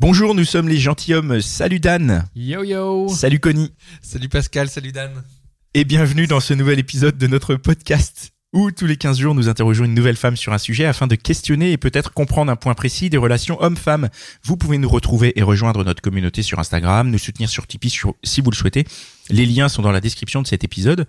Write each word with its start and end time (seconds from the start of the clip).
Bonjour, 0.00 0.34
nous 0.34 0.44
sommes 0.44 0.68
les 0.68 0.78
gentilshommes. 0.78 1.40
Salut 1.40 1.80
Dan. 1.80 2.24
Yo 2.34 2.62
yo 2.64 3.08
Salut 3.08 3.40
Connie. 3.40 3.72
Salut 4.02 4.28
Pascal, 4.28 4.68
salut 4.68 4.92
Dan. 4.92 5.10
Et 5.74 5.84
bienvenue 5.84 6.26
dans 6.26 6.40
ce 6.40 6.54
nouvel 6.54 6.78
épisode 6.78 7.16
de 7.16 7.26
notre 7.26 7.54
podcast 7.56 8.30
où 8.52 8.70
tous 8.70 8.86
les 8.86 8.96
15 8.96 9.18
jours 9.18 9.34
nous 9.34 9.48
interrogeons 9.48 9.84
une 9.84 9.94
nouvelle 9.94 10.14
femme 10.16 10.36
sur 10.36 10.52
un 10.52 10.58
sujet 10.58 10.84
afin 10.84 11.08
de 11.08 11.16
questionner 11.16 11.72
et 11.72 11.76
peut-être 11.76 12.12
comprendre 12.12 12.52
un 12.52 12.56
point 12.56 12.74
précis 12.74 13.10
des 13.10 13.16
relations 13.16 13.60
hommes-femmes. 13.60 14.08
Vous 14.44 14.56
pouvez 14.56 14.78
nous 14.78 14.88
retrouver 14.88 15.32
et 15.36 15.42
rejoindre 15.42 15.82
notre 15.84 16.00
communauté 16.02 16.42
sur 16.42 16.60
Instagram, 16.60 17.10
nous 17.10 17.18
soutenir 17.18 17.48
sur 17.48 17.66
Tipeee 17.66 17.90
sur- 17.90 18.14
si 18.22 18.40
vous 18.40 18.50
le 18.50 18.56
souhaitez. 18.56 18.84
Les 19.30 19.44
liens 19.46 19.68
sont 19.68 19.82
dans 19.82 19.90
la 19.90 20.00
description 20.00 20.40
de 20.40 20.46
cet 20.46 20.62
épisode. 20.62 21.06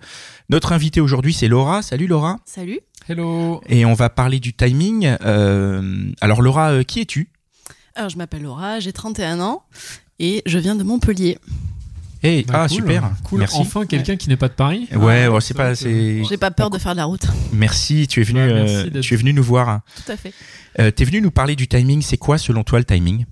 Notre 0.48 0.72
invitée 0.72 1.00
aujourd'hui 1.00 1.32
c'est 1.32 1.46
Laura. 1.48 1.82
Salut 1.82 2.08
Laura. 2.08 2.38
Salut. 2.46 2.80
Hello 3.08 3.60
Et 3.68 3.84
on 3.84 3.94
va 3.94 4.10
parler 4.10 4.40
du 4.40 4.52
timing. 4.52 5.16
Euh, 5.24 6.10
alors 6.20 6.42
Laura, 6.42 6.70
euh, 6.72 6.82
qui 6.82 7.00
es-tu? 7.00 7.28
Alors, 7.96 8.10
je 8.10 8.18
m'appelle 8.18 8.42
Laura, 8.42 8.78
j'ai 8.78 8.92
31 8.92 9.40
ans 9.40 9.62
et 10.18 10.42
je 10.46 10.58
viens 10.58 10.74
de 10.76 10.82
Montpellier. 10.82 11.38
Eh, 12.22 12.42
Bah, 12.44 12.62
ah 12.64 12.68
cool. 12.68 12.76
super. 12.76 13.10
Cool, 13.24 13.38
Merci. 13.40 13.56
enfin 13.58 13.86
quelqu'un 13.86 14.16
qui 14.16 14.28
n'est 14.28 14.36
pas 14.36 14.48
de 14.48 14.54
Paris. 14.54 14.86
Ouais, 14.94 15.24
Ah, 15.24 15.30
ouais, 15.32 15.40
c'est 15.40 15.54
pas. 15.54 15.72
J'ai 15.74 16.36
pas 16.38 16.50
peur 16.50 16.70
de 16.70 16.78
faire 16.78 16.92
de 16.92 16.98
la 16.98 17.04
route. 17.06 17.24
Merci, 17.52 18.06
tu 18.06 18.20
es 18.20 18.24
venu, 18.24 18.40
Ouais, 18.40 18.50
euh, 18.94 19.00
tu 19.00 19.14
es 19.14 19.16
venu 19.16 19.32
nous 19.32 19.42
voir. 19.42 19.80
Tout 20.04 20.12
à 20.12 20.16
fait. 20.16 20.32
Euh, 20.78 20.90
T'es 20.90 21.04
venu 21.04 21.20
nous 21.22 21.30
parler 21.30 21.56
du 21.56 21.68
timing. 21.68 22.02
C'est 22.02 22.16
quoi, 22.18 22.36
selon 22.38 22.64
toi, 22.64 22.78
le 22.78 22.84
timing? 22.84 23.24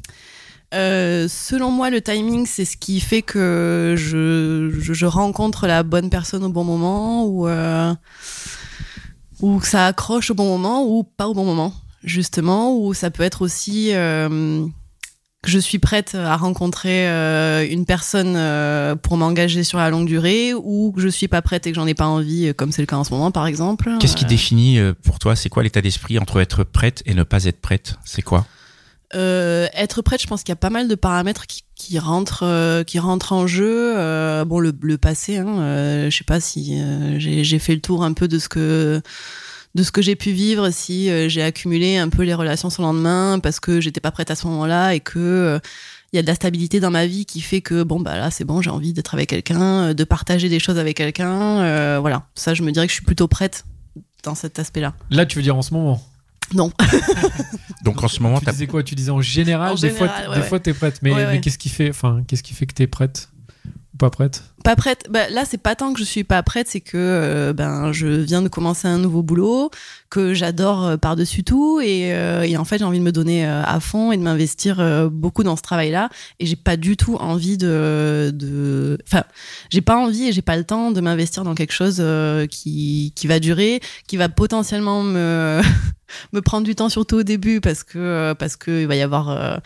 Euh, 0.73 1.29
selon 1.29 1.71
moi, 1.71 1.91
le 1.91 2.01
timing, 2.01 2.47
c'est 2.47 2.65
ce 2.65 2.77
qui 2.77 3.01
fait 3.01 3.23
que 3.23 3.95
je, 3.99 4.75
je, 4.81 4.93
je 4.95 5.07
rencontre 5.07 5.67
la 5.67 5.83
bonne 5.83 6.09
personne 6.11 6.43
au 6.43 6.49
bon 6.49 6.65
moment 6.65 7.27
ou, 7.27 7.47
euh, 7.47 7.95
ou 9.41 9.59
que 9.59 9.67
ça 9.69 9.87
accroche 9.87 10.31
au 10.31 10.35
bon 10.35 10.47
moment 10.47 10.85
ou 10.85 11.05
pas 11.05 11.29
au 11.29 11.35
bon 11.35 11.45
moment, 11.45 11.73
justement. 12.05 12.77
Ou 12.79 12.95
ça 12.95 13.11
peut 13.11 13.23
être 13.23 13.43
aussi 13.43 13.91
euh, 13.95 14.65
que 15.43 15.51
je 15.51 15.59
suis 15.59 15.79
prête 15.79 16.15
à 16.15 16.37
rencontrer 16.37 17.09
euh, 17.09 17.67
une 17.69 17.85
personne 17.85 18.35
euh, 18.37 18.95
pour 18.97 19.17
m'engager 19.17 19.65
sur 19.65 19.79
la 19.79 19.91
longue 19.91 20.07
durée 20.07 20.55
ou 20.55 20.93
que 20.95 21.01
je 21.01 21.09
suis 21.09 21.29
pas 21.29 21.43
prête 21.43 21.67
et 21.67 21.71
que 21.73 21.77
j'en 21.77 21.87
ai 21.87 21.95
pas 21.95 22.07
envie, 22.07 22.55
comme 22.55 22.73
c'est 22.73 22.83
le 22.83 22.87
cas 22.87 22.97
en 22.97 23.05
ce 23.05 23.11
moment, 23.13 23.31
par 23.31 23.47
exemple. 23.47 23.91
Qu'est-ce 24.01 24.17
qui 24.17 24.25
Euh, 24.25 24.29
définit 24.29 24.79
pour 25.03 25.19
toi 25.19 25.37
C'est 25.37 25.49
quoi 25.49 25.63
l'état 25.63 25.83
d'esprit 25.83 26.19
entre 26.19 26.41
être 26.41 26.65
prête 26.65 27.03
et 27.07 27.15
ne 27.15 27.23
pas 27.25 27.45
être 27.45 27.61
prête? 27.61 27.97
C'est 28.05 28.23
quoi? 28.23 28.47
Euh, 29.15 29.69
être 29.75 30.03
prête, 30.03 30.21
je 30.23 30.27
pense 30.27 30.43
qu'il 30.43 30.49
y 30.51 30.55
a 30.55 30.57
pas 30.57 30.71
mal 30.71 30.89
de 30.89 30.95
paramètres 30.97 31.47
qui, 31.47 31.63
qui 31.77 32.01
rentrent, 32.01 32.43
euh, 32.45 32.83
qui 32.83 32.99
rentrent 32.99 33.33
en 33.33 33.47
jeu. 33.47 33.95
Euh, 33.97 34.45
bon, 34.45 34.59
le, 34.59 34.73
le 34.81 34.99
passé, 34.99 35.37
hein, 35.37 35.47
euh, 35.61 36.11
je 36.11 36.17
sais 36.17 36.25
pas 36.25 36.41
si 36.41 36.81
euh, 36.81 37.17
j'ai 37.21 37.59
fait 37.61 37.75
le 37.75 37.81
tour 37.81 38.03
un 38.03 38.13
peu 38.13 38.27
de 38.27 38.41
ce 38.41 38.49
que 38.49 39.01
de 39.75 39.83
ce 39.83 39.91
que 39.91 40.03
j'ai 40.03 40.15
pu 40.17 40.31
vivre, 40.31 40.71
si 40.71 41.11
euh, 41.11 41.29
j'ai 41.29 41.43
accumulé 41.43 41.97
un 41.97 42.09
peu 42.09 42.23
les 42.23 42.35
relations 42.35 42.71
sur 42.71 42.83
le 42.83 42.89
lendemain 42.89 43.39
parce 43.43 43.59
que 43.61 43.81
j'étais 43.81 44.01
pas 44.01 44.11
prête 44.13 44.31
à 44.31 44.37
ce 44.37 44.47
moment-là 44.47 44.95
et 44.95 45.01
que 45.01 45.19
euh, 45.19 45.59
il 46.13 46.17
y 46.17 46.19
a 46.21 46.23
de 46.23 46.29
la 46.29 46.37
stabilité 46.37 46.79
dans 46.79 46.93
ma 46.93 47.07
vie 47.07 47.27
qui 47.27 47.41
fait 47.41 47.61
que 47.61 47.83
bon 47.83 47.99
bah 47.99 48.17
là 48.17 48.31
c'est 48.31 48.45
bon, 48.45 48.61
j'ai 48.63 48.71
envie 48.71 48.93
d'être 48.93 49.15
avec 49.15 49.31
quelqu'un, 49.31 49.61
euh, 49.89 49.95
de 49.95 50.05
partager 50.05 50.49
des 50.49 50.61
choses 50.61 50.79
avec 50.79 50.97
quelqu'un. 50.97 51.61
euh, 51.63 51.99
voilà, 52.01 52.27
ça 52.37 52.55
je 52.55 52.63
me 52.63 52.71
dirais 52.71 52.87
que 52.87 52.91
je 52.93 52.97
suis 52.97 53.05
plutôt 53.05 53.27
prête 53.27 53.65
dans 54.23 54.35
cet 54.37 54.59
aspect-là. 54.61 54.95
Là, 55.11 55.27
tu 55.27 55.37
veux 55.37 55.43
dire 55.43 55.57
en 55.57 55.63
ce 55.63 55.75
moment? 55.75 56.01
Non. 56.55 56.71
Donc 57.85 58.03
en 58.05 58.09
ce 58.09 58.23
moment, 58.23 58.39
Tu 58.39 58.47
disais 58.51 58.67
quoi? 58.67 58.83
Tu 58.83 58.95
disais 58.95 59.11
en 59.11 59.21
général, 59.21 59.73
En 59.73 59.75
des 59.75 59.89
général, 59.89 60.09
fois, 60.09 60.29
ouais, 60.31 60.35
des 60.37 60.41
ouais. 60.43 60.49
fois 60.49 60.61
t'es 60.61 60.73
prête, 60.73 61.01
mais, 61.03 61.11
Ouais, 61.13 61.25
ouais. 61.25 61.33
mais 61.33 61.41
qu'est-ce 61.41 61.59
qui 61.59 61.69
fait, 61.69 61.91
enfin, 61.91 62.23
qu'est-ce 62.29 62.43
qui 62.43 62.55
fait 62.55 62.67
que 62.67 62.75
t'es 62.75 62.87
prête? 62.87 63.29
Pas 63.99 64.11
prête 64.11 64.43
Pas 64.65 64.75
prête. 64.75 65.07
Bah, 65.09 65.29
là, 65.31 65.45
c'est 65.45 65.59
pas 65.59 65.77
tant 65.77 65.93
que 65.93 66.01
je 66.01 66.05
suis 66.05 66.25
pas 66.25 66.43
prête, 66.43 66.67
c'est 66.69 66.81
que 66.81 66.97
euh, 66.97 67.53
ben 67.53 67.93
je 67.93 68.09
viens 68.09 68.43
de 68.43 68.49
commencer 68.49 68.89
un 68.89 68.99
nouveau 68.99 69.23
boulot 69.23 69.71
que 70.11 70.35
j'adore 70.35 70.85
euh, 70.85 70.97
par-dessus 70.97 71.45
tout 71.45 71.81
et, 71.81 72.13
euh, 72.13 72.43
et 72.43 72.57
en 72.57 72.65
fait 72.65 72.79
j'ai 72.79 72.85
envie 72.85 72.99
de 72.99 73.05
me 73.05 73.13
donner 73.13 73.45
à 73.47 73.79
fond 73.79 74.11
et 74.11 74.17
de 74.17 74.23
m'investir 74.23 75.09
beaucoup 75.11 75.45
dans 75.45 75.57
ce 75.57 75.63
travail-là 75.63 76.09
et 76.41 76.47
j'ai 76.47 76.57
pas 76.57 76.77
du 76.77 76.97
tout 76.97 77.17
envie 77.17 77.57
de, 77.57 78.33
de... 78.35 78.99
enfin 79.07 79.25
j'ai 79.71 79.81
pas 79.81 79.97
envie 79.97 80.29
et 80.29 80.33
j'ai 80.33 80.43
pas 80.43 80.57
le 80.57 80.65
temps 80.65 80.91
de 80.91 81.01
m'investir 81.01 81.45
dans 81.45 81.55
quelque 81.55 81.73
chose 81.73 82.03
qui 82.51 83.13
qui 83.15 83.27
va 83.27 83.39
durer, 83.39 83.81
qui 84.07 84.17
va 84.17 84.29
potentiellement 84.29 85.03
me 85.03 85.61
me 86.33 86.41
prendre 86.41 86.65
du 86.65 86.75
temps 86.75 86.89
surtout 86.89 87.17
au 87.17 87.23
début 87.23 87.61
parce 87.61 87.85
que 87.85 88.33
parce 88.35 88.57
que 88.57 88.83
il 88.83 88.87
va 88.87 88.97
y 88.97 89.03
avoir 89.03 89.61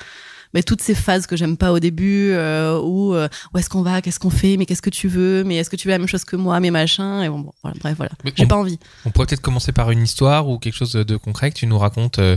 toutes 0.67 0.83
ces 0.83 0.95
phases 0.95 1.27
que 1.27 1.37
j'aime 1.37 1.57
pas 1.57 1.73
au 1.73 1.79
début 1.79 2.31
euh, 2.33 2.79
où 2.81 3.15
euh, 3.15 3.29
où 3.53 3.59
est-ce 3.59 3.69
qu'on 3.69 3.83
va, 3.83 4.03
qu'est-ce 4.03 4.19
qu'on 4.19 4.31
fait, 4.31 4.57
mais 4.57 4.67
qu'est-ce 4.67 4.83
que 4.83 4.91
tu 4.91 5.09
veux, 5.09 5.45
mais 5.45 5.57
est-ce 5.57 5.71
que 5.71 5.77
tu 5.77 5.89
veux 5.89 5.93
la 5.93 5.99
même 5.99 6.09
chose 6.09 6.25
que 6.25 6.37
moi, 6.37 6.61
mais 6.61 6.71
machin, 6.71 7.23
et 7.23 7.29
bon, 7.29 7.41
bon 7.41 7.53
voilà, 7.63 7.77
bref, 7.81 7.97
voilà. 7.97 8.13
J'ai 8.37 8.47
pas 8.47 8.57
envie. 8.57 8.79
On 9.05 9.11
pourrait 9.11 9.27
peut-être 9.27 9.41
commencer 9.41 9.73
par 9.73 9.91
une 9.91 10.03
histoire 10.03 10.49
ou 10.49 10.59
quelque 10.59 10.77
chose 10.77 10.93
de 10.93 11.17
concret 11.17 11.51
que 11.51 11.57
tu 11.59 11.67
nous 11.67 11.79
racontes. 11.79 12.19
euh, 12.19 12.37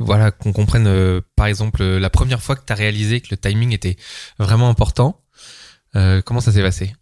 voilà, 0.00 0.32
qu'on 0.32 0.52
comprenne, 0.52 1.20
par 1.36 1.46
exemple, 1.46 1.84
la 1.84 2.10
première 2.10 2.42
fois 2.42 2.56
que 2.56 2.62
tu 2.66 2.72
as 2.72 2.76
réalisé 2.76 3.20
que 3.20 3.28
le 3.30 3.36
timing 3.36 3.72
était 3.72 3.96
vraiment 4.40 4.68
important. 4.68 5.20
Comment 5.92 6.40
ça 6.40 6.50
s'est 6.50 6.62
passé? 6.62 6.92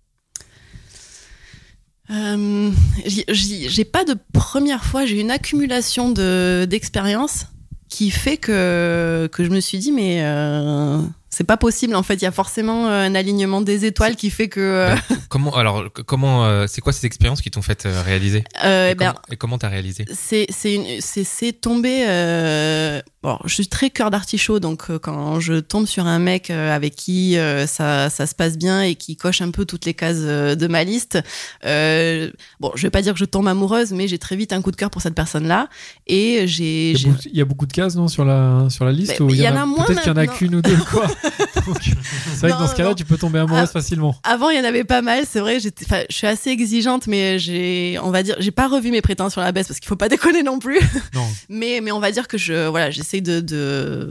Euh, 2.10 2.70
j'ai 3.06 3.84
pas 3.84 4.04
de 4.04 4.14
première 4.32 4.84
fois, 4.84 5.06
j'ai 5.06 5.20
une 5.20 5.30
accumulation 5.30 6.10
de 6.10 6.66
d'expériences 6.68 7.46
qui 7.92 8.10
fait 8.10 8.38
que 8.38 9.28
que 9.30 9.44
je 9.44 9.50
me 9.50 9.60
suis 9.60 9.76
dit 9.76 9.92
mais 9.92 10.24
euh, 10.24 11.02
c'est 11.34 11.44
pas 11.44 11.56
possible 11.56 11.94
en 11.96 12.02
fait, 12.02 12.14
il 12.16 12.22
y 12.22 12.26
a 12.26 12.30
forcément 12.30 12.88
euh, 12.88 13.06
un 13.06 13.14
alignement 13.14 13.62
des 13.62 13.86
étoiles 13.86 14.16
qui 14.16 14.28
fait 14.30 14.48
que 14.48 14.60
euh, 14.60 14.94
Ben, 15.08 15.16
Comment 15.30 15.56
alors 15.56 15.84
comment 16.06 16.44
euh, 16.44 16.66
c'est 16.68 16.82
quoi 16.82 16.92
ces 16.92 17.06
expériences 17.06 17.40
qui 17.40 17.50
t'ont 17.50 17.62
fait 17.62 17.86
euh, 17.86 18.02
réaliser? 18.04 18.44
Euh, 18.64 18.88
et, 18.88 18.90
eh 18.92 18.94
ben, 18.94 19.12
comment, 19.12 19.20
et 19.30 19.36
comment 19.36 19.58
t'as 19.58 19.68
réalisé? 19.70 20.04
c'est 20.12 20.46
c'est 20.50 21.52
tombé 21.58 22.04
euh, 22.06 23.00
bon 23.22 23.38
je 23.46 23.54
suis 23.54 23.66
très 23.66 23.88
cœur 23.88 24.10
d'artichaut 24.10 24.60
donc 24.60 24.90
euh, 24.90 24.98
quand 24.98 25.40
je 25.40 25.54
tombe 25.54 25.86
sur 25.86 26.06
un 26.06 26.18
mec 26.18 26.50
euh, 26.50 26.74
avec 26.74 26.94
qui 26.96 27.38
euh, 27.38 27.66
ça 27.66 28.10
ça 28.10 28.26
se 28.26 28.34
passe 28.34 28.58
bien 28.58 28.82
et 28.82 28.94
qui 28.94 29.16
coche 29.16 29.40
un 29.40 29.50
peu 29.50 29.64
toutes 29.64 29.86
les 29.86 29.94
cases 29.94 30.16
euh, 30.20 30.54
de 30.54 30.66
ma 30.66 30.84
liste 30.84 31.18
euh, 31.64 32.30
bon 32.60 32.72
je 32.74 32.82
vais 32.82 32.90
pas 32.90 33.00
dire 33.00 33.14
que 33.14 33.18
je 33.18 33.24
tombe 33.24 33.48
amoureuse 33.48 33.92
mais 33.92 34.06
j'ai 34.06 34.18
très 34.18 34.36
vite 34.36 34.52
un 34.52 34.60
coup 34.60 34.70
de 34.70 34.76
cœur 34.76 34.90
pour 34.90 35.00
cette 35.00 35.14
personne 35.14 35.48
là 35.48 35.68
et 36.06 36.46
j'ai 36.46 36.90
il 36.92 37.00
y, 37.32 37.40
a 37.40 37.44
beaucoup, 37.44 37.64
a 37.64 37.68
de 37.68 37.72
cases 37.72 37.96
non 37.96 38.08
sur 38.08 38.24
la 38.26 38.66
sur 38.68 38.84
la 38.84 38.92
liste 38.92 39.14
Mais- 39.18 39.24
ou 39.26 39.30
il 39.30 39.40
y 39.40 39.48
en 39.48 39.56
a 39.56 39.64
moins 39.64 39.84
Peut-être 39.84 40.02
qu'il 40.02 40.10
y 40.12 40.14
en 40.14 40.18
a 40.18 40.26
qu'une 40.26 40.54
ou 40.56 40.62
deux 40.62 40.76
quoi? 40.90 41.06
C'est 41.22 42.40
vrai 42.40 42.52
que 42.52 42.58
dans 42.58 42.66
ce 42.68 42.74
cas-là, 42.74 42.94
tu 42.94 43.04
peux 43.04 43.16
tomber 43.16 43.38
amoureuse 43.38 43.68
Ah. 43.68 43.72
facilement. 43.72 44.14
Avant, 44.24 44.50
il 44.50 44.58
y 44.58 44.60
en 44.60 44.64
avait 44.64 44.84
pas 44.84 45.02
mal, 45.02 45.24
c'est 45.28 45.40
vrai. 45.40 45.58
Enfin, 45.84 46.02
je 46.10 46.14
suis 46.16 46.26
assez 46.26 46.50
exigeante, 46.50 47.06
mais 47.06 47.38
j'ai, 47.38 47.98
on 48.02 48.10
va 48.10 48.22
dire, 48.22 48.36
j'ai 48.38 48.50
pas 48.50 48.68
revu 48.68 48.90
mes 48.90 49.02
prétentions 49.02 49.40
à 49.40 49.44
la 49.44 49.52
baisse 49.52 49.68
parce 49.68 49.80
qu'il 49.80 49.88
faut 49.88 49.96
pas 49.96 50.08
déconner 50.10 50.42
non 50.42 50.58
plus. 50.58 50.80
Non. 51.14 51.26
Mais, 51.48 51.80
mais 51.82 51.92
on 51.92 52.00
va 52.00 52.10
dire 52.12 52.28
que 52.28 52.38
je, 52.38 52.68
voilà, 52.68 52.90
j'essaie 52.90 53.20
de, 53.20 53.40
de, 53.40 54.08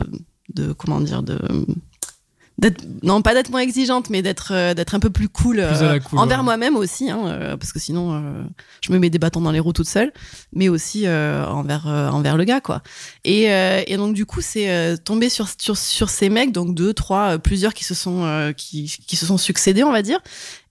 de, 0.54 0.74
comment 0.74 1.00
dire, 1.02 1.24
de, 1.24 1.38
non, 3.02 3.22
pas 3.22 3.34
d'être 3.34 3.50
moins 3.50 3.62
exigeante, 3.62 4.10
mais 4.10 4.22
d'être, 4.22 4.52
euh, 4.54 4.74
d'être 4.74 4.94
un 4.94 5.00
peu 5.00 5.10
plus 5.10 5.30
cool, 5.30 5.60
euh, 5.60 6.00
cool, 6.00 6.20
envers 6.20 6.40
ouais. 6.40 6.44
moi-même 6.44 6.76
aussi, 6.76 7.10
hein, 7.10 7.20
euh, 7.26 7.58
parce 7.58 7.74
que 7.74 7.80
sinon, 7.80 8.14
euh, 8.14 8.44
je 8.82 8.92
me 8.92 9.00
mets 9.00 9.10
des 9.10 9.18
bâtons 9.18 9.42
dans 9.42 9.52
les 9.52 9.60
roues 9.60 9.74
toute 9.74 9.88
seule, 9.88 10.14
mais 10.54 10.70
aussi 10.70 11.08
euh, 11.08 11.46
envers, 11.48 11.88
euh, 11.88 12.10
envers 12.10 12.38
le 12.38 12.44
gars, 12.44 12.62
quoi. 12.62 12.84
Et, 13.24 13.52
euh, 13.52 13.82
et 13.88 13.98
donc 13.98 14.14
du 14.14 14.26
coup, 14.26 14.42
c'est 14.42 14.70
euh, 14.70 14.96
tombé 14.96 15.30
sur, 15.30 15.48
sur, 15.58 15.76
sur 15.76 16.10
ces 16.10 16.30
mecs, 16.30 16.52
donc 16.52 16.76
deux, 16.76 16.94
trois, 16.94 17.34
euh, 17.34 17.38
plusieurs 17.40 17.74
qui 17.74 17.84
se 17.84 17.96
sont, 17.96 18.24
euh, 18.26 18.52
qui, 18.52 18.96
qui 19.08 19.16
se 19.16 19.26
sont 19.26 19.38
succédés, 19.38 19.84
on 19.84 19.92
va 19.92 20.04
dire. 20.04 20.20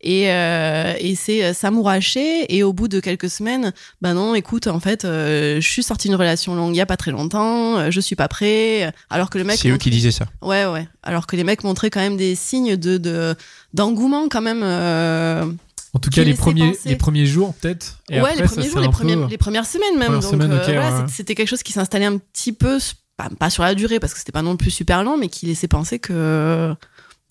Et, 0.03 0.31
euh, 0.33 0.95
et 0.99 1.15
c'est 1.15 1.45
euh, 1.45 1.53
s'amouracher. 1.53 2.55
Et 2.55 2.63
au 2.63 2.73
bout 2.73 2.89
de 2.89 3.01
quelques 3.01 3.29
semaines, 3.29 3.73
bah 4.01 4.15
non, 4.15 4.35
écoute, 4.35 4.67
en 4.67 4.81
fait, 4.81 5.05
euh, 5.05 5.61
je 5.61 5.69
suis 5.69 5.83
sortie 5.83 6.09
d'une 6.09 6.17
relation 6.17 6.55
longue 6.55 6.75
il 6.75 6.79
y 6.79 6.81
a 6.81 6.87
pas 6.87 6.97
très 6.97 7.11
longtemps, 7.11 7.77
euh, 7.79 7.91
je 7.91 8.01
suis 8.01 8.17
pas 8.17 8.29
prêt. 8.29 8.93
Alors 9.11 9.29
que 9.29 9.37
le 9.39 9.45
mec. 9.45 9.59
c'est 9.59 9.69
eux 9.69 9.77
qui 9.77 9.91
disaient 9.91 10.11
ça. 10.11 10.25
Ouais, 10.43 10.65
ouais. 10.67 10.89
Alors 11.03 11.27
que 11.27 11.37
les 11.37 11.45
mecs 11.45 11.65
montraient 11.65 11.91
quand 11.91 12.01
même 12.01 12.17
des 12.17 12.35
signes 12.35 12.77
de 12.77 12.97
de- 12.99 13.35
d'engouement 13.75 14.29
quand 14.29 14.41
même. 14.41 14.63
euh, 14.63 15.45
En 15.93 15.99
tout 15.99 16.09
cas, 16.11 16.25
les 16.25 16.33
premiers, 16.35 16.69
penser. 16.73 16.89
les 16.89 16.97
premiers 16.97 17.27
jours 17.27 17.53
peut-être. 17.61 17.99
Ouais, 18.11 18.19
après, 18.21 18.33
les 18.37 18.39
ça 18.39 18.55
premiers 18.55 18.69
jours, 18.71 18.81
les, 18.81 18.87
un 18.87 18.91
premières, 18.91 19.19
peu- 19.19 19.27
les 19.29 19.39
premières 19.39 19.67
semaines 19.67 19.99
même. 19.99 20.07
Première 20.07 20.21
Donc 20.23 20.31
semaine, 20.31 20.53
euh, 20.53 20.59
ok, 20.59 20.65
voilà, 20.65 20.97
ouais. 21.03 21.05
c'était 21.09 21.35
quelque 21.35 21.49
chose 21.49 21.63
qui 21.63 21.73
s'installait 21.73 22.07
un 22.07 22.17
petit 22.17 22.53
peu, 22.53 22.79
pas, 23.19 23.29
pas 23.39 23.51
sur 23.51 23.63
la 23.65 23.75
durée 23.75 24.01
parce 24.01 24.13
que 24.15 24.19
c'était 24.19 24.33
pas 24.33 24.41
non 24.43 24.57
plus 24.57 24.71
super 24.71 25.05
long, 25.05 25.19
mais 25.19 25.29
qui 25.29 25.45
laissait 25.47 25.69
penser 25.69 25.99
que 25.99 26.75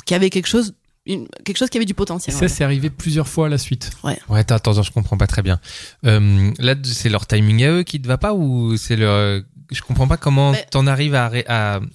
qu'il 0.06 0.14
y 0.14 0.18
avait 0.18 0.30
quelque 0.30 0.48
chose, 0.48 0.74
une- 1.14 1.28
quelque 1.46 1.58
chose 1.58 1.70
qui 1.70 1.78
avait 1.78 1.86
du 1.86 1.92
Et 1.92 1.96
potentiel. 1.96 2.36
ça, 2.36 2.48
c'est 2.48 2.64
arrivé 2.64 2.90
plusieurs 2.90 3.28
fois 3.28 3.48
à 3.48 3.50
la 3.50 3.58
suite. 3.58 3.92
Ouais, 4.04 4.18
attends, 4.34 4.56
attends, 4.56 4.82
je 4.84 4.92
comprends 4.92 5.18
pas 5.18 5.28
très 5.28 5.42
bien. 5.42 5.60
Euh, 6.06 6.52
là, 6.60 6.76
c'est 6.84 7.10
leur 7.10 7.26
timing 7.28 7.64
à 7.64 7.72
eux 7.72 7.84
qui 7.84 8.02
te 8.02 8.08
va 8.08 8.18
pas 8.18 8.34
ou 8.34 8.78
c'est 8.78 8.96
leur 8.96 9.42
je 9.72 9.82
comprends 9.84 10.08
pas 10.08 10.18
comment 10.18 10.54
Mais- 10.54 10.66
t'en 10.72 10.88
arrives 10.88 11.14
à, 11.14 11.30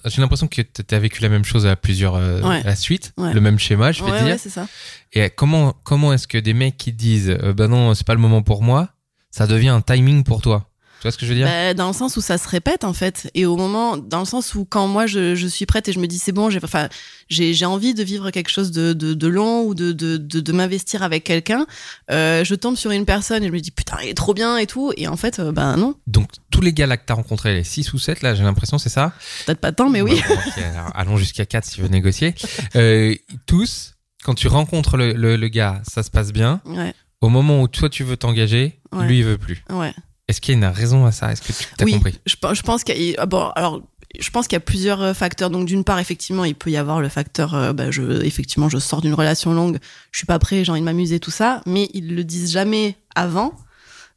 j'ai 0.05 0.21
l'impression 0.21 0.47
que 0.47 0.61
t'as 0.61 0.97
vécu 0.97 1.21
la 1.21 1.27
même 1.27 1.43
chose 1.43 1.65
à 1.67 1.75
plusieurs 1.75 2.15
euh, 2.15 2.41
Ouais. 2.41 2.61
à 2.61 2.67
la 2.67 2.75
suite, 2.77 3.11
Ouais. 3.17 3.33
le 3.33 3.41
même 3.41 3.59
schéma, 3.59 3.91
je 3.91 4.01
vais 4.01 4.11
ouais, 4.11 4.17
dire. 4.19 4.27
ouais, 4.27 4.37
c'est 4.37 4.49
ça. 4.49 4.65
Et 5.11 5.29
comment 5.29 5.75
comment 5.83 6.13
est-ce 6.13 6.25
que 6.25 6.37
des 6.37 6.53
mecs 6.53 6.77
qui 6.77 6.93
disent 6.93 7.29
euh, 7.29 7.53
bah 7.53 7.67
non, 7.67 7.93
c'est 7.93 8.07
pas 8.07 8.13
le 8.13 8.21
moment 8.21 8.41
pour 8.43 8.63
moi, 8.63 8.87
ça 9.29 9.45
devient 9.45 9.67
un 9.69 9.81
timing 9.81 10.23
pour 10.23 10.41
toi? 10.41 10.69
Tu 10.99 11.03
vois 11.03 11.11
ce 11.11 11.17
que 11.17 11.25
je 11.25 11.31
veux 11.31 11.35
dire? 11.37 11.45
Bah, 11.47 11.73
dans 11.73 11.87
le 11.87 11.93
sens 11.93 12.17
où 12.17 12.21
ça 12.21 12.37
se 12.37 12.47
répète 12.47 12.83
en 12.83 12.93
fait 12.93 13.29
et 13.35 13.45
au 13.45 13.57
moment 13.57 13.97
dans 13.97 14.19
le 14.19 14.25
sens 14.25 14.55
où 14.55 14.65
quand 14.65 14.87
moi 14.87 15.05
je, 15.05 15.35
je 15.35 15.45
suis 15.47 15.65
prête 15.65 15.87
et 15.87 15.93
je 15.93 15.99
me 15.99 16.07
dis 16.07 16.17
c'est 16.17 16.31
bon 16.31 16.49
j'ai 16.49 16.59
enfin 16.63 16.89
j'ai 17.29 17.65
envie 17.65 17.93
de 17.93 18.03
vivre 18.03 18.31
quelque 18.31 18.49
chose 18.49 18.71
de 18.71 18.93
de, 18.93 19.13
de 19.13 19.27
long 19.27 19.63
ou 19.63 19.75
de 19.75 19.91
de 19.91 20.17
de, 20.17 20.39
de 20.39 20.51
m'investir 20.51 21.03
avec 21.03 21.23
quelqu'un 21.23 21.65
euh, 22.11 22.43
je 22.43 22.55
tombe 22.55 22.75
sur 22.75 22.91
une 22.91 23.05
personne 23.05 23.43
et 23.43 23.47
je 23.47 23.51
me 23.51 23.59
dis 23.59 23.71
putain 23.71 23.97
il 24.03 24.09
est 24.09 24.13
trop 24.13 24.33
bien 24.33 24.57
et 24.57 24.65
tout 24.67 24.93
et 24.97 25.07
en 25.07 25.17
fait 25.17 25.39
euh, 25.39 25.51
ben 25.51 25.75
non 25.77 25.95
Donc 26.07 26.29
tous 26.51 26.61
les 26.61 26.73
gars 26.73 26.87
là 26.87 26.97
que 26.97 27.03
t'as 27.05 27.13
rencontrés, 27.15 27.53
les 27.53 27.63
6 27.63 27.93
ou 27.93 27.99
7 27.99 28.21
là, 28.21 28.33
j'ai 28.33 28.43
l'impression 28.43 28.77
c'est 28.77 28.89
ça? 28.89 29.13
Peut-être 29.45 29.59
pas 29.59 29.71
tant 29.73 29.89
mais 29.89 30.01
oui 30.01 30.21
bon, 30.27 30.35
alors, 30.63 30.91
allons 30.95 31.17
jusqu'à 31.17 31.45
4 31.45 31.65
si 31.65 31.75
tu 31.75 31.81
veux 31.81 31.87
négocier. 31.89 32.33
Euh, 32.75 33.13
tous, 33.45 33.95
quand 34.23 34.33
tu 34.35 34.47
rencontres 34.47 34.97
le, 34.97 35.13
le, 35.13 35.35
le 35.35 35.47
gars, 35.49 35.81
ça 35.87 36.01
se 36.03 36.09
passe 36.09 36.31
bien. 36.31 36.61
ouais 36.65 36.93
Au 37.21 37.29
moment 37.29 37.61
où 37.61 37.67
toi 37.67 37.89
tu 37.89 38.03
veux 38.03 38.17
t'engager, 38.17 38.79
Ouais. 38.93 39.07
lui 39.07 39.17
il 39.19 39.25
veut 39.25 39.37
plus. 39.37 39.63
ouais 39.69 39.93
Est-ce 40.27 40.41
qu'il 40.41 40.53
y 40.53 40.55
a 40.55 40.67
une 40.67 40.73
raison 40.73 41.05
à 41.05 41.11
ça? 41.11 41.31
Est-ce 41.31 41.41
que 41.41 41.51
tu 41.51 41.67
as 41.79 41.85
oui 41.85 41.93
compris? 41.93 42.19
je, 42.25 42.35
je 42.53 42.61
pense 42.61 42.83
qu'il 42.83 43.01
y 43.01 43.17
a 43.17 43.25
bon 43.25 43.49
alors 43.55 43.81
je 44.19 44.29
pense 44.29 44.47
qu'il 44.47 44.55
y 44.55 44.57
a 44.57 44.61
plusieurs 44.61 45.01
euh, 45.01 45.13
facteurs. 45.13 45.49
Donc 45.49 45.65
d'une 45.65 45.83
part, 45.83 45.99
effectivement, 45.99 46.45
il 46.45 46.55
peut 46.55 46.69
y 46.69 46.77
avoir 46.77 47.01
le 47.01 47.09
facteur, 47.09 47.53
euh, 47.53 47.73
bah, 47.73 47.91
je, 47.91 48.23
effectivement, 48.23 48.69
je 48.69 48.77
sors 48.77 49.01
d'une 49.01 49.13
relation 49.13 49.53
longue, 49.53 49.77
je 50.11 50.19
suis 50.19 50.25
pas 50.25 50.39
prêt, 50.39 50.63
j'ai 50.63 50.71
envie 50.71 50.81
de 50.81 50.85
m'amuser, 50.85 51.19
tout 51.19 51.31
ça. 51.31 51.61
Mais 51.65 51.89
ils 51.93 52.15
le 52.15 52.23
disent 52.23 52.51
jamais 52.51 52.95
avant. 53.15 53.53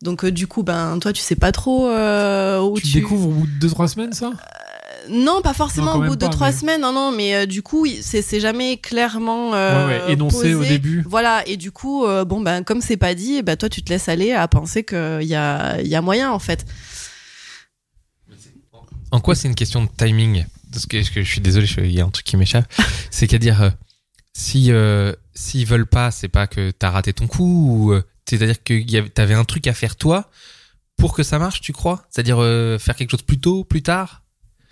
Donc 0.02 0.24
euh, 0.24 0.30
du 0.30 0.46
coup, 0.46 0.62
ben 0.62 0.98
toi, 1.00 1.12
tu 1.12 1.20
sais 1.20 1.36
pas 1.36 1.52
trop 1.52 1.88
euh, 1.88 2.60
où 2.60 2.76
Tu, 2.76 2.86
tu, 2.86 2.92
découvres 2.94 3.28
au 3.28 3.32
bout 3.32 3.46
de 3.46 3.68
2-3 3.68 3.88
semaines, 3.88 4.12
ça? 4.12 4.30
Non, 5.10 5.40
pas 5.42 5.54
forcément 5.54 5.94
Non, 5.94 6.04
au 6.04 6.08
bout 6.08 6.16
de 6.16 6.26
pas, 6.26 6.30
trois 6.30 6.50
mais- 6.50 6.56
semaines. 6.56 6.80
Non, 6.80 6.92
non, 6.92 7.12
mais 7.12 7.34
euh, 7.34 7.46
du 7.46 7.62
coup, 7.62 7.86
c'est 8.00 8.40
jamais 8.40 8.76
clairement 8.76 9.54
euh, 9.54 9.86
Ouais, 9.86 10.06
ouais, 10.06 10.12
énoncé 10.12 10.54
au 10.54 10.64
début. 10.64 11.02
Voilà, 11.06 11.46
et 11.46 11.56
du 11.56 11.72
coup, 11.72 12.04
euh, 12.04 12.24
bon 12.24 12.40
ben 12.40 12.62
comme 12.64 12.80
c'est 12.80 12.96
pas 12.96 13.14
dit, 13.14 13.42
ben 13.42 13.56
toi, 13.56 13.68
tu 13.68 13.82
te 13.82 13.90
laisses 13.90 14.08
aller 14.08 14.32
à 14.32 14.46
penser 14.48 14.84
qu'il 14.84 15.22
y 15.22 15.34
a, 15.34 15.80
il 15.80 15.88
y 15.88 15.94
a 15.94 16.02
moyen 16.02 16.30
en 16.30 16.38
fait. 16.38 16.64
En 19.10 19.20
quoi 19.20 19.34
c'est 19.34 19.48
une 19.48 19.54
question 19.54 19.82
de 19.82 19.88
timing? 19.96 20.44
Parce 20.70 20.86
que, 20.86 20.98
parce 20.98 21.10
que 21.10 21.22
je 21.22 21.30
suis 21.30 21.40
désolé, 21.40 21.66
il 21.78 21.92
y 21.92 22.00
a 22.00 22.04
un 22.04 22.10
truc 22.10 22.26
qui 22.26 22.36
m'échappe. 22.36 22.70
c'est 23.10 23.26
qu'à 23.26 23.38
dire, 23.38 23.62
euh, 23.62 23.70
si 24.34 24.70
euh, 24.70 25.12
s'ils 25.34 25.66
veulent 25.66 25.86
pas, 25.86 26.10
c'est 26.10 26.28
pas 26.28 26.46
que 26.46 26.70
t'as 26.70 26.90
raté 26.90 27.12
ton 27.12 27.26
coup, 27.26 27.86
ou 27.86 27.92
euh, 27.92 28.02
c'est-à-dire 28.28 28.62
que 28.62 29.08
t'avais 29.08 29.34
un 29.34 29.44
truc 29.44 29.66
à 29.66 29.72
faire 29.72 29.96
toi 29.96 30.30
pour 30.98 31.14
que 31.14 31.22
ça 31.22 31.38
marche, 31.38 31.60
tu 31.60 31.72
crois? 31.72 32.04
C'est-à-dire 32.10 32.38
euh, 32.42 32.78
faire 32.78 32.96
quelque 32.96 33.10
chose 33.12 33.22
plus 33.22 33.38
tôt, 33.40 33.64
plus 33.64 33.82
tard? 33.82 34.22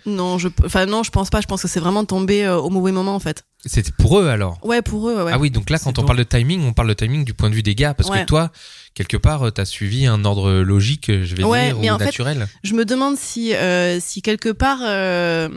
Non, 0.07 0.37
je, 0.37 0.47
enfin 0.63 0.85
non, 0.85 1.03
je 1.03 1.11
pense 1.11 1.29
pas. 1.29 1.41
Je 1.41 1.47
pense 1.47 1.61
que 1.61 1.67
c'est 1.67 1.81
vraiment 1.81 2.05
tombé 2.05 2.45
euh, 2.45 2.57
au 2.57 2.69
mauvais 2.69 2.93
moment 2.93 3.13
en 3.13 3.19
fait. 3.19 3.43
C'était 3.67 3.91
pour 3.97 4.19
eux 4.19 4.27
alors 4.27 4.57
Ouais, 4.63 4.81
pour 4.81 5.09
eux, 5.09 5.23
ouais. 5.23 5.31
Ah 5.33 5.39
oui, 5.39 5.51
donc 5.51 5.69
là, 5.69 5.77
quand 5.79 5.99
on 5.99 6.03
parle 6.05 6.17
de 6.17 6.23
timing, 6.23 6.63
on 6.65 6.73
parle 6.73 6.89
de 6.89 6.93
timing 6.93 7.23
du 7.25 7.33
point 7.33 7.49
de 7.49 7.55
vue 7.55 7.63
des 7.63 7.75
gars, 7.75 7.93
parce 7.93 8.09
Ouais. 8.09 8.21
que 8.21 8.25
toi, 8.25 8.51
quelque 8.93 9.17
part, 9.17 9.43
euh, 9.43 9.51
t'as 9.51 9.65
suivi 9.65 10.05
un 10.07 10.25
ordre 10.25 10.51
logique, 10.61 11.07
je 11.11 11.35
vais 11.35 11.43
Ouais, 11.43 11.67
dire, 11.67 11.77
mais 11.79 11.89
ou 11.91 11.93
en 11.93 11.97
fait, 11.99 12.05
naturel. 12.05 12.47
Je 12.63 12.73
me 12.73 12.85
demande 12.85 13.17
si, 13.17 13.53
euh, 13.53 13.99
si 13.99 14.21
quelque 14.21 14.49
part, 14.49 14.79
euh, 14.81 15.49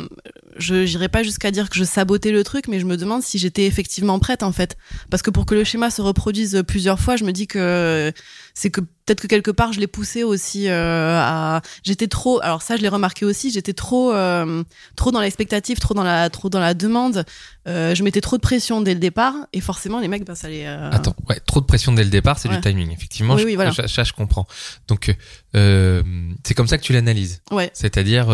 je 0.57 0.85
j'irai 0.85 1.09
pas 1.09 1.23
jusqu'à 1.23 1.51
dire 1.51 1.71
que 1.71 1.77
je 1.79 1.85
sabotais 1.85 2.33
le 2.33 2.45
truc, 2.45 2.69
mais 2.69 2.81
je 2.81 2.87
me 2.87 2.97
demande 2.97 3.23
si 3.23 3.39
j'étais 3.39 3.65
effectivement 3.67 4.19
prête 4.19 4.43
en 4.43 4.53
fait. 4.53 4.77
Parce 5.11 5.23
que 5.23 5.31
pour 5.31 5.47
que 5.47 5.55
le 5.55 5.65
schéma 5.65 5.91
se 5.91 6.03
reproduise 6.03 6.62
plusieurs 6.67 7.01
fois, 7.01 7.17
je 7.17 7.25
me 7.25 7.33
dis 7.33 7.47
que 7.47 8.12
c'est 8.55 8.71
que 8.71 8.81
peut-être 8.81 9.21
que 9.23 9.27
quelque 9.27 9.51
part 9.51 9.73
je 9.73 9.81
l'ai 9.81 9.87
poussé 9.87 10.23
aussi 10.25 10.69
euh, 10.69 11.19
à. 11.19 11.62
J'étais 11.85 12.09
trop. 12.09 12.41
Alors 12.43 12.62
ça, 12.62 12.77
je 12.77 12.83
l'ai 12.83 12.89
remarqué 12.89 13.25
aussi. 13.25 13.51
J'étais 13.51 13.73
trop, 13.73 14.12
euh, 14.12 14.62
trop 14.97 15.11
dans 15.12 15.21
l'expectative, 15.21 15.79
trop 15.79 15.95
dans 15.95 16.03
la, 16.05 16.29
trop 16.31 16.51
dans 16.51 16.61
la 16.61 16.75
demande. 16.75 17.25
Euh, 17.69 17.95
je 17.95 18.03
mettais 18.03 18.21
trop 18.23 18.37
de 18.37 18.41
pression 18.41 18.81
dès 18.81 18.95
le 18.95 19.01
départ, 19.01 19.35
et 19.53 19.61
forcément 19.61 20.01
les 20.01 20.09
mecs, 20.09 20.25
ben 20.25 20.35
ça 20.35 20.49
les. 20.49 20.65
euh, 20.65 20.91
Attends, 20.91 21.15
ouais, 21.29 21.39
trop 21.41 21.61
de 21.61 21.67
pression 21.67 21.93
dès 21.93 22.05
le 22.05 22.11
départ, 22.11 22.39
c'est 22.39 22.49
Ouais. 22.49 22.57
du 22.57 22.61
timing, 22.62 22.91
effectivement. 22.91 23.35
Oui, 23.35 23.43
je, 23.43 23.47
oui, 23.47 23.55
voilà. 23.55 23.73
ça, 23.73 23.87
ça, 23.87 24.03
je 24.03 24.12
comprends. 24.15 24.47
Donc, 24.89 25.15
euh, 25.55 26.03
c'est 26.43 26.55
comme 26.55 26.69
ça 26.69 26.79
que 26.79 26.83
tu 26.83 26.93
l'analyses. 26.95 27.43
Ouais. 27.51 27.71
C'est-à-dire, 27.75 28.29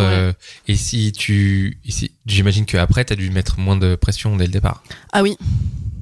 et 0.69 0.77
si 0.77 1.11
tu, 1.13 1.81
si- 1.89 2.13
j'imagine 2.27 2.67
qu'après, 2.67 3.05
t'as 3.05 3.17
dû 3.17 3.31
mettre 3.31 3.59
moins 3.59 3.77
de 3.77 3.97
pression 3.97 4.37
dès 4.37 4.47
le 4.47 4.53
départ. 4.53 4.83
Ah 5.13 5.23
oui. 5.23 5.37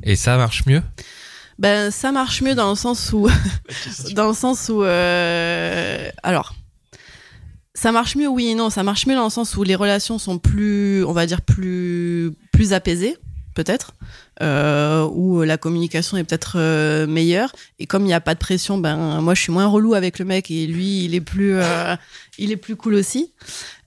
Et 0.03 0.17
ça 0.17 0.37
marche 0.37 0.67
mieux? 0.67 0.83
Ben 1.59 1.91
ça 1.93 2.11
marche 2.13 2.43
mieux 2.43 2.55
dans 2.57 2.69
le 2.71 2.77
sens 2.77 3.11
où 3.13 3.29
dans 4.15 4.27
le 4.29 4.35
sens 4.35 4.69
où 4.69 4.83
alors 4.83 6.55
ça 7.85 7.93
marche 7.93 8.17
mieux 8.17 8.29
oui 8.29 8.47
et 8.47 8.55
non. 8.55 8.71
Ça 8.71 8.83
marche 8.83 9.07
mieux 9.07 9.15
dans 9.15 9.25
le 9.25 9.31
sens 9.31 9.59
où 9.59 9.63
les 9.63 9.75
relations 9.75 10.19
sont 10.19 10.39
plus 10.39 11.05
on 11.05 11.13
va 11.13 11.27
dire 11.27 11.43
plus 11.43 12.33
plus 12.51 12.73
apaisées 12.73 13.19
peut-être 13.55 13.93
euh, 14.41 15.07
où 15.13 15.43
la 15.43 15.59
communication 15.59 16.17
est 16.17 16.25
peut-être 16.25 16.55
euh, 16.57 17.07
meilleure. 17.07 17.53
Et 17.79 17.85
comme 17.85 18.05
il 18.05 18.07
n'y 18.07 18.15
a 18.15 18.23
pas 18.23 18.33
de 18.33 18.39
pression 18.39 18.79
ben 18.79 19.21
moi 19.21 19.35
je 19.35 19.43
suis 19.43 19.53
moins 19.53 19.67
relou 19.67 19.93
avec 19.93 20.19
le 20.19 20.25
mec 20.25 20.51
et 20.51 20.67
lui 20.67 21.05
il 21.05 21.15
est 21.15 21.21
plus 21.21 21.57
euh, 21.59 21.95
il 22.39 22.53
est 22.53 22.57
plus 22.57 22.75
cool 22.75 22.95
aussi 22.95 23.35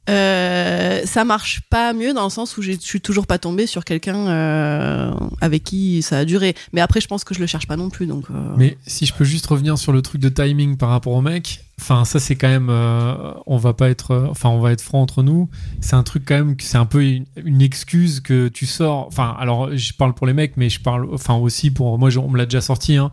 euh, 0.10 1.02
ça 1.06 1.26
marche 1.26 1.62
pas 1.70 1.94
mieux 1.94 2.14
dans 2.14 2.24
le 2.24 2.30
sens 2.30 2.58
où 2.58 2.62
je 2.62 2.72
suis 2.80 3.02
toujours 3.02 3.28
pas 3.28 3.38
tombée 3.38 3.68
sur 3.68 3.84
quelqu'un 3.86 4.28
euh, 4.28 5.12
avec 5.42 5.64
qui 5.64 6.02
ça 6.02 6.20
a 6.20 6.26
duré. 6.26 6.56
Mais 6.74 6.82
après, 6.82 7.02
je 7.02 7.08
pense 7.08 7.24
que 7.24 7.34
je 7.34 7.40
le 7.40 7.48
cherche 7.48 7.68
pas 7.68 7.76
non 7.78 7.90
plus. 7.90 8.06
Donc, 8.08 8.26
euh, 8.32 8.34
Mais 8.58 8.78
si 8.88 9.06
je 9.06 9.14
peux 9.14 9.26
juste 9.26 9.46
revenir 9.48 9.78
sur 9.78 9.92
le 9.92 10.02
truc 10.02 10.22
de 10.22 10.30
timing 10.30 10.78
par 10.78 10.90
rapport 10.90 11.14
au 11.14 11.22
mec, 11.22 11.66
enfin 11.80 12.06
ça 12.06 12.20
c'est 12.20 12.36
quand 12.36 12.48
même, 12.48 12.70
euh, 12.70 13.14
on 13.46 13.58
va 13.58 13.74
pas 13.74 13.90
être, 13.90 14.28
enfin 14.32 14.50
on 14.50 14.60
va 14.60 14.72
être 14.72 14.82
franc 14.82 15.02
entre 15.02 15.24
nous. 15.24 15.50
C'est 15.82 15.96
un 15.96 16.04
truc 16.04 16.24
quand 16.26 16.36
même 16.36 16.56
que 16.56 16.64
c'est 16.64 16.78
un 16.78 16.86
peu 16.86 17.04
une, 17.04 17.26
une 17.44 17.62
excuse 17.62 18.20
que 18.22 18.48
tu 18.48 18.66
sors. 18.66 19.08
Enfin 19.08 19.36
alors 19.40 19.76
je 19.76 19.94
parle 19.94 20.14
pour 20.14 20.26
les 20.28 20.34
mecs, 20.34 20.58
mais 20.58 20.70
je 20.70 20.80
parle, 20.80 21.08
enfin 21.14 21.36
aussi 21.36 21.70
pour 21.72 21.98
moi, 22.00 22.10
je- 22.10 22.20
on 22.20 22.30
me 22.30 22.38
l'a 22.38 22.46
déjà 22.46 22.62
sorti. 22.62 22.96
Hein, 22.98 23.12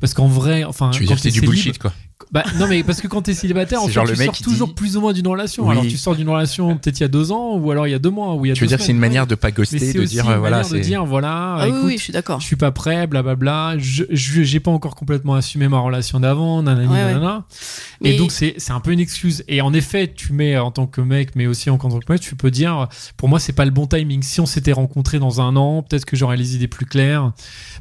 parce 0.00 0.14
qu'en 0.14 0.26
vrai, 0.28 0.64
enfin, 0.64 0.90
Tu 0.90 1.00
veux 1.00 1.06
dire 1.06 1.16
que 1.16 1.22
c'est 1.22 1.30
du 1.30 1.40
célib- 1.40 1.50
bullshit, 1.50 1.78
quoi. 1.78 1.92
Bah, 2.32 2.44
non, 2.60 2.68
mais 2.68 2.84
parce 2.84 3.00
que 3.00 3.08
quand 3.08 3.22
t'es 3.22 3.34
célibataire, 3.34 3.80
en 3.80 3.86
C'est 3.86 3.88
fait, 3.88 3.94
genre 3.94 4.04
tu 4.04 4.12
le 4.12 4.18
mec 4.18 4.26
sors 4.26 4.34
qui 4.36 4.44
toujours 4.44 4.68
dit- 4.68 4.74
plus 4.74 4.96
ou 4.96 5.00
moins 5.00 5.12
d'une 5.12 5.26
relation. 5.26 5.64
Oui. 5.66 5.72
Alors, 5.72 5.82
tu 5.84 5.96
sors 5.96 6.14
d'une 6.14 6.28
relation 6.28 6.76
peut-être 6.76 7.00
il 7.00 7.02
y 7.02 7.04
a 7.04 7.08
deux 7.08 7.32
ans, 7.32 7.56
ou 7.56 7.70
alors 7.72 7.88
il 7.88 7.90
y 7.90 7.94
a 7.94 7.98
deux 7.98 8.10
mois, 8.10 8.34
ou 8.36 8.46
il 8.46 8.50
y 8.50 8.52
a 8.52 8.54
Tu 8.54 8.60
veux 8.60 8.68
dire 8.68 8.78
que 8.78 8.84
c'est 8.84 8.92
une 8.92 8.98
manière 8.98 9.26
de 9.26 9.34
pas 9.34 9.50
ghoster, 9.50 9.80
c'est 9.80 9.92
de 9.94 10.00
aussi 10.02 10.14
dire, 10.14 10.30
une 10.30 10.38
voilà, 10.38 10.58
manière 10.58 10.70
de 10.72 10.76
c'est. 10.76 10.80
dire, 10.80 11.04
voilà, 11.04 11.56
ah 11.58 11.64
oui, 11.64 11.68
écoute, 11.70 11.82
oui, 11.86 11.98
je 11.98 12.02
suis 12.04 12.12
d'accord. 12.12 12.40
je 12.40 12.46
suis 12.46 12.54
pas 12.54 12.70
prêt, 12.70 13.08
blablabla. 13.08 13.74
Je, 13.78 14.04
je 14.10 14.42
j'ai 14.44 14.60
pas 14.60 14.70
encore 14.70 14.94
complètement 14.94 15.34
assumé 15.34 15.66
ma 15.66 15.80
relation 15.80 16.20
d'avant, 16.20 16.62
nanani, 16.62 16.86
Ouais, 16.86 16.94
ouais. 16.94 17.14
nanana. 17.14 17.44
Mais- 18.00 18.14
Et 18.14 18.16
donc 18.18 18.30
c'est 18.30 18.54
c'est 18.58 18.72
un 18.72 18.80
peu 18.80 18.92
une 18.92 19.00
excuse. 19.00 19.42
Et 19.48 19.60
en 19.60 19.72
effet, 19.72 20.12
tu 20.14 20.32
mets 20.32 20.56
en 20.56 20.70
tant 20.70 20.86
que 20.86 21.00
mec, 21.00 21.30
mais 21.34 21.48
aussi 21.48 21.68
en 21.68 21.78
tant 21.78 21.88
que 21.98 22.12
mec, 22.12 22.20
tu 22.20 22.36
peux 22.36 22.52
dire, 22.52 22.88
pour 23.16 23.28
moi, 23.28 23.40
c'est 23.40 23.52
pas 23.52 23.64
le 23.64 23.72
bon 23.72 23.86
timing. 23.88 24.22
Si 24.22 24.40
on 24.40 24.46
s'était 24.46 24.72
rencontrés 24.72 25.18
dans 25.18 25.40
un 25.40 25.56
an, 25.56 25.82
peut-être 25.82 26.04
que 26.04 26.16
j'aurais 26.16 26.36
les 26.36 26.54
idées 26.54 26.68
plus 26.68 26.86
claires. 26.86 27.32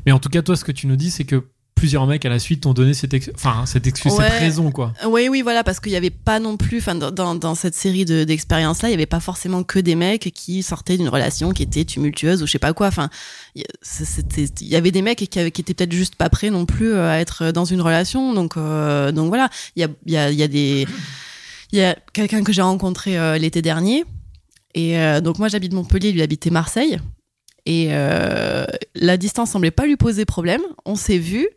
Mais 0.07 0.11
en 0.11 0.17
tout 0.17 0.29
cas, 0.29 0.41
toi, 0.41 0.55
ce 0.55 0.63
que 0.65 0.71
tu 0.71 0.87
nous 0.87 0.95
dis, 0.95 1.11
c'est 1.11 1.23
que 1.23 1.43
plusieurs 1.79 2.05
mecs 2.07 2.25
à 2.25 2.29
la 2.29 2.39
suite 2.39 2.61
t'ont 2.63 2.73
donné 2.73 2.93
cette, 2.93 3.13
ex- 3.13 3.31
enfin, 3.33 3.65
cette 3.65 3.87
excuse, 3.87 4.11
Ouais. 4.13 4.29
cette 4.29 4.39
raison, 4.39 4.69
quoi. 4.71 4.93
Oui, 5.07 5.29
oui, 5.29 5.41
voilà, 5.41 5.63
parce 5.63 5.79
qu'il 5.79 5.91
y 5.93 5.95
avait 5.95 6.09
pas 6.09 6.39
non 6.39 6.57
plus, 6.57 6.79
enfin, 6.79 6.93
dans, 6.95 7.55
cette 7.55 7.73
série 7.75 8.03
de- 8.05 8.25
d'expériences-là, 8.25 8.89
il 8.89 8.91
y 8.91 8.95
avait 8.95 9.05
pas 9.05 9.19
forcément 9.21 9.63
que 9.63 9.79
des 9.79 9.95
mecs 9.95 10.31
qui 10.33 10.61
sortaient 10.61 10.97
d'une 10.97 11.07
relation 11.09 11.51
qui 11.51 11.63
était 11.63 11.85
tumultueuse 11.85 12.43
ou 12.43 12.47
je 12.47 12.51
sais 12.51 12.59
pas 12.59 12.73
quoi. 12.73 12.87
Enfin, 12.87 13.09
il 13.55 13.63
y- 14.61 14.75
avait 14.75 14.91
des 14.91 15.01
mecs 15.01 15.17
qui, 15.29 15.39
avaient, 15.39 15.51
qui 15.51 15.61
étaient 15.61 15.73
peut-être 15.73 15.93
juste 15.93 16.15
pas 16.15 16.29
prêts 16.29 16.49
non 16.49 16.65
plus 16.65 16.91
euh, 16.93 17.09
à 17.09 17.19
être 17.19 17.51
dans 17.51 17.65
une 17.65 17.81
relation. 17.81 18.33
Donc, 18.33 18.57
euh, 18.57 19.11
donc 19.11 19.29
voilà, 19.29 19.49
il 19.75 19.81
y 19.81 19.85
a, 19.85 19.87
y 20.05 20.17
a, 20.17 20.29
il 20.31 20.37
y 20.37 20.43
a 20.43 20.47
des, 20.47 20.85
il 21.71 21.79
y 21.79 21.81
a 21.81 21.95
quelqu'un 22.13 22.43
que 22.43 22.51
j'ai 22.51 22.61
rencontré 22.61 23.17
euh, 23.17 23.37
l'été 23.37 23.61
dernier. 23.61 24.03
Et 24.75 24.99
euh, 24.99 25.21
donc 25.21 25.39
moi, 25.39 25.47
j'habite 25.47 25.73
Montpellier, 25.73 26.11
lui 26.11 26.21
habitait 26.21 26.49
Marseille. 26.51 26.99
Et 27.71 27.89
euh, 27.91 28.65
la 28.95 29.15
distance 29.17 29.51
semblait 29.51 29.69
pas 29.69 29.85
lui 29.85 29.95
poser 29.95 30.25
problème. 30.25 30.61
On 30.85 30.95
s'est 30.95 31.19
vu. 31.19 31.47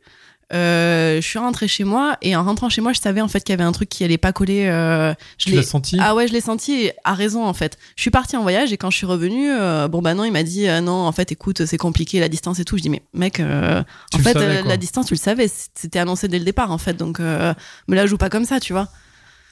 Euh, 0.52 1.16
je 1.22 1.26
suis 1.26 1.38
rentrée 1.38 1.66
chez 1.66 1.84
moi 1.84 2.18
et 2.20 2.36
en 2.36 2.44
rentrant 2.44 2.68
chez 2.68 2.82
moi, 2.82 2.92
je 2.92 3.00
savais 3.00 3.22
en 3.22 3.28
fait 3.28 3.40
qu'il 3.42 3.54
y 3.54 3.54
avait 3.54 3.64
un 3.64 3.72
truc 3.72 3.88
qui 3.88 4.04
allait 4.04 4.18
pas 4.18 4.34
coller. 4.34 4.66
euh, 4.66 5.14
je 5.38 5.48
l'ai- 5.48 5.62
senti? 5.62 5.96
Ah 5.98 6.14
ouais, 6.14 6.28
je 6.28 6.34
l'ai 6.34 6.42
senti 6.42 6.72
et 6.74 6.92
à 7.04 7.14
raison 7.14 7.46
en 7.46 7.54
fait. 7.54 7.78
Je 7.96 8.02
suis 8.02 8.10
partie 8.10 8.36
en 8.36 8.42
voyage 8.42 8.70
et 8.70 8.76
quand 8.76 8.90
je 8.90 8.98
suis 8.98 9.06
revenue, 9.06 9.50
euh, 9.50 9.88
bon 9.88 10.02
bah 10.02 10.12
non, 10.12 10.24
il 10.24 10.32
m'a 10.32 10.42
dit 10.42 10.66
non, 10.82 11.06
en 11.06 11.12
fait, 11.12 11.32
écoute, 11.32 11.64
c'est 11.64 11.78
compliqué 11.78 12.20
la 12.20 12.28
distance 12.28 12.58
et 12.60 12.66
tout. 12.66 12.76
Je 12.76 12.82
dis 12.82 12.90
mais 12.90 13.00
mec, 13.14 13.40
en 13.40 14.18
fait, 14.18 14.34
savais, 14.34 14.62
la 14.68 14.76
distance, 14.76 15.06
tu 15.06 15.14
le 15.14 15.18
savais, 15.18 15.50
c'était 15.74 15.98
annoncé 16.00 16.28
dès 16.28 16.38
le 16.38 16.44
départ 16.44 16.70
en 16.70 16.76
fait, 16.78 16.98
donc 16.98 17.18
me 17.20 17.54
la 17.88 18.04
joue 18.04 18.18
pas 18.18 18.28
comme 18.28 18.44
ça, 18.44 18.60
tu 18.60 18.74
vois. 18.74 18.88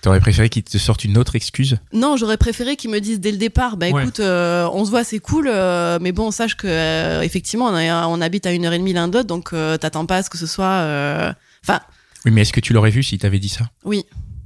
T'aurais 0.02 0.20
préféré 0.20 0.48
qu'il 0.48 0.62
te 0.62 0.78
sorte 0.78 1.04
une 1.04 1.18
autre 1.18 1.36
excuse? 1.36 1.76
Non, 1.92 2.16
j'aurais 2.16 2.38
préféré 2.38 2.76
qu'ils 2.76 2.90
me 2.90 3.00
disent 3.00 3.20
dès 3.20 3.32
le 3.32 3.36
départ, 3.36 3.76
bah 3.76 3.90
Ouais. 3.90 4.02
écoute, 4.02 4.20
euh, 4.20 4.68
on 4.72 4.84
se 4.86 4.90
voit, 4.90 5.04
c'est 5.04 5.18
cool, 5.18 5.46
euh, 5.48 5.98
mais 6.00 6.12
bon, 6.12 6.30
sache 6.30 6.56
que 6.56 6.66
euh, 6.66 7.20
effectivement, 7.20 7.66
on, 7.66 7.74
a- 7.74 8.06
on 8.06 8.20
habite 8.22 8.46
à 8.46 8.52
une 8.52 8.64
heure 8.64 8.72
et 8.72 8.78
demie 8.78 8.94
l'un 8.94 9.08
de 9.08 9.14
l'autre, 9.18 9.26
donc 9.28 9.52
euh, 9.52 9.76
t'attends 9.76 10.06
pas 10.06 10.16
à 10.16 10.22
ce 10.22 10.30
que 10.30 10.38
ce 10.38 10.46
soit. 10.46 10.64
euh, 10.66 11.32
Enfin, 11.62 11.80
Oui, 12.24 12.30
mais 12.32 12.40
est-ce 12.42 12.52
que 12.54 12.60
tu 12.60 12.72
l'aurais 12.72 12.90
vu 12.90 13.02
s'il 13.02 13.18
t'avait 13.18 13.38
dit 13.38 13.50
ça? 13.50 13.68
Oui, 13.84 14.04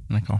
D'accord. 0.09 0.39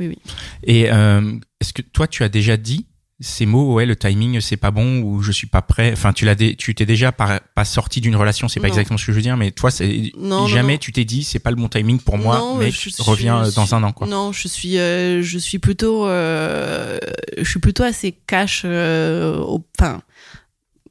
oui, 0.00 0.08
oui. 0.08 0.18
Et 0.62 0.90
euh, 0.90 1.38
est-ce 1.60 1.72
que 1.74 1.82
toi, 1.82 2.06
tu 2.08 2.22
as 2.24 2.28
déjà 2.30 2.56
dit 2.56 2.86
ces 3.20 3.46
mots, 3.46 3.74
ouais, 3.74 3.86
le 3.86 3.94
timing, 3.96 4.40
c'est 4.40 4.56
pas 4.56 4.72
bon 4.72 5.00
ou 5.00 5.22
je 5.22 5.30
suis 5.30 5.46
pas 5.46 5.62
prêt. 5.62 5.92
Enfin, 5.92 6.12
tu 6.12 6.24
l'as, 6.24 6.34
tu 6.34 6.74
t'es 6.74 6.84
déjà 6.84 7.12
pas, 7.12 7.40
pas 7.54 7.64
sorti 7.64 8.00
d'une 8.00 8.16
relation, 8.16 8.48
c'est 8.48 8.58
pas 8.58 8.66
Non. 8.66 8.72
exactement 8.74 8.98
ce 8.98 9.06
que 9.06 9.12
je 9.12 9.16
veux 9.16 9.22
dire, 9.22 9.36
mais 9.36 9.52
toi, 9.52 9.70
c'est 9.70 10.10
jamais 10.48 10.72
non. 10.74 10.78
tu 10.78 10.90
t'es 10.92 11.04
dit, 11.04 11.22
c'est 11.22 11.38
pas 11.38 11.50
le 11.50 11.56
bon 11.56 11.68
timing 11.68 12.00
pour 12.00 12.18
moi, 12.18 12.38
Non, 12.38 12.56
mais 12.56 12.70
je- 12.72 12.90
reviens 13.02 13.44
euh, 13.44 13.50
dans 13.52 13.74
un 13.74 13.82
an, 13.84 13.92
quoi. 13.92 14.06
Non, 14.08 14.32
je 14.32 14.48
suis, 14.48 14.78
euh, 14.78 15.22
je 15.22 15.38
suis 15.38 15.58
plutôt, 15.60 16.06
euh, 16.06 16.98
je 17.38 17.48
suis 17.48 17.60
plutôt 17.60 17.84
assez 17.84 18.12
cash. 18.26 18.62
euh, 18.64 19.38
au- 19.38 19.64
Enfin, 19.78 20.02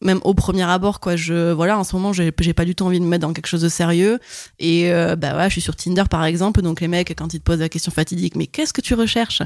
même 0.03 0.19
au 0.23 0.33
premier 0.33 0.63
abord, 0.63 0.99
quoi. 0.99 1.15
Je, 1.15 1.51
voilà, 1.51 1.77
en 1.79 1.83
ce 1.83 1.95
moment, 1.95 2.13
j'ai 2.13 2.31
pas 2.31 2.65
du 2.65 2.75
tout 2.75 2.85
envie 2.85 2.99
de 2.99 3.03
me 3.05 3.09
mettre 3.09 3.21
dans 3.27 3.33
quelque 3.33 3.47
chose 3.47 3.61
de 3.61 3.69
sérieux. 3.69 4.19
Et 4.59 4.91
euh, 4.91 5.15
bah 5.15 5.35
ouais, 5.37 5.45
je 5.45 5.53
suis 5.53 5.61
sur 5.61 5.75
Tinder, 5.75 6.03
par 6.09 6.23
exemple. 6.25 6.61
Donc 6.61 6.81
les 6.81 6.87
mecs, 6.87 7.13
quand 7.17 7.33
ils 7.33 7.39
te 7.39 7.43
posent 7.43 7.59
la 7.59 7.69
question 7.69 7.91
fatidique, 7.91 8.35
mais 8.35 8.47
qu'est-ce 8.47 8.73
que 8.73 8.81
tu 8.81 8.93
recherches? 8.93 9.41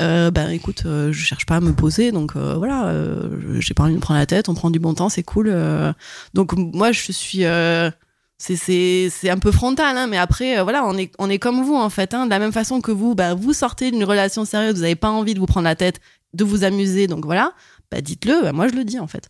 Euh, 0.00 0.30
Ben 0.30 0.50
écoute, 0.50 0.82
euh, 0.86 1.12
je 1.12 1.24
cherche 1.24 1.46
pas 1.46 1.56
à 1.56 1.60
me 1.60 1.72
poser, 1.72 2.12
donc 2.12 2.32
euh, 2.36 2.54
voilà, 2.56 2.86
euh, 2.86 3.60
j'ai 3.60 3.74
pas 3.74 3.84
envie 3.84 3.92
de 3.92 3.96
me 3.96 4.00
prendre 4.02 4.20
la 4.20 4.26
tête. 4.26 4.48
On 4.48 4.54
prend 4.54 4.70
du 4.70 4.78
bon 4.80 4.94
temps, 4.94 5.08
c'est 5.08 5.22
cool. 5.22 5.48
euh. 5.50 5.92
donc 6.34 6.52
moi, 6.54 6.92
je 6.92 7.12
suis. 7.12 7.44
c'est 8.38 9.30
un 9.30 9.38
peu 9.38 9.50
frontal 9.52 9.96
hein, 9.96 10.06
mais 10.06 10.16
après 10.16 10.62
voilà 10.62 10.84
on 10.86 10.96
est 10.96 11.10
on 11.18 11.28
est 11.28 11.38
comme 11.40 11.62
vous 11.64 11.74
en 11.74 11.90
fait 11.90 12.14
hein, 12.14 12.24
de 12.26 12.30
la 12.30 12.38
même 12.38 12.52
façon 12.52 12.80
que 12.80 12.92
vous 12.92 13.14
bah 13.16 13.34
vous 13.34 13.52
sortez 13.52 13.90
d'une 13.90 14.04
relation 14.04 14.44
sérieuse 14.44 14.76
vous 14.76 14.84
avez 14.84 14.94
pas 14.94 15.10
envie 15.10 15.34
de 15.34 15.40
vous 15.40 15.46
prendre 15.46 15.64
la 15.64 15.74
tête 15.74 16.00
de 16.34 16.44
vous 16.44 16.62
amuser 16.62 17.08
donc 17.08 17.24
voilà 17.24 17.52
bah 17.90 18.00
dites-le 18.00 18.42
bah, 18.42 18.52
moi 18.52 18.68
je 18.68 18.74
le 18.74 18.84
dis 18.84 19.00
en 19.00 19.08
fait 19.08 19.28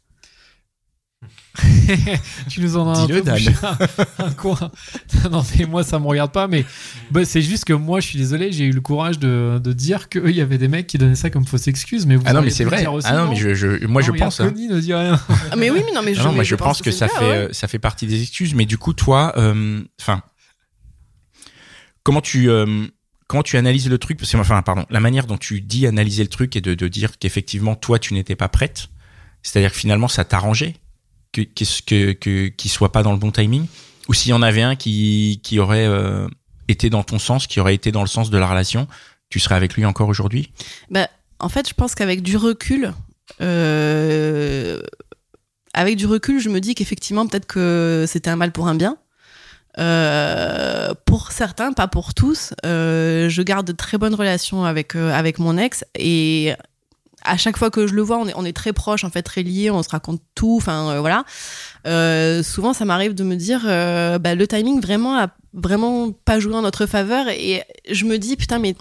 tu 2.49 2.61
nous 2.61 2.77
en 2.77 2.89
as 2.93 2.99
un 3.01 3.07
peu 3.09 3.23
bouché 3.23 3.51
un, 3.63 4.25
un 4.27 4.31
coin. 4.33 4.71
non, 5.31 5.45
mais 5.59 5.65
moi, 5.67 5.83
ça 5.83 5.99
me 5.99 6.07
regarde 6.07 6.31
pas. 6.33 6.47
Mais 6.47 6.65
bah, 7.11 7.25
c'est 7.25 7.43
juste 7.43 7.65
que 7.65 7.73
moi, 7.73 7.99
je 8.01 8.07
suis 8.07 8.19
désolé, 8.19 8.53
j'ai 8.53 8.65
eu 8.67 8.73
le 8.73 8.81
courage 8.81 9.19
de, 9.19 9.61
de 9.63 9.73
dire 9.73 10.09
qu'il 10.09 10.31
y 10.31 10.41
avait 10.41 10.59
des 10.59 10.69
mecs 10.69 10.87
qui 10.87 10.97
donnaient 10.99 11.17
ça 11.17 11.31
comme 11.31 11.45
fausse 11.45 11.67
excuse. 11.67 12.07
Mais 12.07 12.15
vous 12.17 12.23
Ah 12.27 12.33
non, 12.33 12.43
mais 12.43 12.51
c'est 12.51 12.65
vrai. 12.65 12.79
dire 12.81 12.93
aussi, 12.93 13.09
Ah 13.11 13.17
non, 13.17 13.31
mais 13.31 13.37
je, 13.37 13.55
je- 13.55 13.87
moi, 13.87 14.01
Non, 14.03 14.07
je 14.07 14.13
pense. 14.13 14.41
hein. 14.41 14.49
Connie 14.51 14.69
ne 14.69 14.79
dit 14.81 14.95
rien. 14.95 15.19
Ah, 15.51 15.57
mais 15.57 15.71
oui 15.71 15.83
mais 15.85 15.93
non 15.93 16.03
mais 16.05 16.15
je, 16.15 16.21
Non, 16.23 16.29
mais 16.29 16.35
moi 16.37 16.45
je 16.45 16.55
pense 16.55 16.83
que, 16.83 16.91
c'est 16.93 16.99
ça 16.99 17.09
cas, 17.09 17.19
fait 17.19 17.25
ouais. 17.31 17.37
euh, 17.49 17.53
ça 17.53 17.67
fait 17.69 17.79
partie 17.81 18.07
des 18.07 18.21
excuses, 18.23 18.55
mais 18.55 18.65
du 18.67 18.79
coup 18.79 18.93
toi, 18.93 19.33
euh, 19.37 19.83
comment 22.03 22.21
tu 22.21 22.49
euh, 22.51 22.87
comment 23.27 23.43
tu 23.43 23.57
analyses 23.57 23.89
le 23.89 23.99
truc? 23.99 24.19
Parce 24.19 24.31
que 24.33 24.37
enfin, 24.37 24.63
pardon, 24.63 24.87
la 24.91 25.01
manière 25.01 25.27
dont 25.27 25.37
tu 25.39 25.61
dis 25.61 25.87
analyser 25.87 26.23
le 26.23 26.29
truc 26.29 26.57
et 26.57 26.61
de, 26.61 26.75
de 26.75 26.89
dire 26.89 27.19
qu'effectivement 27.19 27.75
toi 27.75 27.99
tu 27.99 28.15
n'étais 28.15 28.37
pas 28.37 28.49
prête, 28.49 28.89
c'est-à-dire 29.43 29.73
que 29.73 29.79
finalement 29.79 30.09
ça 30.09 30.25
t'arrangeait 30.25 30.77
que 31.33 31.43
que 32.13 32.51
que 32.51 32.69
soit 32.69 32.93
pas 32.93 33.03
dans 33.03 33.13
le 33.13 33.19
bon 33.19 33.31
timing, 33.31 33.67
ou 34.09 34.15
s'il 34.15 34.31
y 34.31 34.35
en 34.35 34.43
avait 34.43 34.63
un 34.63 34.77
qui 34.77 35.41
qui 35.43 35.59
aurait 35.59 35.87
euh, 35.87 36.27
été 36.69 36.91
dans 36.91 37.03
ton 37.03 37.19
sens, 37.19 37.47
qui 37.47 37.61
aurait 37.61 37.75
été 37.75 37.93
dans 37.93 38.03
le 38.03 38.09
sens 38.09 38.31
de 38.31 38.39
la 38.39 38.47
relation, 38.47 38.89
tu 39.31 39.39
serais 39.39 39.55
avec 39.55 39.75
lui 39.75 39.85
encore 39.85 40.09
aujourd'hui? 40.09 40.53
Bah, 40.91 41.09
en 41.39 41.49
fait, 41.49 41.69
je 41.69 41.75
pense 41.75 41.95
qu'avec 41.95 42.23
du 42.23 42.37
recul, 42.37 42.93
euh, 43.41 44.81
avec 45.75 45.97
du 45.97 46.07
recul, 46.07 46.41
je 46.41 46.49
me 46.49 46.61
dis 46.61 46.75
qu'effectivement, 46.75 47.27
peut-être 47.27 47.47
que 47.47 48.05
c'était 48.09 48.31
un 48.31 48.37
mal 48.37 48.53
pour 48.53 48.69
un 48.69 48.75
bien. 48.75 48.97
Euh, 49.79 50.93
pour 51.05 51.31
certains, 51.31 51.73
pas 51.73 51.87
pour 51.87 52.13
tous, 52.15 52.53
je 52.65 53.43
garde 53.43 53.67
de 53.67 53.73
très 53.73 53.97
bonnes 53.97 54.15
relations 54.15 54.65
avec 54.65 54.97
avec 54.97 55.39
mon 55.39 55.57
ex 55.57 55.85
et 55.95 56.55
à 57.29 57.37
chaque 57.37 57.57
fois 57.57 57.71
que 57.71 57.87
je 57.87 57.95
le 57.95 58.03
vois, 58.03 58.19
on 58.19 58.27
est, 58.29 58.33
on 58.37 58.45
est 58.45 58.53
très 58.53 58.73
proches, 58.73 59.05
en 59.05 59.11
fait, 59.11 59.23
très 59.23 59.43
liés, 59.43 59.71
on 59.71 59.83
se 59.83 59.89
raconte 59.89 60.21
tout, 60.35 60.57
enfin 60.57 60.91
euh, 60.91 61.01
voilà. 61.01 61.25
Euh, 61.87 62.43
souvent, 62.43 62.73
ça 62.73 62.85
m'arrive 62.85 63.15
de 63.15 63.25
me 63.25 63.37
dire, 63.37 63.63
euh, 63.67 64.19
bah, 64.19 64.35
le 64.35 64.47
timing 64.47 64.81
vraiment 64.81 65.17
a 65.19 65.29
vraiment 65.55 66.11
pas 66.13 66.41
joué 66.41 66.55
en 66.55 66.63
notre 66.63 66.87
faveur 66.87 67.29
et 67.29 67.63
je 67.91 68.05
me 68.05 68.19
dis 68.19 68.37
putain 68.37 68.59
mais 68.59 68.75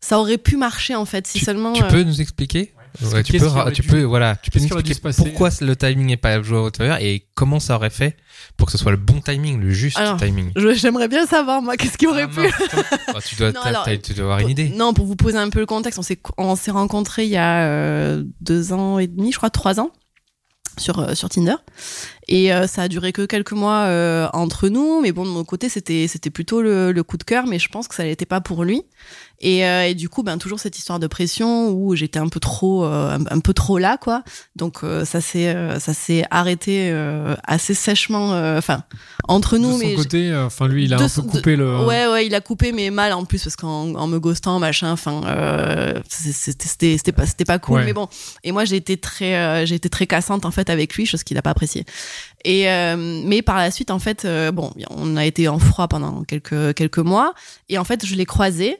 ça 0.00 0.18
aurait 0.18 0.38
pu 0.38 0.56
marcher 0.56 0.94
en 0.94 1.04
fait 1.06 1.26
si 1.26 1.38
tu, 1.38 1.44
seulement. 1.44 1.72
tu 1.72 1.82
euh, 1.82 1.88
peux 1.90 2.02
nous 2.02 2.20
expliquer? 2.20 2.74
Ouais, 3.02 3.22
tu 3.22 3.32
peux, 3.32 3.38
qui 3.38 3.44
ra- 3.44 3.62
aurait 3.62 3.72
tu 3.72 3.82
dû- 3.82 3.88
peux, 3.88 4.02
voilà, 4.02 4.36
tu 4.42 4.50
peux 4.50 4.58
qu'est-ce 4.58 4.74
nous 4.74 4.80
expliquer 4.80 5.12
pourquoi 5.16 5.50
le 5.60 5.76
timing 5.76 6.06
n'est 6.06 6.16
pas 6.16 6.42
joué 6.42 6.58
à 6.58 6.60
votre 6.62 6.78
faveur 6.78 6.98
et 7.00 7.26
comment 7.34 7.60
ça 7.60 7.76
aurait 7.76 7.88
fait? 7.90 8.16
Pour 8.60 8.66
que 8.66 8.72
ce 8.72 8.78
soit 8.78 8.92
le 8.92 8.96
bon 8.98 9.20
timing, 9.20 9.58
le 9.60 9.70
juste 9.70 9.96
Alors, 9.98 10.16
timing. 10.18 10.52
je- 10.54 10.74
J'aimerais 10.74 11.08
bien 11.08 11.26
savoir 11.26 11.60
moi 11.62 11.76
qu'est-ce 11.76 11.98
qui 11.98 12.06
aurait 12.06 12.24
Ah, 12.24 12.28
pu. 12.28 13.22
tu 13.26 13.34
dois, 13.34 13.50
Non, 13.52 13.60
alors, 13.62 13.88
tu 14.02 14.12
dois 14.14 14.24
avoir 14.26 14.38
une 14.40 14.50
idée. 14.50 14.68
Non, 14.68 14.92
pour 14.94 15.06
vous 15.06 15.16
poser 15.16 15.38
un 15.38 15.50
peu 15.50 15.58
le 15.60 15.66
contexte, 15.66 15.98
on 15.98 16.02
s'est 16.02 16.20
on 16.38 16.54
s'est 16.54 16.70
rencontrés 16.70 17.24
il 17.24 17.30
y 17.30 17.36
a 17.36 17.64
euh, 17.64 18.22
deux 18.40 18.72
ans 18.72 18.98
et 19.00 19.08
demi, 19.08 19.32
je 19.32 19.38
crois 19.38 19.50
trois 19.50 19.80
ans 19.80 19.90
sur 20.78 20.98
euh, 21.00 21.14
sur 21.14 21.28
Tinder 21.28 21.56
et 22.30 22.52
euh, 22.54 22.66
ça 22.66 22.82
a 22.82 22.88
duré 22.88 23.12
que 23.12 23.26
quelques 23.26 23.52
mois 23.52 23.80
euh, 23.88 24.28
entre 24.32 24.68
nous 24.68 25.00
mais 25.02 25.12
bon 25.12 25.24
de 25.24 25.30
mon 25.30 25.44
côté 25.44 25.68
c'était 25.68 26.06
c'était 26.08 26.30
plutôt 26.30 26.62
le, 26.62 26.92
le 26.92 27.02
coup 27.02 27.16
de 27.18 27.24
cœur 27.24 27.46
mais 27.46 27.58
je 27.58 27.68
pense 27.68 27.88
que 27.88 27.94
ça 27.94 28.04
n'était 28.04 28.24
pas 28.24 28.40
pour 28.40 28.64
lui 28.64 28.82
et, 29.42 29.64
euh, 29.66 29.86
et 29.86 29.94
du 29.94 30.08
coup 30.08 30.22
ben 30.22 30.38
toujours 30.38 30.60
cette 30.60 30.78
histoire 30.78 30.98
de 31.00 31.06
pression 31.06 31.70
où 31.70 31.94
j'étais 31.96 32.18
un 32.18 32.28
peu 32.28 32.40
trop 32.40 32.84
euh, 32.84 33.18
un, 33.18 33.24
un 33.36 33.40
peu 33.40 33.52
trop 33.52 33.78
là 33.78 33.96
quoi 33.98 34.22
donc 34.54 34.84
euh, 34.84 35.04
ça 35.04 35.20
s'est 35.20 35.48
euh, 35.48 35.78
ça 35.80 35.92
s'est 35.92 36.24
arrêté 36.30 36.90
euh, 36.92 37.34
assez 37.44 37.74
sèchement 37.74 38.32
euh, 38.34 38.58
enfin 38.58 38.84
entre 39.28 39.56
de 39.56 39.62
nous 39.62 39.72
son 39.72 39.78
mais 39.78 39.94
côté, 39.94 40.34
enfin 40.36 40.68
lui, 40.68 40.84
il 40.84 40.94
a 40.94 40.98
de 40.98 41.02
un 41.04 41.08
son- 41.08 41.22
peu 41.22 41.28
coupé 41.30 41.52
de- 41.52 41.56
le. 41.62 41.84
Ouais, 41.84 42.06
ouais, 42.08 42.26
il 42.26 42.34
a 42.34 42.40
coupé, 42.40 42.72
mais 42.72 42.90
mal 42.90 43.12
en 43.12 43.24
plus, 43.24 43.42
parce 43.44 43.54
qu'en 43.54 43.94
en 43.94 44.06
me 44.08 44.18
ghostant, 44.18 44.58
machin, 44.58 44.90
enfin, 44.90 45.20
euh, 45.24 45.94
c'était 46.08 46.96
c'était- 46.96 47.12
pas, 47.12 47.26
c'était 47.26 47.44
pas 47.44 47.58
cool, 47.60 47.76
Ouais. 47.78 47.84
mais 47.84 47.92
bon. 47.92 48.08
Et 48.42 48.50
moi, 48.50 48.64
j'ai 48.64 48.76
été 48.76 48.96
très, 48.96 49.36
euh, 49.36 49.66
j'ai 49.66 49.76
été 49.76 49.88
très 49.88 50.06
cassante, 50.06 50.44
en 50.44 50.50
fait, 50.50 50.68
avec 50.68 50.94
lui, 50.96 51.06
chose 51.06 51.22
qu'il 51.22 51.38
a 51.38 51.42
pas 51.42 51.50
appréciée. 51.50 51.84
Et, 52.44 52.70
euh, 52.70 52.96
mais 53.24 53.42
par 53.42 53.58
la 53.58 53.70
suite, 53.70 53.90
en 53.90 53.98
fait, 53.98 54.24
euh, 54.24 54.50
bon, 54.52 54.72
on 54.90 55.16
a 55.16 55.24
été 55.24 55.48
en 55.48 55.58
froid 55.58 55.88
pendant 55.88 56.22
quelques, 56.24 56.74
quelques 56.74 56.98
mois, 56.98 57.34
et 57.68 57.78
en 57.78 57.84
fait, 57.84 58.06
je 58.06 58.14
l'ai 58.14 58.26
croisé. 58.26 58.76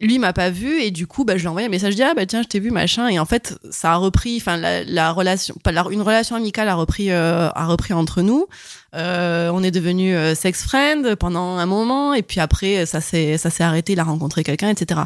Lui 0.00 0.20
m'a 0.20 0.32
pas 0.32 0.48
vu 0.48 0.80
et 0.80 0.92
du 0.92 1.08
coup 1.08 1.24
bah 1.24 1.32
je 1.36 1.40
lui 1.40 1.46
ai 1.46 1.48
envoyé 1.48 1.66
un 1.66 1.70
message 1.70 1.90
je 1.90 1.96
dis 1.96 2.04
ah 2.04 2.14
bah 2.14 2.24
tiens 2.24 2.42
je 2.42 2.46
t'ai 2.46 2.60
vu 2.60 2.70
machin. 2.70 3.08
Et 3.08 3.18
en 3.18 3.24
fait 3.24 3.58
ça 3.72 3.94
a 3.94 3.96
repris 3.96 4.36
enfin 4.36 4.56
la, 4.56 4.84
la 4.84 5.10
relation 5.10 5.56
une 5.90 6.02
relation 6.02 6.36
amicale 6.36 6.68
a 6.68 6.76
repris 6.76 7.10
euh, 7.10 7.48
a 7.52 7.66
repris 7.66 7.94
entre 7.94 8.22
nous. 8.22 8.46
On 8.92 9.62
est 9.64 9.72
devenu 9.72 10.14
sex 10.36 10.62
friend 10.62 11.16
pendant 11.16 11.56
un 11.56 11.66
moment 11.66 12.14
et 12.14 12.22
puis 12.22 12.38
après 12.38 12.86
ça 12.86 13.00
s'est 13.00 13.38
ça 13.38 13.50
s'est 13.50 13.64
arrêté 13.64 13.94
il 13.94 13.98
a 13.98 14.04
rencontré 14.04 14.44
quelqu'un 14.44 14.68
etc 14.68 15.00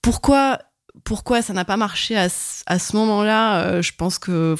pourquoi 0.00 0.58
pourquoi 1.04 1.42
ça 1.42 1.52
n'a 1.52 1.64
pas 1.64 1.76
marché 1.76 2.16
à, 2.16 2.28
à 2.66 2.78
ce 2.78 2.96
moment-là? 2.96 3.60
Euh, 3.60 3.82
je 3.82 3.92
pense 3.96 4.18
que 4.18 4.56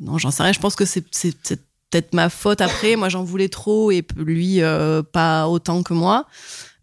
non 0.00 0.18
j'en 0.18 0.30
sais 0.30 0.42
rien. 0.42 0.52
Je 0.52 0.60
pense 0.60 0.76
que 0.76 0.84
c'est 0.84 1.02
peut-être 1.02 2.14
ma 2.14 2.28
faute 2.28 2.60
après. 2.60 2.96
Moi 2.96 3.08
j'en 3.08 3.24
voulais 3.24 3.48
trop 3.48 3.90
et 3.90 4.04
lui 4.16 4.60
euh, 4.62 5.02
pas 5.02 5.48
autant 5.48 5.82
que 5.82 5.94
moi. 5.94 6.26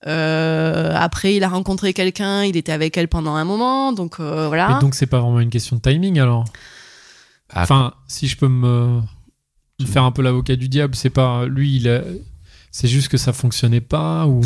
Euh, 0.05 0.91
après 0.95 1.35
il 1.35 1.43
a 1.45 1.47
rencontré 1.47 1.93
quelqu'un 1.93 2.43
il 2.43 2.57
était 2.57 2.73
avec 2.73 2.97
elle 2.97 3.07
pendant 3.07 3.35
un 3.35 3.45
moment 3.45 3.93
donc 3.93 4.19
euh, 4.19 4.47
voilà. 4.49 4.75
Et 4.77 4.81
donc, 4.81 4.95
c'est 4.95 5.05
pas 5.05 5.21
vraiment 5.21 5.39
une 5.39 5.49
question 5.49 5.77
de 5.77 5.81
timing 5.81 6.19
alors? 6.19 6.43
Ah, 7.53 7.61
Enfin, 7.63 7.93
si 8.07 8.27
je 8.27 8.35
peux 8.35 8.47
me, 8.49 8.99
me 9.79 9.85
faire 9.85 10.03
un 10.03 10.11
peu 10.11 10.21
l'avocat 10.23 10.55
du 10.55 10.67
diable, 10.69 10.95
c'est 10.95 11.09
pas 11.11 11.45
lui, 11.45 11.75
il 11.77 11.87
a- 11.87 12.01
c'est 12.75 12.87
juste 12.87 13.07
que 13.07 13.17
ça 13.17 13.31
fonctionnait 13.33 13.81
pas 13.81 14.25
ou? 14.25 14.41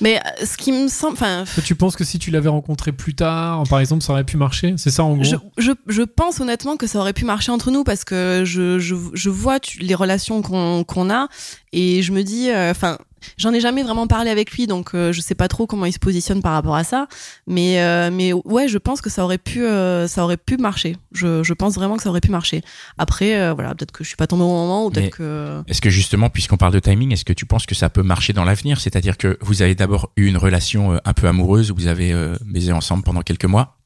mais 0.00 0.18
euh, 0.40 0.46
ce 0.46 0.56
qui 0.56 0.70
me 0.70 0.86
semble 0.88 1.14
enfin 1.14 1.44
tu 1.64 1.74
penses 1.74 1.96
que 1.96 2.04
si 2.04 2.18
tu 2.20 2.30
l'avais 2.30 2.48
rencontré 2.48 2.92
plus 2.92 3.14
tard, 3.14 3.64
par 3.68 3.80
exemple, 3.80 4.02
ça 4.04 4.12
aurait 4.12 4.22
pu 4.24 4.36
marcher? 4.36 4.74
C'est 4.78 4.90
ça 4.90 5.02
en 5.02 5.14
gros? 5.16 5.24
Je, 5.24 5.36
je, 5.58 5.72
je 5.88 6.02
pense 6.02 6.40
honnêtement 6.40 6.76
que 6.76 6.86
ça 6.86 7.00
aurait 7.00 7.12
pu 7.12 7.24
marcher 7.24 7.50
entre 7.50 7.70
nous 7.72 7.82
parce 7.82 8.04
que 8.04 8.44
je, 8.46 8.78
je, 8.78 8.94
je 9.12 9.30
vois 9.30 9.58
tu- 9.58 9.78
les 9.80 9.94
relations 9.96 10.40
qu'on 10.42 10.84
qu'on 10.84 11.10
a 11.10 11.26
et 11.72 12.02
je 12.02 12.12
me 12.12 12.22
dis, 12.22 12.50
euh, 12.50 12.70
enfin, 12.70 12.98
j'en 13.36 13.52
ai 13.52 13.60
jamais 13.60 13.82
vraiment 13.82 14.06
parlé 14.06 14.30
avec 14.30 14.52
lui 14.52 14.66
donc 14.66 14.94
euh, 14.94 15.12
je 15.12 15.20
sais 15.20 15.34
pas 15.34 15.48
trop 15.48 15.66
comment 15.66 15.86
il 15.86 15.92
se 15.92 15.98
positionne 15.98 16.42
par 16.42 16.52
rapport 16.52 16.74
à 16.74 16.84
ça, 16.84 17.06
mais 17.46 17.80
euh, 17.80 18.10
mais 18.12 18.32
ouais, 18.32 18.68
je 18.68 18.78
pense 18.78 19.00
que 19.00 19.10
ça 19.10 19.24
aurait 19.24 19.38
pu 19.38 19.64
euh, 19.64 20.06
ça 20.08 20.24
aurait 20.24 20.36
pu 20.36 20.56
marcher. 20.56 20.96
Je, 21.12 21.42
je 21.42 21.54
pense 21.54 21.74
vraiment 21.74 21.96
que 21.96 22.02
ça 22.02 22.10
aurait 22.10 22.20
pu 22.20 22.30
marcher. 22.30 22.62
Après, 22.98 23.38
euh, 23.38 23.52
voilà, 23.54 23.74
peut-être 23.74 23.92
que 23.92 24.04
je 24.04 24.08
suis 24.08 24.16
pas 24.16 24.26
tombée 24.26 24.44
au 24.44 24.48
bon 24.48 24.60
moment 24.60 24.86
ou 24.86 24.90
peut-être 24.90 25.16
que 25.16 25.62
Est-ce 25.68 25.80
que 25.80 25.90
justement, 25.90 26.30
puisqu'on 26.30 26.56
parle 26.56 26.72
de 26.72 26.80
timing, 26.80 27.12
est-ce 27.12 27.24
que 27.24 27.32
tu 27.32 27.46
penses 27.46 27.66
que 27.66 27.74
ça 27.74 27.90
peut 27.90 28.02
marcher 28.02 28.32
dans 28.32 28.44
l'avenir? 28.44 28.80
C'est-à-dire 28.80 29.16
que 29.16 29.38
vous 29.40 29.62
avez 29.62 29.74
d'abord 29.74 30.12
eu 30.16 30.26
une 30.26 30.36
relation 30.36 31.00
un 31.04 31.12
peu 31.12 31.26
amoureuse 31.28 31.70
où 31.70 31.74
vous 31.74 31.86
avez 31.86 32.14
baisé 32.44 32.72
ensemble 32.72 33.02
pendant 33.02 33.22
quelques 33.22 33.44
mois. 33.44 33.78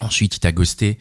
Ensuite, 0.00 0.36
il 0.36 0.40
t'a 0.40 0.52
ghosté. 0.52 0.98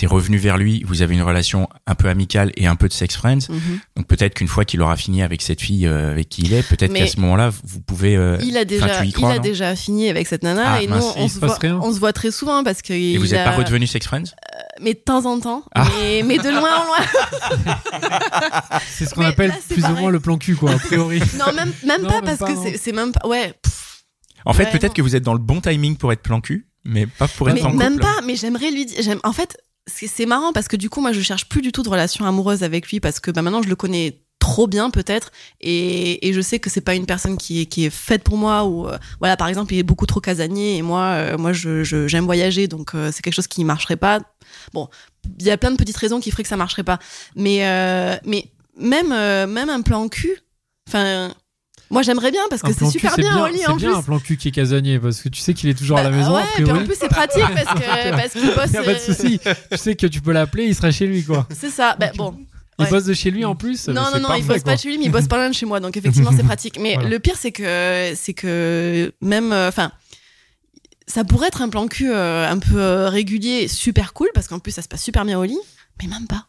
T'es 0.00 0.06
revenu 0.06 0.38
vers 0.38 0.56
lui. 0.56 0.82
Vous 0.86 1.02
avez 1.02 1.14
une 1.14 1.20
relation 1.20 1.68
un 1.86 1.94
peu 1.94 2.08
amicale 2.08 2.52
et 2.56 2.66
un 2.66 2.74
peu 2.74 2.88
de 2.88 2.92
sex 2.94 3.14
friends. 3.16 3.50
Mhm. 3.50 3.80
Donc 3.96 4.06
peut-être 4.06 4.32
qu'une 4.32 4.48
fois 4.48 4.64
qu'il 4.64 4.80
aura 4.80 4.96
fini 4.96 5.22
avec 5.22 5.42
cette 5.42 5.60
fille 5.60 5.86
euh, 5.86 6.10
avec 6.12 6.30
qui 6.30 6.40
il 6.40 6.54
est, 6.54 6.62
peut-être 6.66 6.94
qu'à 6.94 7.06
ce 7.06 7.20
moment-là, 7.20 7.50
vous 7.64 7.80
pouvez. 7.82 8.16
euh, 8.16 8.38
il 8.42 8.56
a 8.56 8.64
déjà 8.64 8.88
tu 9.02 9.06
y 9.08 9.10
il 9.10 9.24
a 9.26 9.38
déjà 9.38 9.76
fini 9.76 10.08
avec 10.08 10.26
cette 10.26 10.42
nana 10.42 10.62
Ah, 10.76 10.82
et 10.82 10.86
nous 10.86 10.94
mince, 10.94 11.12
on 11.16 11.24
il 11.26 11.28
se 11.30 11.38
voit 11.38 11.58
on 11.82 11.92
se 11.92 11.98
voit 12.00 12.14
très 12.14 12.30
souvent 12.30 12.64
parce 12.64 12.80
que 12.80 12.94
Et 12.94 13.18
vous 13.18 13.26
n'êtes 13.26 13.44
pas 13.44 13.50
redevenus 13.50 13.90
sex 13.90 14.06
friends 14.06 14.24
mais 14.80 14.94
de 14.94 14.98
temps 15.00 15.26
en 15.26 15.38
temps 15.38 15.64
Ah. 15.74 15.86
mais, 16.00 16.22
mais 16.22 16.38
de 16.38 16.48
loin 16.48 16.70
en 16.80 16.84
loin 16.86 17.70
C'est 18.88 19.04
ce 19.04 19.14
qu'on 19.14 19.24
appelle 19.24 19.50
là, 19.50 19.56
plus 19.68 19.78
ou 19.78 19.82
pareil. 19.82 20.00
moins 20.00 20.10
le 20.10 20.20
plan 20.20 20.38
cul, 20.38 20.56
quoi, 20.56 20.72
a 20.72 20.78
priori. 20.78 21.20
Non, 21.38 21.52
même, 21.52 21.72
même 21.84 22.02
Non, 22.02 22.08
pas 22.08 22.14
même 22.16 22.24
parce 22.24 22.38
pas, 22.38 22.46
que 22.46 22.52
non. 22.52 22.64
c'est- 22.82 22.92
même 22.92 23.12
pas. 23.12 23.28
Ouais. 23.28 23.52
pff, 23.62 24.04
En 24.46 24.52
fait, 24.54 24.64
Ouais, 24.64 24.70
peut-être 24.70 24.94
que 24.94 25.02
vous 25.02 25.14
êtes 25.16 25.22
dans 25.22 25.34
le 25.34 25.38
bon 25.38 25.60
timing 25.60 25.96
pour 25.96 26.10
être 26.12 26.22
plan 26.22 26.40
cul, 26.40 26.66
mais 26.84 27.06
pas 27.06 27.28
pour 27.28 27.48
être 27.50 27.56
mais 27.56 27.62
en 27.62 27.72
même 27.74 27.92
couple. 27.94 28.04
pas. 28.04 28.20
Mais 28.26 28.36
j'aimerais 28.36 28.70
lui 28.70 28.86
dire. 28.86 28.98
j'aime- 29.02 29.20
En 29.24 29.32
fait, 29.34 29.56
c'est 29.86 30.26
marrant 30.26 30.52
parce 30.52 30.68
que 30.68 30.76
du 30.76 30.90
coup, 30.90 31.00
moi, 31.00 31.12
je 31.12 31.20
cherche 31.20 31.48
plus 31.48 31.62
du 31.62 31.72
tout 31.72 31.82
de 31.82 31.88
relation 31.88 32.24
amoureuse 32.24 32.62
avec 32.62 32.88
lui 32.90 33.00
parce 33.00 33.20
que 33.20 33.30
bah, 33.30 33.42
maintenant, 33.42 33.62
je 33.62 33.68
le 33.68 33.76
connais 33.76 34.20
trop 34.40 34.66
bien 34.66 34.90
peut-être 34.90 35.30
et, 35.60 36.26
et 36.26 36.32
je 36.32 36.40
sais 36.40 36.58
que 36.58 36.70
c'est 36.70 36.80
pas 36.80 36.94
une 36.94 37.06
personne 37.06 37.36
qui 37.36 37.60
est, 37.60 37.66
qui 37.66 37.84
est 37.84 37.90
faite 37.90 38.24
pour 38.24 38.38
moi 38.38 38.64
ou 38.64 38.88
euh, 38.88 38.96
voilà 39.20 39.36
par 39.36 39.48
exemple 39.48 39.74
il 39.74 39.78
est 39.78 39.84
beaucoup 39.84 40.06
trop 40.06 40.18
casanier 40.18 40.78
et 40.78 40.82
moi 40.82 41.02
euh, 41.02 41.36
moi 41.36 41.52
je 41.52 41.84
j'aime 41.84 42.24
voyager 42.24 42.66
donc 42.66 42.94
euh, 42.94 43.10
c'est 43.12 43.20
quelque 43.20 43.34
chose 43.34 43.46
qui 43.46 43.64
marcherait 43.64 43.96
pas 43.96 44.20
Bon, 44.72 44.88
il 45.38 45.46
y 45.46 45.50
a 45.50 45.56
plein 45.56 45.70
de 45.70 45.76
petites 45.76 45.96
raisons 45.96 46.20
qui 46.20 46.30
feraient 46.30 46.42
que 46.42 46.48
ça 46.48 46.56
marcherait 46.56 46.82
pas. 46.82 46.98
Mais, 47.36 47.60
mais 48.24 48.50
même, 48.76 49.10
même 49.10 49.70
un 49.70 49.80
plan 49.80 50.08
cul, 50.08 50.36
enfin, 50.88 51.32
moi 51.90 52.02
j'aimerais 52.02 52.30
bien 52.30 52.42
parce 52.48 52.62
que 52.62 52.72
c'est 52.72 52.86
super 52.90 53.16
bien, 53.16 53.44
au 53.44 53.46
lit 53.48 53.58
C'est 53.58 53.68
en 53.68 53.76
bien 53.76 53.90
plus. 53.90 53.98
un 53.98 54.02
plan 54.02 54.18
cul 54.20 54.36
qui 54.36 54.48
est 54.48 54.52
casanier 54.52 54.98
parce 54.98 55.20
que 55.20 55.28
tu 55.28 55.40
sais 55.40 55.54
qu'il 55.54 55.68
est 55.68 55.74
toujours 55.74 55.98
à 55.98 56.02
la 56.02 56.10
Bah, 56.10 56.16
maison. 56.16 56.34
ouais, 56.36 56.42
a 56.42 56.46
puis 56.54 56.70
en 56.70 56.84
plus 56.84 56.96
c'est 56.98 57.08
pratique 57.08 57.42
parce 57.42 57.80
que 57.80 58.10
parce 58.10 58.32
qu'il 58.32 58.54
bosse. 58.54 58.72
Y 58.72 58.76
a 58.76 58.82
pas 58.82 58.94
de 58.94 58.98
euh, 58.98 59.14
souci. 59.14 59.40
tu 59.70 59.76
sais 59.76 59.96
que 59.96 60.06
tu 60.06 60.20
peux 60.20 60.32
l'appeler, 60.32 60.64
il 60.66 60.74
sera 60.74 60.90
chez 60.90 61.06
lui 61.06 61.24
quoi. 61.24 61.46
C'est 61.54 61.70
ça. 61.70 61.96
Bah, 61.98 62.10
bon. 62.16 62.34
Il 62.78 62.84
Ouais. 62.84 62.90
bosse 62.90 63.04
de 63.04 63.12
chez 63.12 63.30
lui 63.30 63.44
en 63.44 63.54
plus. 63.56 63.88
Non, 63.88 63.94
non, 63.94 64.20
non, 64.20 64.28
parfait, 64.28 64.40
il 64.40 64.46
bosse 64.46 64.62
quoi. 64.62 64.72
pas 64.72 64.76
chez 64.78 64.88
lui, 64.88 64.96
mais 64.96 65.04
il 65.04 65.10
bosse 65.10 65.28
pas 65.28 65.36
loin 65.36 65.50
de 65.50 65.54
chez 65.54 65.66
moi, 65.66 65.80
donc 65.80 65.98
effectivement, 65.98 66.30
c'est 66.34 66.42
pratique. 66.46 66.78
Mais 66.80 66.94
Voilà. 66.94 67.10
le 67.10 67.18
pire, 67.18 67.34
c'est 67.36 67.52
que, 67.52 68.12
c'est 68.16 68.32
que 68.32 69.12
même, 69.20 69.52
euh, 69.52 69.68
enfin, 69.68 69.92
ça 71.06 71.24
pourrait 71.24 71.48
être 71.48 71.60
un 71.60 71.68
plan 71.68 71.86
cul 71.88 72.10
euh, 72.10 72.48
un 72.48 72.58
peu 72.58 72.78
euh, 72.80 73.08
régulier, 73.10 73.68
super 73.68 74.14
cool, 74.14 74.28
parce 74.32 74.48
qu'en 74.48 74.60
plus, 74.60 74.70
ça 74.72 74.80
se 74.80 74.88
passe 74.88 75.02
super 75.02 75.26
bien 75.26 75.38
au 75.38 75.44
lit, 75.44 75.58
mais 76.00 76.08
même 76.08 76.26
pas. 76.26 76.46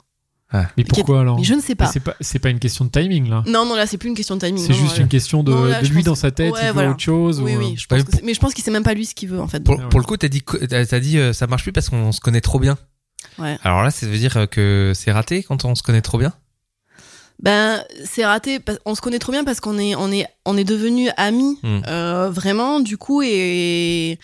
Mais 0.77 0.83
pourquoi 0.83 1.21
alors 1.21 1.37
Mais 1.37 1.43
je 1.43 1.53
ne 1.53 1.61
sais 1.61 1.75
pas. 1.75 1.85
C'est 1.87 1.99
pas, 2.01 2.15
c'est 2.19 2.39
pas 2.39 2.49
une 2.49 2.59
question 2.59 2.83
de 2.85 2.89
timing 2.89 3.29
là. 3.29 3.43
Non, 3.47 3.65
non, 3.65 3.75
là, 3.75 3.87
c'est 3.87 3.97
plus 3.97 4.09
une 4.09 4.15
question 4.15 4.35
de 4.35 4.41
timing. 4.45 4.63
C'est 4.65 4.73
juste 4.73 4.97
une 4.97 5.07
question 5.07 5.43
de, 5.43 5.51
Non, 5.51 5.63
là, 5.65 5.79
de 5.81 5.85
je 5.85 5.91
lui 5.91 5.97
pense- 5.99 6.05
dans 6.05 6.15
sa 6.15 6.31
tête, 6.31 6.51
Ouais, 6.53 6.59
il 6.61 6.67
veut 6.67 6.73
voilà. 6.73 6.89
autre 6.91 6.99
chose. 6.99 7.39
Oui, 7.41 7.55
ou, 7.55 7.59
oui, 7.59 7.65
euh, 7.73 7.75
je 7.77 7.87
pense 7.87 7.99
Ouais, 7.99 8.05
que 8.05 8.11
c'est- 8.17 8.23
mais 8.23 8.33
je 8.33 8.39
pense 8.39 8.53
qu'il 8.53 8.63
sait 8.63 8.71
même 8.71 8.83
pas 8.83 8.93
lui 8.93 9.05
ce 9.05 9.15
qu'il 9.15 9.29
veut, 9.29 9.39
en 9.39 9.47
fait. 9.47 9.63
Pour, 9.63 9.77
Ouais, 9.77 9.83
pour 9.89 9.99
le 9.99 10.05
coup, 10.05 10.17
t'as 10.17 10.27
dit, 10.27 10.41
t'as 10.69 10.99
dit 10.99 11.17
euh, 11.17 11.31
ça 11.33 11.47
marche 11.47 11.63
plus 11.63 11.71
parce 11.71 11.87
qu'on 11.89 12.11
se 12.11 12.19
connaît 12.19 12.41
trop 12.41 12.59
bien. 12.59 12.77
Ouais. 13.39 13.57
Alors 13.63 13.81
là, 13.83 13.91
ça 13.91 14.05
veut 14.07 14.17
dire 14.17 14.47
que 14.51 14.91
c'est 14.95 15.11
raté 15.11 15.43
quand 15.43 15.63
on 15.63 15.73
se 15.75 15.83
connaît 15.83 16.01
trop 16.01 16.17
bien? 16.17 16.33
Ben, 17.39 17.83
c'est 18.05 18.25
raté. 18.25 18.59
parce- 18.59 18.79
On 18.85 18.93
se 18.93 19.01
connaît 19.01 19.19
trop 19.19 19.31
bien 19.31 19.43
parce 19.43 19.59
qu'on 19.59 19.79
est, 19.79 19.95
on 19.95 20.11
est, 20.11 20.27
on 20.45 20.57
est 20.57 20.63
devenus 20.63 21.09
amis, 21.17 21.57
Hmm. 21.63 21.79
euh, 21.87 22.29
vraiment, 22.29 22.79
du 22.81 22.97
coup, 22.97 23.21
et. 23.23 24.19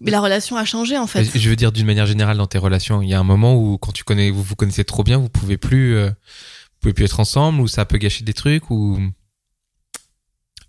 Mais 0.00 0.10
la 0.10 0.20
relation 0.20 0.56
a 0.56 0.64
changé, 0.64 0.98
en 0.98 1.06
fait. 1.06 1.24
Je 1.24 1.48
veux 1.48 1.56
dire 1.56 1.72
d'une 1.72 1.86
manière 1.86 2.06
générale 2.06 2.36
dans 2.36 2.46
tes 2.46 2.58
relations, 2.58 3.02
il 3.02 3.08
y 3.08 3.14
a 3.14 3.20
un 3.20 3.24
moment 3.24 3.54
où 3.56 3.78
quand 3.78 3.92
tu 3.92 4.04
connais, 4.04 4.30
vous 4.30 4.42
vous 4.42 4.56
connaissez 4.56 4.84
trop 4.84 5.02
bien, 5.02 5.18
vous 5.18 5.28
pouvez 5.28 5.56
plus, 5.56 5.96
euh, 5.96 6.08
vous 6.08 6.78
pouvez 6.80 6.94
plus 6.94 7.04
être 7.04 7.20
ensemble, 7.20 7.60
ou 7.60 7.68
ça 7.68 7.84
peut 7.84 7.98
gâcher 7.98 8.24
des 8.24 8.34
trucs, 8.34 8.70
ou 8.70 8.98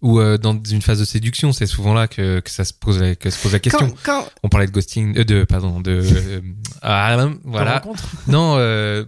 ou 0.01 0.19
euh, 0.19 0.37
dans 0.37 0.61
une 0.69 0.81
phase 0.81 0.99
de 0.99 1.05
séduction, 1.05 1.51
c'est 1.53 1.65
souvent 1.65 1.93
là 1.93 2.07
que, 2.07 2.39
que 2.39 2.49
ça 2.51 2.63
se 2.65 2.73
pose 2.73 2.99
la, 2.99 3.15
que 3.15 3.29
se 3.29 3.41
pose 3.41 3.53
la 3.53 3.59
question. 3.59 3.89
Quand, 4.03 4.21
quand, 4.21 4.29
On 4.43 4.49
parlait 4.49 4.67
de 4.67 4.71
ghosting, 4.71 5.17
euh, 5.17 5.23
de 5.23 5.43
pardon, 5.43 5.79
de 5.81 6.01
euh, 6.03 6.41
ah, 6.81 7.17
voilà. 7.43 7.79
rencontre. 7.79 8.03
Non, 8.27 8.55
euh, 8.57 9.05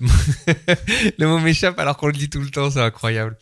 le 1.17 1.27
mot 1.27 1.39
m'échappe 1.39 1.77
alors 1.79 1.97
qu'on 1.97 2.07
le 2.07 2.13
dit 2.13 2.29
tout 2.29 2.39
le 2.41 2.49
temps, 2.49 2.71
c'est 2.71 2.81
incroyable. 2.81 3.37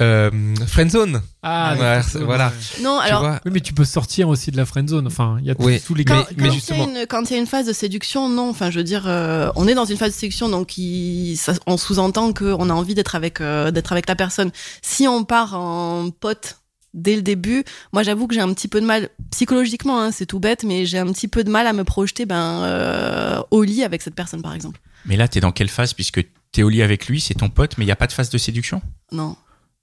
Euh, 0.00 0.30
friendzone. 0.66 1.22
Ah, 1.42 1.74
Ouais, 1.78 2.00
voilà. 2.24 2.52
non, 2.82 2.98
Tu 3.00 3.06
alors. 3.08 3.20
vois 3.22 3.40
Oui, 3.44 3.50
mais 3.54 3.60
tu 3.60 3.72
peux 3.72 3.84
sortir 3.84 4.28
aussi 4.28 4.50
de 4.50 4.56
la 4.56 4.66
friend 4.66 4.88
zone. 4.88 5.06
Enfin, 5.06 5.38
il 5.40 5.46
y 5.46 5.50
a 5.50 5.54
tous- 5.54 5.64
Oui, 5.64 5.80
tous 5.84 5.94
les 5.94 6.04
Quand, 6.04 6.22
cas. 6.22 6.26
quand 6.28 6.34
mais 6.36 6.42
il 6.44 6.46
y 6.46 6.50
a 6.50 6.52
justement- 6.52 6.88
une- 6.88 7.06
quand 7.08 7.30
il 7.30 7.32
y 7.32 7.36
a 7.36 7.40
une 7.40 7.46
phase 7.46 7.66
de 7.66 7.72
séduction, 7.72 8.28
non. 8.28 8.50
Enfin, 8.50 8.70
je 8.70 8.78
veux 8.78 8.84
dire, 8.84 9.04
euh, 9.06 9.50
on 9.56 9.66
est 9.66 9.74
dans 9.74 9.84
une 9.84 9.96
phase 9.96 10.12
de 10.12 10.16
séduction, 10.18 10.48
donc 10.48 10.76
il, 10.78 11.36
ça- 11.36 11.54
on 11.66 11.76
sous-entend 11.76 12.32
qu'on 12.32 12.68
a 12.70 12.72
envie 12.74 12.94
d'être 12.94 13.14
avec, 13.14 13.40
euh, 13.40 13.70
d'être 13.70 13.92
avec 13.92 14.08
la 14.08 14.14
personne. 14.16 14.50
Si 14.82 15.08
on 15.08 15.24
part 15.24 15.54
en 15.54 16.10
pote 16.10 16.58
dès 16.94 17.16
le 17.16 17.22
début, 17.22 17.64
moi, 17.92 18.02
j'avoue 18.02 18.26
que 18.26 18.34
j'ai 18.34 18.40
un 18.40 18.52
petit 18.52 18.68
peu 18.68 18.80
de 18.80 18.86
mal 18.86 19.08
psychologiquement. 19.30 20.00
hein, 20.00 20.10
c'est 20.12 20.26
tout 20.26 20.38
bête, 20.40 20.64
mais 20.64 20.86
j'ai 20.86 20.98
un 20.98 21.10
petit 21.12 21.28
peu 21.28 21.44
de 21.44 21.50
mal 21.50 21.66
à 21.66 21.72
me 21.72 21.84
projeter, 21.84 22.26
ben, 22.26 22.62
euh, 22.64 23.42
au 23.50 23.62
lit 23.62 23.82
avec 23.84 24.02
cette 24.02 24.14
personne, 24.14 24.42
par 24.42 24.54
exemple. 24.54 24.80
Mais 25.06 25.16
là, 25.16 25.26
t'es 25.28 25.40
dans 25.40 25.52
quelle 25.52 25.68
phase? 25.68 25.94
Puisque 25.94 26.24
t'es 26.52 26.62
au 26.62 26.68
lit 26.68 26.82
avec 26.82 27.06
lui, 27.06 27.20
c'est 27.20 27.34
ton 27.34 27.48
pote, 27.48 27.78
mais 27.78 27.84
il 27.84 27.88
y 27.88 27.92
a 27.92 27.96
pas 27.96 28.06
de 28.06 28.12
phase 28.12 28.30
de 28.30 28.38
séduction? 28.38 28.82
Non. 29.10 29.36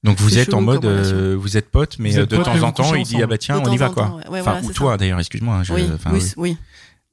Donc 0.04 0.18
vous 0.20 0.38
êtes 0.38 0.54
en 0.54 0.62
mode, 0.62 0.86
euh, 0.86 1.36
vous 1.38 1.58
êtes 1.58 1.70
potes, 1.70 1.98
mais 2.00 2.18
euh, 2.18 2.24
êtes 2.24 2.30
de 2.32 2.38
potes, 2.38 2.46
temps 2.46 2.62
en 2.64 2.72
temps, 2.72 2.96
il 2.96 3.04
dit 3.04 3.18
ah 3.22 3.28
bah 3.28 3.38
tiens, 3.38 3.60
on 3.62 3.70
y 3.70 3.76
va 3.76 3.90
quoi. 3.90 4.06
temps, 4.06 4.16
ouais. 4.18 4.28
Ouais, 4.30 4.40
enfin 4.40 4.52
voilà, 4.54 4.68
ou 4.68 4.72
toi 4.72 4.96
d'ailleurs, 4.96 5.20
excuse-moi. 5.20 5.64
je- 5.64 5.74
Oui, 5.74 5.90
enfin, 5.94 6.12
oui, 6.14 6.20
oui. 6.22 6.32
oui. 6.38 6.58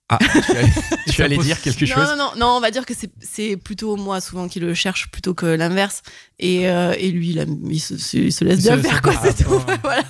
Ah, 0.08 0.18
tu 0.20 0.52
allais, 0.56 0.68
tu 1.10 1.22
allais 1.24 1.38
dire 1.38 1.60
quelque 1.60 1.84
Non, 1.84 1.94
chose. 1.96 2.08
non, 2.10 2.16
non, 2.16 2.30
non, 2.36 2.46
on 2.58 2.60
va 2.60 2.70
dire 2.70 2.86
que 2.86 2.94
c'est 3.20 3.56
plutôt 3.56 3.96
moi 3.96 4.20
souvent 4.20 4.46
qui 4.46 4.60
le 4.60 4.72
cherche 4.72 5.10
plutôt 5.10 5.34
que 5.34 5.46
l'inverse. 5.46 6.02
Et, 6.38 6.68
euh, 6.68 6.94
et 6.98 7.10
lui, 7.12 7.30
il, 7.30 7.40
a- 7.40 7.44
il 7.70 7.80
se, 7.80 7.94
il 8.18 8.30
se 8.32 8.44
laisse 8.44 8.58
Il 8.58 8.62
se 8.62 8.66
bien 8.68 8.76
laisse 8.76 8.86
faire, 8.86 9.00
quoi, 9.02 9.14
c'est 9.22 9.42
tout. 9.44 9.58
Ah, 9.66 9.76
voilà. 9.82 10.02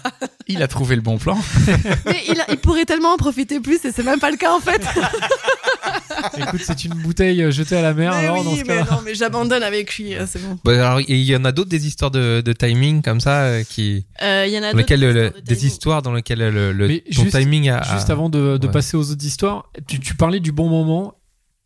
Il 0.48 0.60
a 0.62 0.66
trouvé 0.66 0.96
le 0.96 1.02
bon 1.02 1.18
plan. 1.18 1.38
Mais 2.06 2.20
il, 2.28 2.40
a- 2.40 2.46
il 2.50 2.56
pourrait 2.58 2.84
tellement 2.84 3.12
en 3.14 3.16
profiter 3.16 3.60
plus 3.60 3.84
et 3.84 3.92
c'est 3.92 4.02
même 4.04 4.18
pas 4.18 4.30
le 4.32 4.36
cas 4.36 4.52
en 4.52 4.58
fait. 4.60 4.82
Écoute, 6.38 6.60
c'est 6.64 6.84
une 6.84 6.94
bouteille 6.94 7.42
euh, 7.42 7.50
jetée 7.50 7.76
à 7.76 7.82
la 7.82 7.94
mer. 7.94 8.12
mais 8.12 8.24
alors, 8.26 8.42
dans 8.42 8.50
oui, 8.50 8.56
ce 8.58 8.62
mais 8.62 8.68
cas-là. 8.76 8.86
non, 8.90 8.98
mais 9.04 9.14
j'abandonne 9.14 9.62
avec 9.62 9.96
lui, 9.98 10.14
euh, 10.14 10.24
c'est 10.26 10.40
bon. 10.42 10.58
Bah, 10.64 10.72
alors, 10.72 11.00
il 11.06 11.16
y 11.22 11.36
en 11.36 11.44
a 11.44 11.52
d'autres 11.52 11.68
des 11.68 11.86
histoires 11.86 12.10
de, 12.10 12.40
de 12.40 12.52
timing 12.52 13.02
comme 13.02 13.20
ça 13.20 13.62
qui, 13.68 14.06
Euh, 14.22 14.44
Il 14.48 14.52
y 14.52 14.58
en 14.58 14.62
a 14.62 14.72
dans 14.72 14.78
lesquelles 14.78 15.00
d'autres 15.00 15.12
le- 15.12 15.24
histoires 15.26 15.42
de 15.42 15.46
des 15.46 15.56
timing. 15.56 15.72
histoires 15.72 16.02
dans 16.02 16.12
lesquelles 16.14 16.38
le, 16.72 16.88
ton 17.14 17.22
juste- 17.22 17.36
timing 17.38 17.68
a, 17.68 17.78
a- 17.78 17.94
Juste 17.96 18.10
avant 18.10 18.28
de, 18.30 18.56
de 18.56 18.66
ouais. 18.66 18.72
passer 18.72 18.96
aux 18.96 19.10
autres 19.10 19.24
histoires, 19.24 19.70
tu, 19.86 20.00
tu 20.00 20.14
parlais 20.14 20.40
du 20.40 20.52
bon 20.52 20.68
moment. 20.68 21.14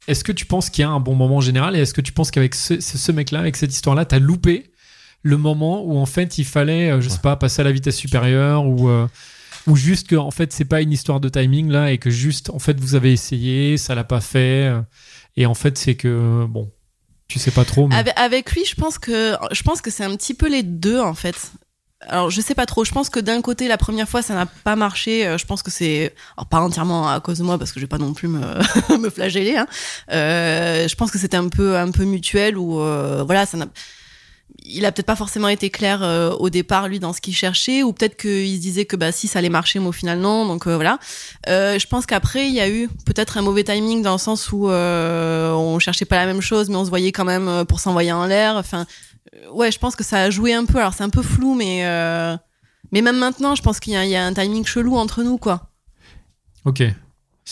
Est-ce 0.09 0.25
que 0.25 0.33
tu 0.33 0.47
penses 0.47 0.71
qu'il 0.71 0.83
y 0.83 0.85
a 0.85 0.91
un 0.91 1.01
bon 1.01 1.15
moment 1.15 1.37
en 1.37 1.41
général 1.41 1.77
et 1.77 1.81
est-ce 1.81 1.95
que 1.95 2.01
tu 2.01 2.13
penses 2.13 2.31
qu'avec 2.31 2.55
ce, 2.55 3.13
mec-là, 3.13 3.41
avec 3.41 3.57
cette 3.57 3.73
histoire-là, 3.73 4.05
t'as 4.05 4.19
loupé 4.19 4.73
le 5.23 5.37
moment 5.37 5.85
où 5.85 5.99
en 5.99 6.07
fait 6.07 6.39
il 6.39 6.45
fallait, 6.45 6.91
euh, 6.91 7.01
je 7.01 7.09
sais 7.09 7.19
pas, 7.19 7.37
passer 7.37 7.61
à 7.61 7.65
la 7.65 7.73
vitesse 7.73 7.97
supérieure 7.97 8.67
ou 8.67 8.89
euh, 8.89 9.07
ou 9.67 9.77
juste 9.77 10.09
que 10.09 10.17
en 10.17 10.31
fait 10.31 10.51
c'est 10.55 10.65
pas 10.65 10.81
une 10.81 10.93
histoire 10.93 11.21
de 11.21 11.29
timing 11.29 11.71
là 11.71 11.93
et 11.93 11.99
que 11.99 12.09
juste 12.09 12.49
en 12.49 12.59
fait 12.59 12.81
vous 12.81 12.95
avez 12.95 13.13
essayé, 13.13 13.77
ça 13.77 13.95
l'a 13.95 14.05
pas 14.05 14.23
fait 14.23 14.69
euh, 14.69 14.81
et 15.37 15.45
en 15.45 15.53
fait 15.53 15.77
c'est 15.77 15.95
que 15.95 16.47
bon, 16.49 16.73
tu 17.29 17.39
sais 17.39 17.51
pas 17.51 17.67
trop. 17.67 17.87
Mais... 17.87 17.97
Avec, 17.97 18.15
avec 18.19 18.53
lui, 18.53 18.65
je 18.65 18.75
pense 18.75 18.99
que 18.99 19.37
je 19.53 19.63
pense 19.63 19.83
que 19.83 19.91
c'est 19.91 20.05
un 20.05 20.17
petit 20.17 20.33
peu 20.33 20.49
les 20.49 20.63
deux 20.63 21.01
en 21.01 21.15
fait. 21.15 21.53
Alors 22.09 22.31
je 22.31 22.41
sais 22.41 22.55
pas 22.55 22.67
trop. 22.67 22.85
Je 22.85 22.93
pense 22.93 23.11
que 23.11 23.21
d'un 23.21 23.43
côté, 23.43 23.69
la 23.69 23.77
première 23.77 24.09
fois, 24.09 24.23
ça 24.23 24.35
n'a 24.35 24.47
pas 24.47 24.75
marché. 24.77 25.27
Euh, 25.27 25.39
Je 25.39 25.45
pense 25.47 25.63
que 25.63 25.71
c'est 25.71 26.15
alors 26.37 26.47
pas 26.47 26.61
entièrement 26.61 27.09
à 27.09 27.21
cause 27.21 27.39
de 27.39 27.45
moi 27.45 27.59
parce 27.59 27.73
que 27.73 27.81
je 27.81 27.85
vais 27.85 27.89
pas 27.89 27.99
non 27.99 28.15
plus 28.15 28.29
me, 28.29 28.41
me 28.99 29.11
flageller. 29.11 29.57
Hein. 29.57 29.67
Euh, 30.13 30.89
je 30.89 30.95
pense 30.97 31.11
que 31.11 31.19
c'était 31.19 31.37
un 31.37 31.49
peu 31.49 31.77
un 31.77 31.91
peu 31.91 32.05
mutuel 32.05 32.57
ou 32.57 32.81
euh, 32.81 33.23
voilà, 33.25 33.45
ça 33.47 33.59
n'a. 33.59 33.67
Il 34.65 34.85
a 34.85 34.93
peut-être 34.93 35.07
pas 35.07 35.17
forcément 35.17 35.49
été 35.49 35.71
clair 35.71 36.03
euh, 36.03 36.33
au 36.33 36.51
départ 36.51 36.89
lui 36.89 36.99
dans 36.99 37.13
ce 37.13 37.21
qu'il 37.21 37.35
cherchait 37.35 37.83
ou 37.83 37.93
peut-être 37.93 38.17
qu'il 38.17 38.55
se 38.57 38.61
disait 38.61 38.85
que 38.85 38.97
bah 38.97 39.11
si 39.13 39.27
ça 39.27 39.39
allait 39.39 39.49
marcher 39.49 39.79
mais 39.79 39.87
au 39.87 39.93
final 39.93 40.19
non 40.19 40.45
donc 40.45 40.67
euh, 40.67 40.75
voilà. 40.75 40.99
Euh, 41.49 41.79
je 41.79 41.87
pense 41.87 42.05
qu'après 42.05 42.49
il 42.49 42.55
y 42.55 42.61
a 42.61 42.69
eu 42.69 42.89
peut-être 43.07 43.39
un 43.39 43.43
mauvais 43.43 43.65
timing 43.65 44.03
dans 44.03 44.13
le 44.13 44.19
sens 44.19 44.51
où 44.53 44.69
euh, 44.69 45.53
on 45.53 45.79
cherchait 45.79 46.05
pas 46.05 46.17
la 46.17 46.27
même 46.27 46.41
chose 46.41 46.69
mais 46.69 46.77
on 46.77 46.85
se 46.85 46.91
voyait 46.91 47.13
quand 47.13 47.25
même 47.25 47.65
pour 47.67 47.81
s'envoyer 47.81 48.13
en 48.13 48.27
l'air. 48.27 48.57
Enfin 48.57 48.87
ouais, 49.53 49.71
je 49.71 49.79
pense 49.79 49.97
que 49.97 50.05
ça 50.05 50.23
a 50.23 50.31
joué 50.31 50.55
un 50.55 50.65
peu. 50.65 50.79
Alors 50.79 50.95
c'est 50.95 51.05
un 51.05 51.11
peu 51.11 51.23
flou, 51.23 51.55
mais 51.55 51.85
euh, 51.87 52.37
mais 52.93 53.03
même 53.03 53.19
maintenant, 53.19 53.55
je 53.55 53.63
pense 53.63 53.81
qu'il 53.81 53.93
y, 53.93 54.09
y 54.09 54.17
a 54.17 54.25
un 54.25 54.33
timing 54.35 54.65
chelou 54.65 54.97
entre 54.97 55.23
nous, 55.23 55.39
quoi. 55.39 55.71
Ok. 56.65 56.83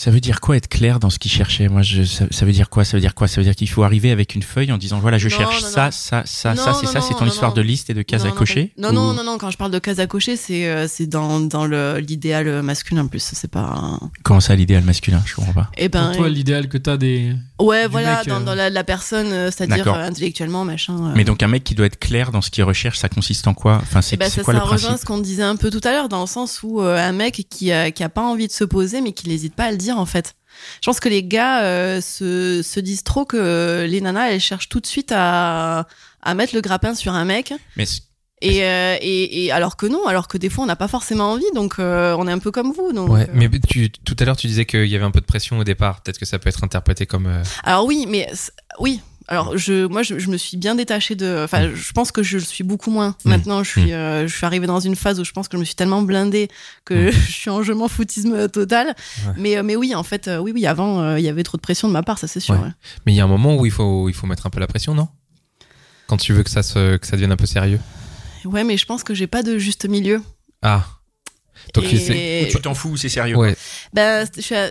Ça 0.01 0.11
veut 0.11 0.21
dire 0.21 0.39
quoi 0.39 0.55
être 0.55 0.69
clair 0.69 0.97
dans 1.01 1.09
ce 1.09 1.19
qu'il 1.19 1.29
cherchait? 1.29 1.67
Moi, 1.67 1.81
je, 1.81 2.03
ça, 2.03 2.23
ça 2.31 2.45
veut 2.45 2.53
dire 2.53 2.69
quoi? 2.69 2.85
Ça 2.85 2.95
veut 2.95 3.01
dire 3.01 3.13
quoi? 3.13 3.27
Ça 3.27 3.41
veut 3.41 3.43
dire 3.43 3.53
qu'il 3.53 3.67
faut 3.67 3.83
arriver 3.83 4.11
avec 4.11 4.33
une 4.33 4.43
feuille 4.43 4.71
en 4.71 4.77
disant 4.77 4.97
voilà, 4.99 5.17
je 5.17 5.27
Non, 5.27 5.35
cherche 5.37 5.61
non, 5.61 5.67
ça, 5.67 5.85
non. 5.87 5.91
ça, 5.91 6.23
ça, 6.25 6.53
Non, 6.53 6.63
ça, 6.63 6.73
c'est 6.73 6.85
ça, 6.85 7.01
c'est 7.01 7.15
ton 7.15 7.25
non, 7.25 7.31
histoire 7.31 7.51
non. 7.51 7.57
de 7.57 7.61
liste 7.63 7.89
et 7.89 7.93
de 7.93 8.01
cases 8.01 8.23
non, 8.23 8.29
à 8.29 8.31
cocher 8.31 8.71
Non, 8.77 8.91
Ou- 8.91 8.93
non, 8.93 9.13
non, 9.13 9.25
non. 9.25 9.37
Quand 9.37 9.51
je 9.51 9.57
parle 9.57 9.71
de 9.71 9.79
cases 9.79 9.99
à 9.99 10.07
cocher, 10.07 10.37
c'est 10.37 10.69
euh, 10.69 10.87
c'est 10.87 11.05
dans 11.07 11.41
dans 11.41 11.65
le 11.65 11.97
l'idéal 11.97 12.61
masculin 12.61 13.01
en 13.01 13.07
plus. 13.07 13.29
C'est 13.33 13.51
pas. 13.51 13.59
un- 13.59 13.99
Comment 14.23 14.39
ça, 14.39 14.55
l'idéal 14.55 14.83
masculin? 14.85 15.21
Je 15.25 15.35
comprends 15.35 15.51
pas. 15.51 15.69
Eh 15.77 15.89
ben. 15.89 16.07
Pour 16.07 16.15
toi, 16.15 16.29
l'idéal 16.29 16.69
que 16.69 16.77
t'as 16.77 16.95
des. 16.95 17.33
ouais, 17.59 17.85
voilà, 17.89 18.19
mec, 18.19 18.27
dans, 18.29 18.39
euh, 18.39 18.43
dans 18.45 18.55
la, 18.55 18.69
la 18.69 18.83
personne, 18.85 19.27
euh, 19.33 19.51
c'est-à-dire 19.51 19.85
euh, 19.93 20.07
intellectuellement, 20.07 20.63
machin. 20.63 20.95
euh. 20.97 21.13
Mais 21.13 21.25
donc 21.25 21.43
un 21.43 21.49
mec 21.49 21.65
qui 21.65 21.75
doit 21.75 21.87
être 21.87 21.99
clair 21.99 22.31
dans 22.31 22.39
ce 22.41 22.49
qu'il 22.51 22.63
recherche, 22.63 22.99
ça 22.99 23.09
consiste 23.09 23.45
en 23.49 23.53
quoi? 23.53 23.79
Enfin, 23.81 24.01
c'est 24.01 24.15
Eh 24.15 24.17
ben, 24.17 24.29
c'est 24.29 24.37
ça, 24.37 24.43
quoi 24.43 24.53
ça 24.53 24.59
le 24.61 24.63
rejoint 24.65 24.77
principe? 24.91 25.01
ce 25.01 25.05
qu'on 25.05 25.17
disait 25.17 25.43
un 25.43 25.57
peu 25.57 25.69
tout 25.69 25.81
à 25.85 25.91
l'heure, 25.91 26.07
dans 26.07 26.21
le 26.21 26.27
sens 26.27 26.61
où 26.63 26.79
euh, 26.79 26.95
un 26.97 27.11
mec 27.11 27.45
qui 27.49 27.73
a, 27.73 27.91
qui 27.91 28.01
a 28.01 28.07
pas 28.07 28.21
envie 28.23 28.47
de 28.47 28.53
se 28.53 28.63
poser, 28.63 29.01
mais 29.01 29.11
qui 29.11 29.27
n'hésite 29.27 29.55
pas 29.55 29.65
à 29.65 29.71
le 29.71 29.77
dire, 29.77 29.88
en 29.97 30.05
fait. 30.05 30.35
Je 30.81 30.85
pense 30.89 30.99
que 30.99 31.09
les 31.09 31.23
gars 31.23 31.63
euh, 31.63 32.01
se, 32.01 32.61
se 32.61 32.79
disent 32.79 33.03
trop 33.03 33.25
que 33.25 33.85
les 33.89 34.01
nanas, 34.01 34.31
elles 34.31 34.39
cherchent 34.41 34.69
tout 34.69 34.79
de 34.79 34.87
suite 34.87 35.11
à, 35.15 35.87
à 36.21 36.33
mettre 36.33 36.53
le 36.53 36.61
grappin 36.61 36.95
sur 36.95 37.13
un 37.13 37.25
mec. 37.25 37.53
Mais 37.77 37.85
Et, 38.41 38.63
euh, 38.63 38.97
et, 39.01 39.45
et 39.45 39.51
alors 39.51 39.77
que 39.77 39.85
non, 39.85 40.05
alors 40.07 40.27
que 40.27 40.37
des 40.37 40.49
fois 40.49 40.63
on 40.63 40.67
n'a 40.67 40.75
pas 40.75 40.87
forcément 40.87 41.31
envie, 41.31 41.51
donc 41.55 41.75
euh, 41.79 42.15
on 42.17 42.27
est 42.27 42.31
un 42.31 42.39
peu 42.39 42.51
comme 42.51 42.71
vous. 42.71 42.93
Donc, 42.93 43.09
Ouais, 43.09 43.27
mais 43.33 43.49
tu, 43.67 43.89
tout 43.91 44.15
à 44.19 44.25
l'heure 44.25 44.37
tu 44.37 44.47
disais 44.47 44.65
qu'il 44.65 44.85
y 44.87 44.95
avait 44.95 45.05
un 45.05 45.11
peu 45.11 45.21
de 45.21 45.25
pression 45.25 45.59
au 45.59 45.63
départ. 45.63 46.01
Peut-être 46.01 46.17
que 46.17 46.25
ça 46.25 46.39
peut 46.39 46.49
être 46.49 46.63
interprété 46.63 47.05
comme. 47.05 47.29
Alors 47.63 47.85
oui, 47.85 48.05
mais 48.07 48.29
oui. 48.79 49.01
Alors 49.31 49.55
je, 49.57 49.85
moi, 49.85 50.01
je, 50.01 50.17
je 50.17 50.27
me 50.29 50.37
suis 50.37 50.57
bien 50.57 50.73
détachée 50.73 51.13
de. 51.13 51.41
Enfin, 51.43 51.69
je 51.73 51.91
pense 51.93 52.11
que 52.11 52.23
je 52.23 52.37
le 52.39 52.43
suis 52.43 52.63
beaucoup 52.63 52.89
moins. 52.89 53.15
Mm. 53.25 53.29
Maintenant, 53.29 53.63
je 53.63 53.69
suis, 53.69 53.93
euh, 53.93 54.27
je 54.27 54.35
suis 54.35 54.45
arrivée 54.45 54.65
dans 54.65 54.79
une 54.79 54.95
phase 54.95 55.19
où 55.19 55.23
je 55.23 55.31
pense 55.31 55.47
que 55.47 55.55
je 55.55 55.59
me 55.59 55.65
suis 55.65 55.75
tellement 55.75 56.01
blindée 56.01 56.47
que 56.83 57.09
Mm. 57.09 57.11
je 57.27 57.31
suis 57.31 57.49
en 57.51 57.61
je 57.61 57.71
m'en 57.73 57.87
foutisme 57.87 58.49
total. 58.49 58.87
Ouais. 58.87 59.33
Mais, 59.37 59.57
euh, 59.57 59.63
mais 59.63 59.75
oui, 59.75 59.93
en 59.93 60.01
fait, 60.03 60.27
euh, 60.27 60.39
oui, 60.39 60.51
oui. 60.53 60.65
Avant, 60.65 60.99
euh, 61.01 61.19
il 61.19 61.23
y 61.25 61.29
avait 61.29 61.43
trop 61.43 61.57
de 61.57 61.61
pression 61.61 61.87
de 61.87 61.93
ma 61.93 62.01
part, 62.01 62.17
ça 62.17 62.27
c'est 62.27 62.39
sûr. 62.39 62.55
Ouais. 62.55 62.61
ouais. 62.61 62.71
Mais 63.05 63.13
il 63.13 63.15
y 63.15 63.21
a 63.21 63.23
un 63.23 63.27
moment 63.27 63.55
où 63.55 63.65
il 63.67 63.71
faut, 63.71 64.09
il 64.09 64.13
faut 64.13 64.25
mettre 64.25 64.47
un 64.47 64.49
peu 64.49 64.59
la 64.59 64.67
pression, 64.67 64.95
non? 64.95 65.07
Quand 66.07 66.17
tu 66.17 66.33
veux 66.33 66.41
que 66.41 66.49
ça, 66.49 66.63
se, 66.63 66.97
que 66.97 67.05
ça 67.05 67.11
devienne 67.13 67.31
un 67.31 67.37
peu 67.37 67.45
sérieux. 67.45 67.79
Ouais, 68.45 68.63
mais 68.63 68.77
je 68.77 68.85
pense 68.87 69.03
que 69.03 69.13
j'ai 69.13 69.27
pas 69.27 69.43
de 69.43 69.59
juste 69.59 69.87
milieu. 69.87 70.23
Ah. 70.63 70.83
Donc 71.75 71.83
Et- 71.93 71.97
c'est. 71.99 72.47
tu 72.49 72.59
t'en 72.61 72.73
fous, 72.73 72.97
c'est 72.97 73.09
sérieux. 73.09 73.35
Ouais, 73.35 73.55
Ben, 73.93 74.25
je 74.35 74.41
suis 74.41 74.55
à- 74.55 74.69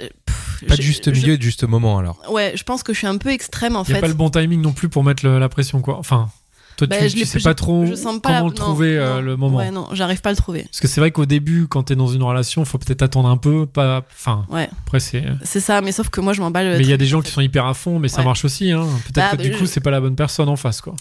pas 0.66 0.76
de 0.76 0.82
juste 0.82 1.12
je- 1.14 1.20
milieu 1.20 1.34
et 1.34 1.38
de 1.38 1.42
juste 1.42 1.64
moment 1.64 1.98
alors. 1.98 2.20
Ouais, 2.30 2.52
je 2.56 2.62
pense 2.64 2.82
que 2.82 2.92
je 2.92 2.98
suis 2.98 3.06
un 3.06 3.18
peu 3.18 3.28
extrême 3.30 3.76
en 3.76 3.84
Il 3.84 3.88
n'y 3.88 3.92
a 3.92 3.94
fait. 3.96 4.00
pas 4.00 4.08
le 4.08 4.14
bon 4.14 4.30
timing 4.30 4.60
non 4.60 4.72
plus 4.72 4.88
pour 4.88 5.04
mettre 5.04 5.24
le- 5.26 5.38
la 5.38 5.48
pression, 5.48 5.80
quoi. 5.80 5.98
Enfin, 5.98 6.28
Toi, 6.76 6.86
Bah, 6.86 6.96
tu, 7.00 7.08
je 7.08 7.16
tu 7.16 7.24
sais 7.26 7.40
pas 7.40 7.54
trop 7.54 7.86
je 7.86 7.96
sens 7.96 8.20
pas 8.20 8.28
comment 8.28 8.38
la- 8.44 8.44
le 8.50 8.54
trouver 8.54 8.94
non, 8.98 9.02
euh, 9.02 9.14
non. 9.16 9.20
le 9.22 9.36
moment. 9.36 9.56
Ouais, 9.58 9.72
non, 9.72 9.88
j'arrive 9.94 10.20
pas 10.20 10.28
à 10.28 10.32
le 10.32 10.36
trouver. 10.36 10.62
Parce 10.62 10.78
que 10.78 10.86
c'est 10.86 11.00
vrai 11.00 11.10
qu'au 11.10 11.26
début, 11.26 11.66
quand 11.66 11.82
t'es 11.82 11.96
dans 11.96 12.06
une 12.06 12.22
relation, 12.22 12.64
faut 12.64 12.78
peut-être 12.78 13.02
attendre 13.02 13.28
un 13.28 13.36
peu. 13.36 13.66
Pas, 13.66 14.04
enfin, 14.12 14.46
Ouais, 14.48 14.70
après 14.86 15.00
c'est. 15.00 15.24
c'est 15.42 15.58
ça, 15.58 15.80
mais 15.80 15.90
sauf 15.90 16.08
que 16.08 16.20
moi 16.20 16.34
je 16.34 16.40
m'emballe. 16.40 16.76
Mais 16.78 16.84
il 16.84 16.88
y 16.88 16.92
a 16.92 16.96
des 16.96 17.06
gens 17.06 17.18
en 17.18 17.22
qui 17.22 17.30
fait. 17.30 17.34
sont 17.34 17.40
hyper 17.40 17.66
à 17.66 17.74
fond, 17.74 17.98
mais 17.98 18.06
ça 18.06 18.22
marche 18.22 18.44
aussi. 18.44 18.70
Hein. 18.70 18.86
Peut-être 19.06 19.14
Bah, 19.16 19.30
que 19.32 19.36
bah, 19.38 19.42
du 19.42 19.50
coup, 19.50 19.58
je- 19.62 19.64
c'est 19.64 19.80
pas 19.80 19.90
la 19.90 20.00
bonne 20.00 20.14
personne 20.14 20.48
en 20.48 20.54
face, 20.54 20.80
quoi. 20.80 20.94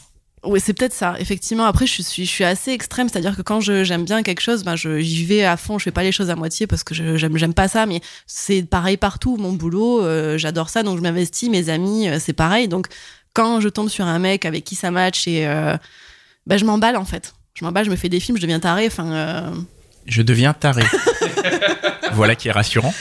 Oui, 0.48 0.62
c'est 0.64 0.74
peut-être 0.74 0.94
ça, 0.94 1.16
effectivement. 1.20 1.66
Après, 1.66 1.86
je 1.86 2.02
suis, 2.02 2.26
je 2.26 2.30
suis 2.30 2.46
assez 2.46 2.72
extrême, 2.72 3.10
c'est-à-dire 3.10 3.36
que 3.36 3.42
quand 3.42 3.60
j'aime 3.60 4.06
bien 4.06 4.24
quelque 4.24 4.40
chose, 4.40 4.64
ben, 4.64 4.76
j'y 4.78 5.26
vais 5.26 5.44
à 5.44 5.58
fond, 5.58 5.78
je 5.78 5.84
fais 5.84 5.92
pas 5.92 6.04
les 6.04 6.14
choses 6.14 6.30
à 6.30 6.36
moitié 6.38 6.68
parce 6.68 6.86
que 6.86 6.96
j'aime 6.96 7.38
j'aime 7.38 7.54
pas 7.54 7.68
ça, 7.68 7.86
mais 7.86 8.00
c'est 8.28 8.64
pareil 8.64 8.96
partout. 8.96 9.36
Mon 9.36 9.52
boulot, 9.52 10.02
euh, 10.04 10.38
j'adore 10.38 10.70
ça, 10.70 10.84
donc 10.84 10.98
je 10.98 11.04
m'investis. 11.04 11.50
Mes 11.50 11.68
amis, 11.68 12.08
euh, 12.08 12.18
c'est 12.20 12.34
pareil. 12.34 12.70
Donc, 12.70 12.88
quand 13.34 13.60
je 13.60 13.68
tombe 13.68 13.90
sur 13.90 14.06
un 14.06 14.20
mec 14.20 14.46
avec 14.46 14.64
qui 14.64 14.76
ça 14.76 14.90
match 14.90 15.28
et 15.28 15.46
euh, 15.48 15.76
ben, 16.46 16.58
je 16.58 16.64
m'emballe 16.64 16.96
en 16.96 17.06
fait. 17.06 17.34
Je 17.54 17.66
m'emballe, 17.66 17.86
je 17.86 17.92
me 17.92 17.98
fais 17.98 18.10
des 18.10 18.22
films, 18.22 18.38
je 18.38 18.42
deviens 18.42 18.62
taré. 18.62 18.88
Enfin, 18.88 19.54
Je 20.06 20.22
deviens 20.22 20.54
taré. 20.54 20.84
voilà 22.14 22.36
qui 22.36 22.48
est 22.48 22.52
rassurant. 22.52 22.94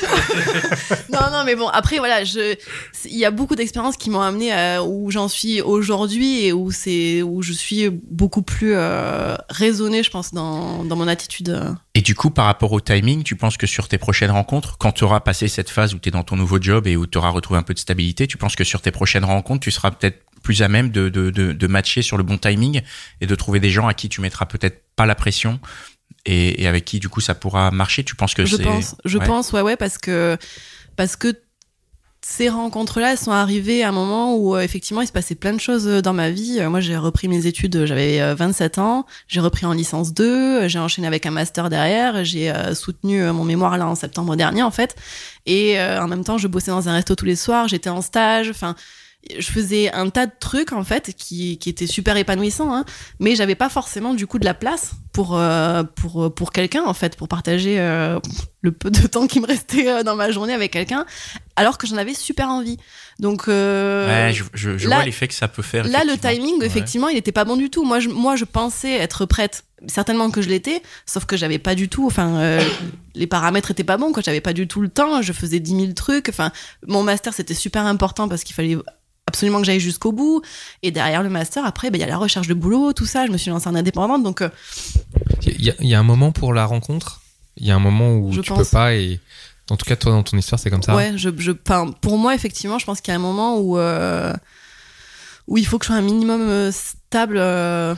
non, 1.13 1.31
non, 1.33 1.45
mais 1.45 1.57
bon, 1.57 1.69
après, 1.69 1.99
voilà, 1.99 2.25
je, 2.25 2.57
il 3.05 3.17
y 3.17 3.25
a 3.25 3.31
beaucoup 3.31 3.57
d'expériences 3.57 3.97
qui 3.97 4.11
m'ont 4.11 4.21
amené 4.21 4.53
à 4.53 4.83
où 4.83 5.11
j'en 5.11 5.29
suis 5.29 5.61
aujourd'hui 5.61 6.47
et 6.47 6.53
où 6.53 6.71
c'est, 6.71 7.23
où 7.23 7.43
je 7.43 7.53
suis 7.53 7.89
beaucoup 7.91 8.43
plus 8.43 8.75
euh, 8.75 9.37
raisonnée, 9.49 10.03
je 10.03 10.11
pense, 10.11 10.33
dans, 10.33 10.85
dans 10.85 10.97
mon 10.97 11.09
attitude. 11.09 11.77
Et 11.95 12.03
du 12.03 12.15
coup, 12.15 12.31
par 12.31 12.47
rapport 12.47 12.73
au 12.73 12.81
timing, 12.81 13.23
tu 13.23 13.37
penses 13.37 13.57
que 13.57 13.67
sur 13.67 13.89
tes 13.89 13.99
prochaines 13.99 14.31
rencontres, 14.31 14.77
quand 14.79 14.93
tu 14.93 15.05
auras 15.05 15.21
passé 15.21 15.49
cette 15.49 15.71
phase 15.71 15.95
où 15.95 15.99
tu 15.99 16.09
es 16.09 16.13
dans 16.13 16.25
ton 16.25 16.37
nouveau 16.37 16.61
job 16.61 16.87
et 16.87 16.97
où 16.97 17.07
tu 17.07 17.19
auras 17.19 17.31
retrouvé 17.31 17.59
un 17.59 17.63
peu 17.63 17.75
de 17.75 17.79
stabilité, 17.79 18.27
tu 18.27 18.37
penses 18.37 18.57
que 18.57 18.65
sur 18.65 18.81
tes 18.81 18.91
prochaines 18.91 19.25
rencontres, 19.25 19.61
tu 19.61 19.71
seras 19.71 19.91
peut-être 19.91 20.23
plus 20.43 20.63
à 20.63 20.69
même 20.69 20.91
de, 20.91 21.09
de, 21.09 21.31
de, 21.31 21.53
de 21.53 21.67
matcher 21.67 22.03
sur 22.03 22.17
le 22.17 22.23
bon 22.23 22.39
timing 22.39 22.83
et 23.21 23.27
de 23.27 23.35
trouver 23.35 23.59
des 23.59 23.71
gens 23.71 23.89
à 23.89 23.95
qui 23.95 24.09
tu 24.09 24.21
mettras 24.21 24.47
peut-être 24.47 24.85
pas 24.95 25.07
la 25.07 25.15
pression 25.15 25.59
et, 26.27 26.63
et 26.63 26.67
avec 26.67 26.85
qui, 26.85 26.99
du 26.99 27.09
coup, 27.09 27.21
ça 27.21 27.35
pourra 27.35 27.71
marcher 27.71 28.05
Tu 28.05 28.15
penses 28.17 28.35
que 28.35 28.45
je 28.45 28.57
c'est... 28.57 28.63
pense, 28.63 28.97
je 29.05 29.19
ouais. 29.19 29.27
pense, 29.27 29.53
ouais, 29.53 29.63
ouais, 29.63 29.77
parce 29.77 29.97
que, 29.97 30.37
parce 30.97 31.17
que 31.17 31.33
ces 32.29 32.49
rencontres-là, 32.49 33.13
elles 33.13 33.19
sont 33.19 33.31
arrivées 33.31 33.85
à 33.85 33.91
un 33.91 33.93
moment 33.93 34.35
où, 34.35 34.57
euh, 34.57 34.61
effectivement, 34.61 35.01
il 35.01 35.07
se 35.07 35.13
passait 35.13 35.37
plein 35.37 35.53
de 35.53 35.61
choses 35.61 35.87
euh, 35.87 36.03
dans 36.03 36.13
ma 36.13 36.31
vie. 36.31 36.59
Euh, 36.59 36.69
moi, 36.69 36.81
j'ai 36.81 36.97
repris 36.97 37.29
mes 37.29 37.47
études, 37.47 37.87
j'avais 37.87 38.21
euh, 38.21 38.35
27 38.35 38.79
ans, 38.79 39.07
j'ai 39.29 39.39
repris 39.39 39.65
en 39.65 39.73
licence 39.73 40.13
2, 40.13 40.25
euh, 40.25 40.69
j'ai 40.69 40.81
enchaîné 40.81 41.07
avec 41.07 41.25
un 41.27 41.31
master 41.31 41.71
derrière, 41.71 42.25
j'ai 42.25 42.53
soutenu 42.75 43.23
mon 43.31 43.45
mémoire 43.45 43.79
là 43.79 43.87
en 43.87 43.95
septembre 43.95 44.35
dernier, 44.35 44.65
en 44.65 44.73
fait. 44.73 44.97
Et 45.47 45.81
en 45.81 46.09
même 46.09 46.25
temps, 46.25 46.39
je 46.39 46.49
bossais 46.49 46.73
dans 46.73 46.89
un 46.89 46.95
resto 46.95 47.15
tous 47.15 47.25
les 47.25 47.37
soirs, 47.37 47.69
j'étais 47.69 47.91
en 47.91 48.03
stage, 48.03 48.51
enfin, 48.51 48.75
je 49.39 49.47
faisais 49.51 49.93
un 49.93 50.09
tas 50.11 50.27
de 50.27 50.33
trucs, 50.39 50.73
en 50.73 50.85
fait, 50.85 51.13
qui, 51.17 51.59
qui 51.59 51.69
étaient 51.69 51.87
super 51.87 52.17
épanouissants, 52.17 52.75
hein, 52.75 52.85
mais 53.21 53.35
j'avais 53.37 53.55
pas 53.55 53.69
forcément, 53.69 54.15
du 54.15 54.27
coup, 54.27 54.39
de 54.39 54.45
la 54.45 54.55
place 54.55 54.93
pour, 55.13 55.37
euh, 55.39 55.83
pour, 55.83 56.35
pour 56.35 56.53
quelqu'un, 56.53 56.85
en 56.85 56.95
fait, 56.95 57.17
pour 57.17 57.29
partager 57.29 57.81
euh, 57.81 58.19
le 58.63 58.73
peu 58.73 58.91
de 58.91 59.07
temps 59.07 59.27
qui 59.27 59.41
me 59.41 59.47
restait 59.47 59.89
euh, 59.89 60.03
dans 60.03 60.17
ma 60.17 60.31
journée 60.31 60.53
avec 60.53 60.73
quelqu'un, 60.73 61.07
alors 61.57 61.79
que 61.79 61.87
j'en 61.87 61.97
avais 61.97 62.15
super 62.15 62.49
envie. 62.49 62.77
Donc, 63.19 63.49
euh, 63.49 64.27
Ouais, 64.29 64.33
je, 64.35 64.45
je, 64.55 64.77
je 64.79 64.89
là- 64.89 64.97
vois 64.97 65.05
l'effet 65.05 65.27
que 65.29 65.35
ça 65.35 65.49
peut 65.49 65.63
faire. 65.63 65.89
Là, 65.89 66.05
le 66.05 66.17
timing, 66.19 66.59
Ouais. 66.61 66.67
effectivement, 66.67 67.09
il 67.09 67.17
était 67.17 67.33
pas 67.33 67.45
bon 67.45 67.57
du 67.57 67.71
tout. 67.71 67.85
Moi, 67.85 67.99
je, 68.01 68.09
moi, 68.11 68.37
je 68.37 68.45
pensais 68.45 68.93
être 68.93 69.25
prête. 69.27 69.65
Certainement 69.89 70.31
que 70.31 70.41
je 70.41 70.49
l'étais, 70.49 70.83
sauf 71.05 71.27
que 71.27 71.37
j'avais 71.37 71.59
pas 71.59 71.75
du 71.75 71.89
tout. 71.91 72.07
Enfin, 72.07 72.37
euh, 72.37 72.63
les 73.15 73.27
paramètres 73.27 73.71
étaient 73.71 73.85
pas 73.85 73.99
bons. 73.99 74.13
Quoi, 74.13 74.23
j'avais 74.25 74.41
pas 74.41 74.55
du 74.55 74.67
tout 74.67 74.81
le 74.81 74.89
temps. 74.89 75.21
Je 75.21 75.33
faisais 75.35 75.61
10 75.61 75.71
000 75.81 75.93
trucs. 75.93 76.29
Enfin, 76.31 76.51
mon 76.87 77.03
master, 77.03 77.35
c'était 77.35 77.53
super 77.55 77.85
important 77.85 78.27
parce 78.29 78.43
qu'il 78.43 78.55
fallait 78.55 78.77
absolument 79.27 79.59
que 79.61 79.67
j'aille 79.67 79.81
jusqu'au 79.81 80.13
bout. 80.13 80.43
Et 80.83 80.91
derrière 80.91 81.23
le 81.23 81.29
master, 81.29 81.65
après, 81.65 81.91
ben, 81.91 81.99
il 81.99 82.01
y 82.01 82.05
a 82.05 82.09
la 82.09 82.17
recherche 82.17 82.47
de 82.49 82.55
boulot, 82.55 82.93
tout 82.93 83.07
ça. 83.07 83.27
Je 83.27 83.33
me 83.33 83.37
suis 83.37 83.51
lancée 83.51 83.69
en 83.69 83.75
indépendante. 83.75 84.23
Donc, 84.23 84.41
euh, 84.43 84.49
Il 85.47 85.65
y, 85.65 85.71
a- 85.71 85.75
il 85.81 85.87
y 85.89 85.95
a 85.95 85.99
un 86.01 86.03
moment 86.05 86.33
pour 86.33 86.53
la 86.55 86.65
rencontre? 86.65 87.21
Il 87.57 87.67
y 87.67 87.71
a 87.71 87.75
un 87.77 87.81
moment 87.81 88.15
où 88.15 88.33
Je 88.33 88.41
tu 88.41 88.49
pense. 88.49 88.59
peux 88.59 88.65
pas 88.77 88.95
et 88.95 89.21
en 89.71 89.77
tout 89.77 89.85
cas 89.87 89.97
toi 89.97 90.13
dans 90.13 90.23
ton 90.23 90.37
histoire 90.37 90.59
c'est 90.61 90.71
comme 90.71 90.83
ça? 90.83 90.95
ouais, 90.95 91.13
je, 91.17 91.31
je, 91.39 91.51
pour 91.53 92.19
moi, 92.19 92.35
effectivement, 92.35 92.79
je 92.79 92.85
pense 92.85 93.01
qu'il 93.01 93.13
y 93.13 93.17
a 93.17 93.19
un 93.19 93.23
moment 93.23 93.59
où, 93.59 93.79
euh, 93.79 94.33
où 95.49 95.57
il 95.59 95.67
faut 95.67 95.79
que 95.79 95.85
je 95.85 95.89
sois 95.89 95.97
un 95.97 96.03
minimum 96.03 96.41
euh, 96.43 96.71
stable 96.73 97.37
euh, 97.39 97.95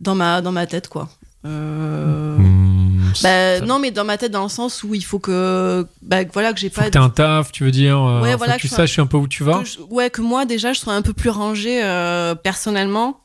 dans, 0.00 0.14
ma, 0.14 0.40
dans 0.42 0.52
ma 0.52 0.66
tête, 0.66 0.88
quoi. 0.88 1.08
Euh, 1.46 2.36
Hmm, 2.38 3.12
Bah, 3.22 3.60
non, 3.60 3.78
mais 3.78 3.90
dans 3.90 4.04
ma 4.04 4.18
tête, 4.18 4.32
dans 4.32 4.42
le 4.42 4.48
sens 4.48 4.82
où 4.82 4.94
il 4.94 5.04
faut 5.04 5.18
que, 5.18 5.86
bah, 6.02 6.18
voilà, 6.32 6.52
que 6.52 6.58
j'ai 6.60 6.68
pas. 6.70 6.90
t'aies 6.90 6.98
un 6.98 7.08
taf, 7.08 7.50
tu 7.52 7.64
veux 7.64 7.70
dire. 7.70 7.96
euh, 8.02 8.20
Ouais, 8.22 8.32
faut 8.32 8.38
voilà, 8.38 8.54
que 8.56 8.60
tu 8.60 8.62
que 8.62 8.68
je 8.68 8.74
sois- 8.74 8.86
saches 8.86 8.98
un 8.98 9.06
peu 9.06 9.16
où 9.16 9.26
tu 9.28 9.42
vas. 9.42 9.60
que 9.60 9.64
je- 9.64 9.78
ouais, 9.90 10.10
que 10.10 10.20
moi 10.20 10.44
déjà, 10.44 10.72
je 10.72 10.80
sois 10.80 10.92
un 10.92 11.02
peu 11.02 11.12
plus 11.14 11.30
rangée 11.30 11.82
euh, 11.82 12.34
personnellement 12.34 13.20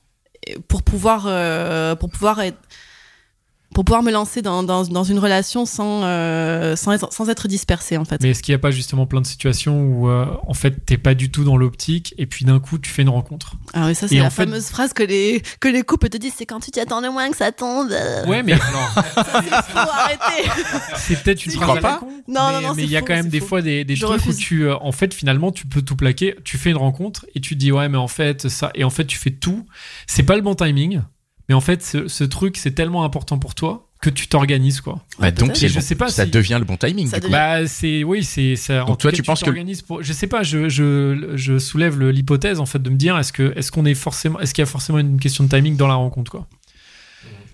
pour 0.67 0.84
pouvoir, 0.84 1.25
euh, 1.27 1.95
pour 1.95 2.10
pouvoir 2.10 2.39
être, 2.41 2.57
pour 3.73 3.86
pouvoir 3.86 4.03
me 4.03 4.12
lancer 4.12 4.41
dans, 4.41 4.63
dans, 4.63 4.84
dans 4.84 5.03
une 5.03 5.17
relation 5.19 5.65
sans, 5.65 6.03
euh, 6.03 6.75
sans, 6.75 6.91
être, 6.91 7.12
sans 7.13 7.29
être 7.29 7.47
dispersée 7.47 7.97
en 7.97 8.05
fait. 8.05 8.21
Mais 8.21 8.31
est-ce 8.31 8.43
qu'il 8.43 8.51
n'y 8.51 8.57
a 8.57 8.60
pas 8.60 8.71
justement 8.71 9.05
plein 9.05 9.21
de 9.21 9.25
situations 9.27 9.81
où 9.81 10.10
euh, 10.10 10.25
en 10.47 10.53
fait 10.53 10.86
t'es 10.86 10.97
pas 10.97 11.13
du 11.13 11.31
tout 11.31 11.43
dans 11.43 11.55
l'optique 11.57 12.13
et 12.17 12.25
puis 12.25 12.43
d'un 12.45 12.60
coup 12.60 12.77
tu 12.79 12.89
fais 12.91 13.01
une 13.03 13.10
rencontre? 13.10 13.53
Alors, 13.73 13.89
et 13.89 13.93
ça, 13.93 14.07
c'est 14.07 14.15
la 14.17 14.29
fait- 14.29 14.43
fameuse 14.43 14.65
phrase 14.67 14.93
que 14.93 15.03
les, 15.03 15.41
que 15.60 15.67
les 15.69 15.84
couples 15.84 16.10
te 16.10 16.17
disent 16.17 16.34
c'est 16.38 16.45
quand 16.45 16.60
tu 16.60 16.71
t'y 16.71 16.79
attends 16.79 17.01
le 17.01 17.10
moins 17.12 17.29
que 17.31 17.38
ça 17.38 17.51
tombe. 17.51 17.91
euh, 17.91 18.25
Ouais, 18.25 18.43
mais 18.43 18.53
arrêter. 19.75 20.49
c'est 20.95 21.21
peut-être 21.23 21.45
une 21.45 21.51
Tu 21.51 21.57
phrase 21.57 21.67
crois 21.69 21.77
à 21.77 21.81
la 21.81 21.89
pas? 21.93 21.97
con, 21.99 22.07
Non, 22.27 22.47
mais, 22.47 22.53
non, 22.53 22.62
non, 22.69 22.73
mais 22.75 22.84
il 22.84 22.89
y 22.89 22.97
a 22.97 23.01
quand 23.01 23.13
même 23.13 23.29
des 23.29 23.39
faux. 23.39 23.47
fois 23.47 23.62
des, 23.62 23.84
des 23.84 23.95
trucs 23.97 24.10
refuse. 24.21 24.36
où 24.36 24.39
tu 24.39 24.63
euh, 24.67 24.75
en 24.81 24.91
fait 24.91 25.13
finalement 25.13 25.51
tu 25.51 25.65
peux 25.67 25.81
tout 25.81 25.95
plaquer, 25.95 26.36
tu 26.43 26.57
fais 26.57 26.69
une 26.71 26.77
rencontre 26.77 27.25
et 27.36 27.39
tu 27.41 27.55
te 27.55 27.60
dis 27.60 27.71
ouais 27.71 27.89
mais 27.89 27.97
en 27.97 28.07
fait 28.07 28.47
ça 28.49 28.71
et 28.75 28.84
en 28.84 28.89
fait 28.89 29.05
tu 29.05 29.17
fais 29.17 29.31
tout, 29.31 29.65
c'est 30.07 30.23
pas 30.23 30.36
le 30.36 30.41
bon 30.41 30.55
timing, 30.55 31.01
mais 31.49 31.56
en 31.56 31.62
fait 31.62 31.84
ce, 31.84 32.08
ce 32.08 32.23
truc 32.23 32.58
c'est 32.58 32.71
tellement 32.71 33.04
important 33.04 33.38
pour 33.39 33.56
toi 33.56 33.88
que 34.01 34.10
tu 34.10 34.27
t'organises 34.27 34.82
quoi. 34.82 34.93
Bah, 35.19 35.25
Ouais, 35.27 35.32
donc, 35.32 35.49
peut-être. 35.49 35.58
c'est 35.60 35.67
Je 35.69 35.75
bon. 35.75 35.82
sais 35.82 35.93
pas 35.95 36.10
ça 36.10 36.25
si- 36.25 36.32
devient 36.32 36.58
le 36.60 36.65
bon 36.65 36.75
timing. 36.75 37.08
Ça 37.08 37.17
du 37.17 37.21
coup. 37.21 37.27
devient- 37.27 37.32
Bah 37.34 37.67
c'est 37.67 38.04
oui 38.04 38.23
c'est 38.23 38.56
ça. 38.56 38.84
en 38.84 38.88
Donc 38.88 38.97
toi, 38.97 39.12
cas, 39.12 39.15
tu 39.17 39.21
penses 39.23 39.41
que- 39.41 39.45
t'organises 39.45 39.82
pour 39.84 40.01
je 40.01 40.12
sais 40.13 40.25
pas 40.27 40.41
je, 40.43 40.69
je, 40.69 41.34
je 41.36 41.60
soulève 41.60 41.99
l'hypothèse 42.01 42.60
en 42.60 42.65
fait 42.65 42.82
de 42.82 42.89
me 42.89 42.95
dire 42.95 43.17
est-ce 43.19 43.32
que 43.32 43.54
est-ce 43.56 43.71
qu'on 43.71 43.86
est 43.86 43.93
forcément 43.93 44.39
est-ce 44.39 44.54
qu'il 44.56 44.63
y 44.63 44.67
a 44.67 44.67
forcément 44.67 44.97
une 44.99 45.19
question 45.19 45.43
de 45.43 45.49
timing 45.49 45.75
dans 45.77 45.88
la 45.88 45.93
rencontre 45.95 46.32
quoi. 46.32 46.47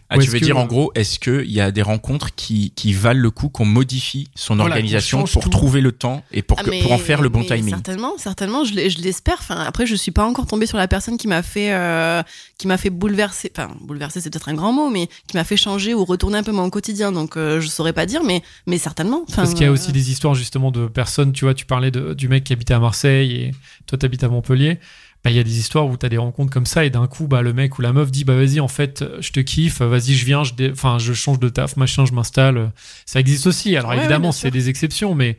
Ah, 0.09 0.17
tu 0.17 0.29
veux 0.29 0.39
que- 0.39 0.45
dire 0.45 0.57
en 0.57 0.65
gros, 0.65 0.91
est-ce 0.95 1.19
qu'il 1.19 1.51
y 1.51 1.59
a 1.59 1.71
des 1.71 1.81
rencontres 1.81 2.33
qui, 2.33 2.71
qui 2.75 2.93
valent 2.93 3.19
le 3.19 3.29
coup 3.29 3.49
qu'on 3.49 3.65
modifie 3.65 4.29
son 4.35 4.55
Voilà, 4.55 4.75
organisation 4.75 5.25
pour 5.25 5.43
tout. 5.43 5.49
trouver 5.49 5.81
le 5.81 5.91
temps 5.91 6.23
et 6.31 6.41
pour, 6.41 6.57
Ah, 6.59 6.63
que, 6.63 6.69
mais- 6.69 6.81
pour 6.81 6.93
en 6.93 6.97
faire 6.97 7.21
le 7.21 7.27
bon 7.29 7.39
mais 7.41 7.45
timing? 7.57 7.73
Certainement, 7.73 8.13
certainement, 8.17 8.63
je 8.63 8.73
l'espère. 8.73 9.37
Enfin, 9.39 9.57
après, 9.57 9.85
je 9.85 9.95
suis 9.95 10.11
pas 10.11 10.25
encore 10.25 10.45
tombée 10.47 10.65
sur 10.65 10.77
la 10.77 10.87
personne 10.87 11.17
qui 11.17 11.27
m'a 11.27 11.43
fait, 11.43 11.73
euh, 11.73 12.23
qui 12.57 12.67
m'a 12.67 12.77
fait 12.77 12.89
bouleverser. 12.89 13.51
Enfin, 13.55 13.69
bouleverser, 13.81 14.21
c'est 14.21 14.29
peut-être 14.29 14.47
un 14.49 14.53
grand 14.53 14.71
mot, 14.71 14.89
mais 14.89 15.07
qui 15.27 15.35
m'a 15.35 15.43
fait 15.43 15.57
changer 15.57 15.93
ou 15.93 16.05
retourner 16.05 16.37
un 16.37 16.43
peu 16.43 16.53
mon 16.53 16.69
quotidien. 16.69 17.11
Donc, 17.11 17.35
euh, 17.35 17.59
je 17.59 17.67
saurais 17.67 17.93
pas 17.93 18.05
dire, 18.05 18.23
mais, 18.23 18.41
mais 18.65 18.77
certainement. 18.77 19.23
Enfin, 19.27 19.41
Parce 19.43 19.53
qu'il 19.53 19.63
y 19.63 19.65
a 19.65 19.69
euh, 19.69 19.73
aussi 19.73 19.91
des 19.91 20.09
histoires 20.09 20.35
justement 20.35 20.71
de 20.71 20.87
personnes, 20.87 21.33
tu 21.33 21.43
vois, 21.45 21.53
tu 21.53 21.65
parlais 21.65 21.91
de- 21.91 22.13
du 22.13 22.29
mec 22.29 22.45
qui 22.45 22.53
habitait 22.53 22.73
à 22.73 22.79
Marseille 22.79 23.31
et 23.33 23.51
toi 23.87 23.97
t'habites 23.97 24.23
à 24.23 24.29
Montpellier. 24.29 24.79
Bah, 25.27 25.31
il 25.31 25.35
y 25.35 25.39
a 25.39 25.43
des 25.43 25.59
histoires 25.59 25.85
où 25.87 25.97
tu 25.97 26.05
as 26.05 26.09
des 26.09 26.17
rencontres 26.17 26.53
comme 26.53 26.65
ça 26.65 26.85
et 26.85 26.89
d'un 26.89 27.05
coup 27.05 27.27
bah, 27.27 27.41
le 27.41 27.51
mec 27.51 27.77
ou 27.77 27.81
la 27.81 27.91
meuf 27.91 28.11
dit 28.11 28.23
bah 28.23 28.33
vas-y 28.37 28.61
en 28.61 28.69
fait 28.69 29.03
je 29.19 29.31
te 29.33 29.41
kiffe 29.41 29.81
vas-y 29.81 30.13
je 30.13 30.25
viens 30.25 30.45
je 30.45 30.53
dé- 30.53 30.71
enfin 30.71 30.99
je 30.99 31.11
change 31.11 31.37
de 31.37 31.49
taf 31.49 31.75
machin 31.75 32.05
je 32.05 32.13
m'installe. 32.13 32.71
Ça 33.05 33.19
existe 33.19 33.45
aussi. 33.45 33.75
Alors 33.75 33.89
Ouais, 33.91 33.97
évidemment 33.97 34.31
c'est 34.31 34.51
des 34.51 34.69
exceptions 34.69 35.15
mais 35.15 35.37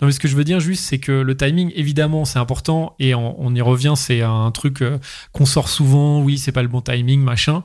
non 0.00 0.06
mais 0.08 0.12
ce 0.12 0.18
que 0.18 0.26
je 0.26 0.34
veux 0.34 0.42
dire 0.42 0.58
juste 0.58 0.82
c'est 0.84 0.98
que 0.98 1.12
le 1.12 1.36
timing 1.36 1.70
évidemment 1.76 2.24
c'est 2.24 2.40
important 2.40 2.96
et 2.98 3.14
on, 3.14 3.40
on 3.40 3.54
y 3.54 3.60
revient. 3.60 3.94
C'est 3.96 4.22
un 4.22 4.50
truc 4.50 4.82
euh, 4.82 4.98
qu'on 5.30 5.46
sort 5.46 5.68
souvent. 5.68 6.20
Oui 6.22 6.36
c'est 6.36 6.50
pas 6.50 6.62
le 6.62 6.68
bon 6.68 6.80
timing 6.80 7.20
machin 7.22 7.62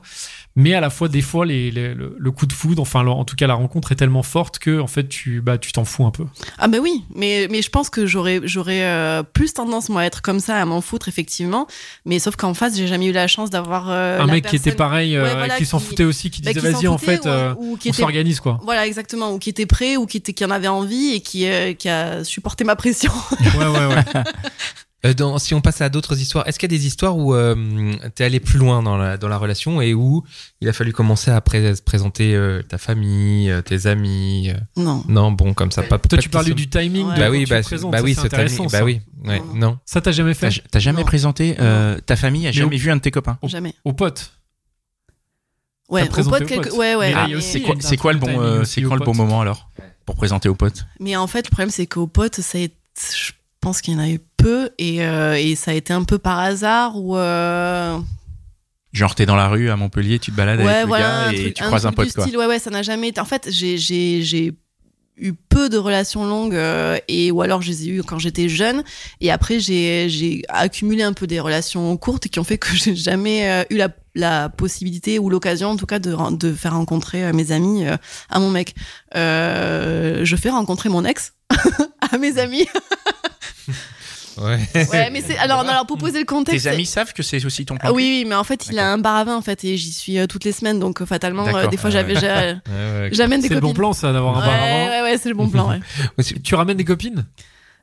mais 0.56 0.74
à 0.74 0.80
la 0.80 0.90
fois 0.90 1.08
des 1.08 1.20
fois 1.22 1.46
les, 1.46 1.70
les- 1.70 1.94
le, 1.94 2.16
le 2.18 2.30
coup 2.32 2.46
de 2.46 2.52
foudre 2.52 2.82
enfin 2.82 3.02
le- 3.02 3.10
en 3.10 3.24
tout 3.24 3.36
cas 3.36 3.46
la 3.46 3.54
rencontre 3.54 3.92
est 3.92 3.96
tellement 3.96 4.22
forte 4.24 4.58
que 4.58 4.80
en 4.80 4.86
fait 4.86 5.08
tu 5.08 5.40
bah 5.40 5.58
tu 5.58 5.70
t'en 5.72 5.84
fous 5.84 6.04
un 6.06 6.10
peu 6.10 6.24
Ah 6.58 6.66
bah 6.68 6.78
oui, 6.80 7.04
mais, 7.14 7.46
mais 7.50 7.62
je 7.62 7.70
pense 7.70 7.90
que 7.90 8.06
j'aurais 8.06 8.40
j'aurais 8.44 8.82
euh, 8.82 9.22
plus 9.22 9.52
tendance 9.54 9.88
moi 9.88 10.00
à 10.00 10.04
être 10.06 10.22
comme 10.22 10.40
ça, 10.40 10.56
à 10.56 10.64
m'en 10.64 10.80
foutre 10.80 11.08
effectivement. 11.08 11.66
Mais 12.04 12.18
sauf 12.18 12.36
qu'en 12.36 12.54
face, 12.54 12.76
j'ai 12.76 12.86
jamais 12.86 13.06
eu 13.06 13.12
la 13.12 13.26
chance 13.28 13.50
d'avoir 13.50 13.90
euh, 13.90 14.18
un 14.20 14.26
mec 14.26 14.46
qui 14.46 14.56
était 14.56 14.72
pareil 14.72 15.16
euh, 15.16 15.24
Ouais, 15.24 15.34
voilà, 15.34 15.56
qui 15.56 15.66
s'en 15.66 15.78
foutait 15.78 16.04
aussi 16.04 16.30
qui 16.30 16.42
bah, 16.42 16.52
disait 16.52 16.70
vas-y 16.72 16.88
en 16.88 16.98
fait 16.98 17.26
ou- 17.58 17.72
ou 17.72 17.76
qui 17.76 17.90
on 17.90 17.92
s'organise 17.92 18.40
quoi 18.40 18.58
Voilà, 18.64 18.86
exactement, 18.86 19.32
ou 19.32 19.38
qui 19.38 19.50
était 19.50 19.66
prêt, 19.66 19.96
ou 19.96 20.06
qui 20.06 20.16
était 20.16 20.32
qui 20.32 20.44
en 20.44 20.50
avait 20.50 20.68
envie 20.68 21.12
et 21.14 21.20
qui 21.20 21.46
qui 21.78 21.88
a 21.88 22.24
supporté 22.24 22.64
ma 22.64 22.76
pression. 22.76 23.12
ouais 23.58 23.66
ouais 23.66 23.86
ouais 23.94 24.04
dans- 25.14 25.38
si 25.38 25.54
on 25.54 25.60
passe 25.60 25.80
à 25.80 25.88
d'autres 25.88 26.18
histoires, 26.20 26.46
est-ce 26.48 26.58
qu'il 26.58 26.70
y 26.70 26.74
a 26.74 26.78
des 26.78 26.86
histoires 26.86 27.16
où 27.16 27.34
euh, 27.34 27.94
t'es 28.14 28.24
allé 28.24 28.40
plus 28.40 28.58
loin 28.58 28.82
dans 28.82 28.96
la, 28.96 29.16
dans 29.16 29.28
la 29.28 29.36
relation 29.38 29.80
et 29.82 29.94
où 29.94 30.24
il 30.60 30.68
a 30.68 30.72
fallu 30.72 30.92
commencer 30.92 31.30
à 31.30 31.40
pré- 31.40 31.74
présenter 31.84 32.34
euh, 32.34 32.62
ta 32.62 32.78
famille, 32.78 33.50
euh, 33.50 33.62
tes 33.62 33.86
amis 33.86 34.50
euh, 34.50 34.54
non. 34.76 35.04
Non, 35.08 35.32
bon, 35.32 35.54
comme 35.54 35.70
ça, 35.72 35.82
pas. 35.82 35.98
toi 35.98 36.16
pas 36.16 36.16
tu 36.22 36.28
parlais 36.28 36.54
du 36.54 36.68
timing 36.68 37.06
Ouais. 37.08 37.14
de 37.14 37.20
Bah 37.20 37.30
oui, 37.30 37.44
tu 37.44 37.50
bah, 37.50 37.62
présentes, 37.62 37.90
bah 37.92 37.98
ça, 37.98 38.04
oui, 38.04 38.14
c'est 38.14 38.22
ce 38.22 38.26
timing. 38.28 38.64
Bah 38.70 38.78
ça. 38.78 38.84
oui, 38.84 39.00
ouais, 39.24 39.38
Non. 39.40 39.54
non. 39.54 39.78
ça 39.84 40.00
t'as 40.00 40.12
jamais 40.12 40.34
fait 40.34 40.50
t'as 40.70 40.78
jamais 40.78 41.00
Non. 41.00 41.06
présenté 41.06 41.56
euh, 41.60 41.98
ta 42.06 42.16
famille 42.16 42.46
a 42.46 42.50
Mais 42.50 42.52
jamais 42.52 42.76
au- 42.76 42.78
vu 42.78 42.90
un 42.90 42.96
de 42.96 43.00
tes 43.02 43.10
copains? 43.10 43.38
Jamais. 43.44 43.74
aux 43.84 43.92
potes 43.92 44.32
Ouais, 45.88 46.02
aux 46.02 46.30
potes. 46.30 46.50
ouais, 46.76 46.94
ouais. 46.96 47.34
Aussi- 47.36 47.62
C'est 47.80 47.96
quoi, 47.96 48.12
le 48.12 48.18
bon, 48.18 48.40
euh, 48.40 48.64
c'est 48.64 48.82
quand 48.82 48.96
le 48.96 49.04
moment 49.04 49.40
alors 49.40 49.70
pour 50.04 50.16
présenter 50.16 50.48
aux 50.48 50.54
potes 50.54 50.84
Mais 51.00 51.14
en 51.16 51.26
fait, 51.26 51.46
le 51.46 51.50
problème, 51.50 51.70
c'est 51.70 51.86
qu'aux 51.86 52.06
potes, 52.08 52.40
ça 52.40 52.58
a 52.58 52.62
été- 52.62 52.74
je 53.16 53.32
pense 53.60 53.80
qu'il 53.80 53.94
y 53.94 53.96
en 53.96 54.00
a 54.00 54.08
eu 54.08 54.18
peu 54.46 54.70
et, 54.78 55.04
euh, 55.04 55.34
et 55.34 55.56
ça 55.56 55.72
a 55.72 55.74
été 55.74 55.92
un 55.92 56.04
peu 56.04 56.18
par 56.18 56.38
hasard 56.38 56.96
ou. 56.96 57.16
euh, 57.16 57.98
Genre, 58.92 59.12
t'es 59.16 59.26
dans 59.26 59.34
la 59.34 59.48
rue 59.48 59.70
à 59.70 59.76
Montpellier, 59.76 60.20
tu 60.20 60.30
te 60.30 60.36
balades 60.36 60.60
ouais, 60.60 60.66
avec 60.66 60.82
le 60.82 60.86
voilà, 60.86 61.04
gars 61.04 61.18
un 61.26 61.30
et 61.32 61.40
truc, 61.40 61.54
tu 61.54 61.62
un 61.64 61.66
croises 61.66 61.84
un 61.84 61.90
truc 61.90 62.06
pote, 62.06 62.14
quoi. 62.14 62.24
style. 62.24 62.36
Ouais, 62.38 62.46
ouais, 62.46 62.60
ça 62.60 62.70
n'a 62.70 62.82
jamais 62.82 63.08
été. 63.08 63.20
En 63.20 63.24
fait, 63.24 63.48
j'ai, 63.50 64.54
eu 65.18 65.32
peu 65.48 65.68
de 65.68 65.78
relations 65.78 66.26
longues 66.26 66.54
euh, 66.54 66.96
et 67.08 67.32
ou 67.32 67.42
alors 67.42 67.60
je 67.62 67.70
les 67.70 67.88
ai 67.88 67.90
eues 67.90 68.02
quand 68.02 68.18
j'étais 68.18 68.50
jeune 68.50 68.84
et 69.22 69.30
après 69.30 69.60
j'ai 69.60 70.42
accumulé 70.50 71.02
un 71.02 71.14
peu 71.14 71.26
des 71.26 71.40
relations 71.40 71.96
courtes 71.96 72.28
qui 72.28 72.38
ont 72.38 72.44
fait 72.44 72.58
que 72.58 72.68
j'ai 72.76 72.94
jamais 72.94 73.48
euh, 73.50 73.64
eu 73.70 73.76
la, 73.76 73.88
la 74.14 74.50
possibilité 74.50 75.18
ou 75.18 75.30
l'occasion 75.30 75.70
en 75.70 75.76
tout 75.76 75.86
cas 75.86 76.00
de 76.00 76.14
de 76.36 76.52
faire 76.52 76.74
rencontrer 76.74 77.24
euh, 77.24 77.32
mes 77.32 77.50
amis 77.50 77.86
à 78.28 78.38
mon 78.38 78.50
mec. 78.50 78.74
Je 79.14 80.36
fais 80.38 80.50
rencontrer 80.50 80.90
mon 80.90 81.04
ex 81.06 81.32
à 82.12 82.18
mes 82.18 82.38
amis. 82.38 82.66
Ouais. 84.38 84.58
Ouais, 84.92 85.10
mais 85.10 85.22
c'est 85.26 85.36
alors, 85.38 85.64
pour 85.86 85.98
poser 85.98 86.18
le 86.20 86.24
contexte. 86.24 86.64
Tes 86.66 86.70
amis 86.72 86.86
savent 86.86 87.12
que 87.12 87.22
c'est 87.22 87.44
aussi 87.44 87.64
ton 87.64 87.76
plan 87.76 87.88
Ah 87.88 87.92
oui, 87.92 88.02
oui, 88.22 88.24
mais 88.28 88.34
en 88.34 88.44
fait, 88.44 88.66
il 88.70 88.78
a 88.78 88.92
un 88.92 88.98
bar 88.98 89.16
à 89.16 89.24
vin 89.24 89.36
en 89.36 89.42
fait 89.42 89.64
et 89.64 89.76
j'y 89.76 89.92
suis 89.92 90.18
euh, 90.18 90.26
toutes 90.26 90.44
les 90.44 90.52
semaines 90.52 90.78
donc 90.78 91.00
euh, 91.02 91.06
fatalement 91.06 91.46
euh, 91.46 91.66
des 91.68 91.76
fois 91.76 91.90
j'avais 91.90 92.14
j'amène 92.14 93.40
des 93.40 93.48
C'est 93.48 93.54
le 93.54 93.60
copines. 93.60 93.60
bon 93.60 93.72
plan, 93.74 93.92
ça, 93.92 94.12
d'avoir 94.12 94.36
un 94.38 94.40
bar 94.40 94.50
à 94.54 94.56
vin. 94.58 94.90
ouais, 94.90 95.02
ouais, 95.02 95.18
c'est 95.18 95.28
le 95.28 95.34
bon 95.34 95.48
plan, 95.48 95.78
Tu 96.44 96.54
ramènes 96.54 96.76
des 96.76 96.84
copines? 96.84 97.24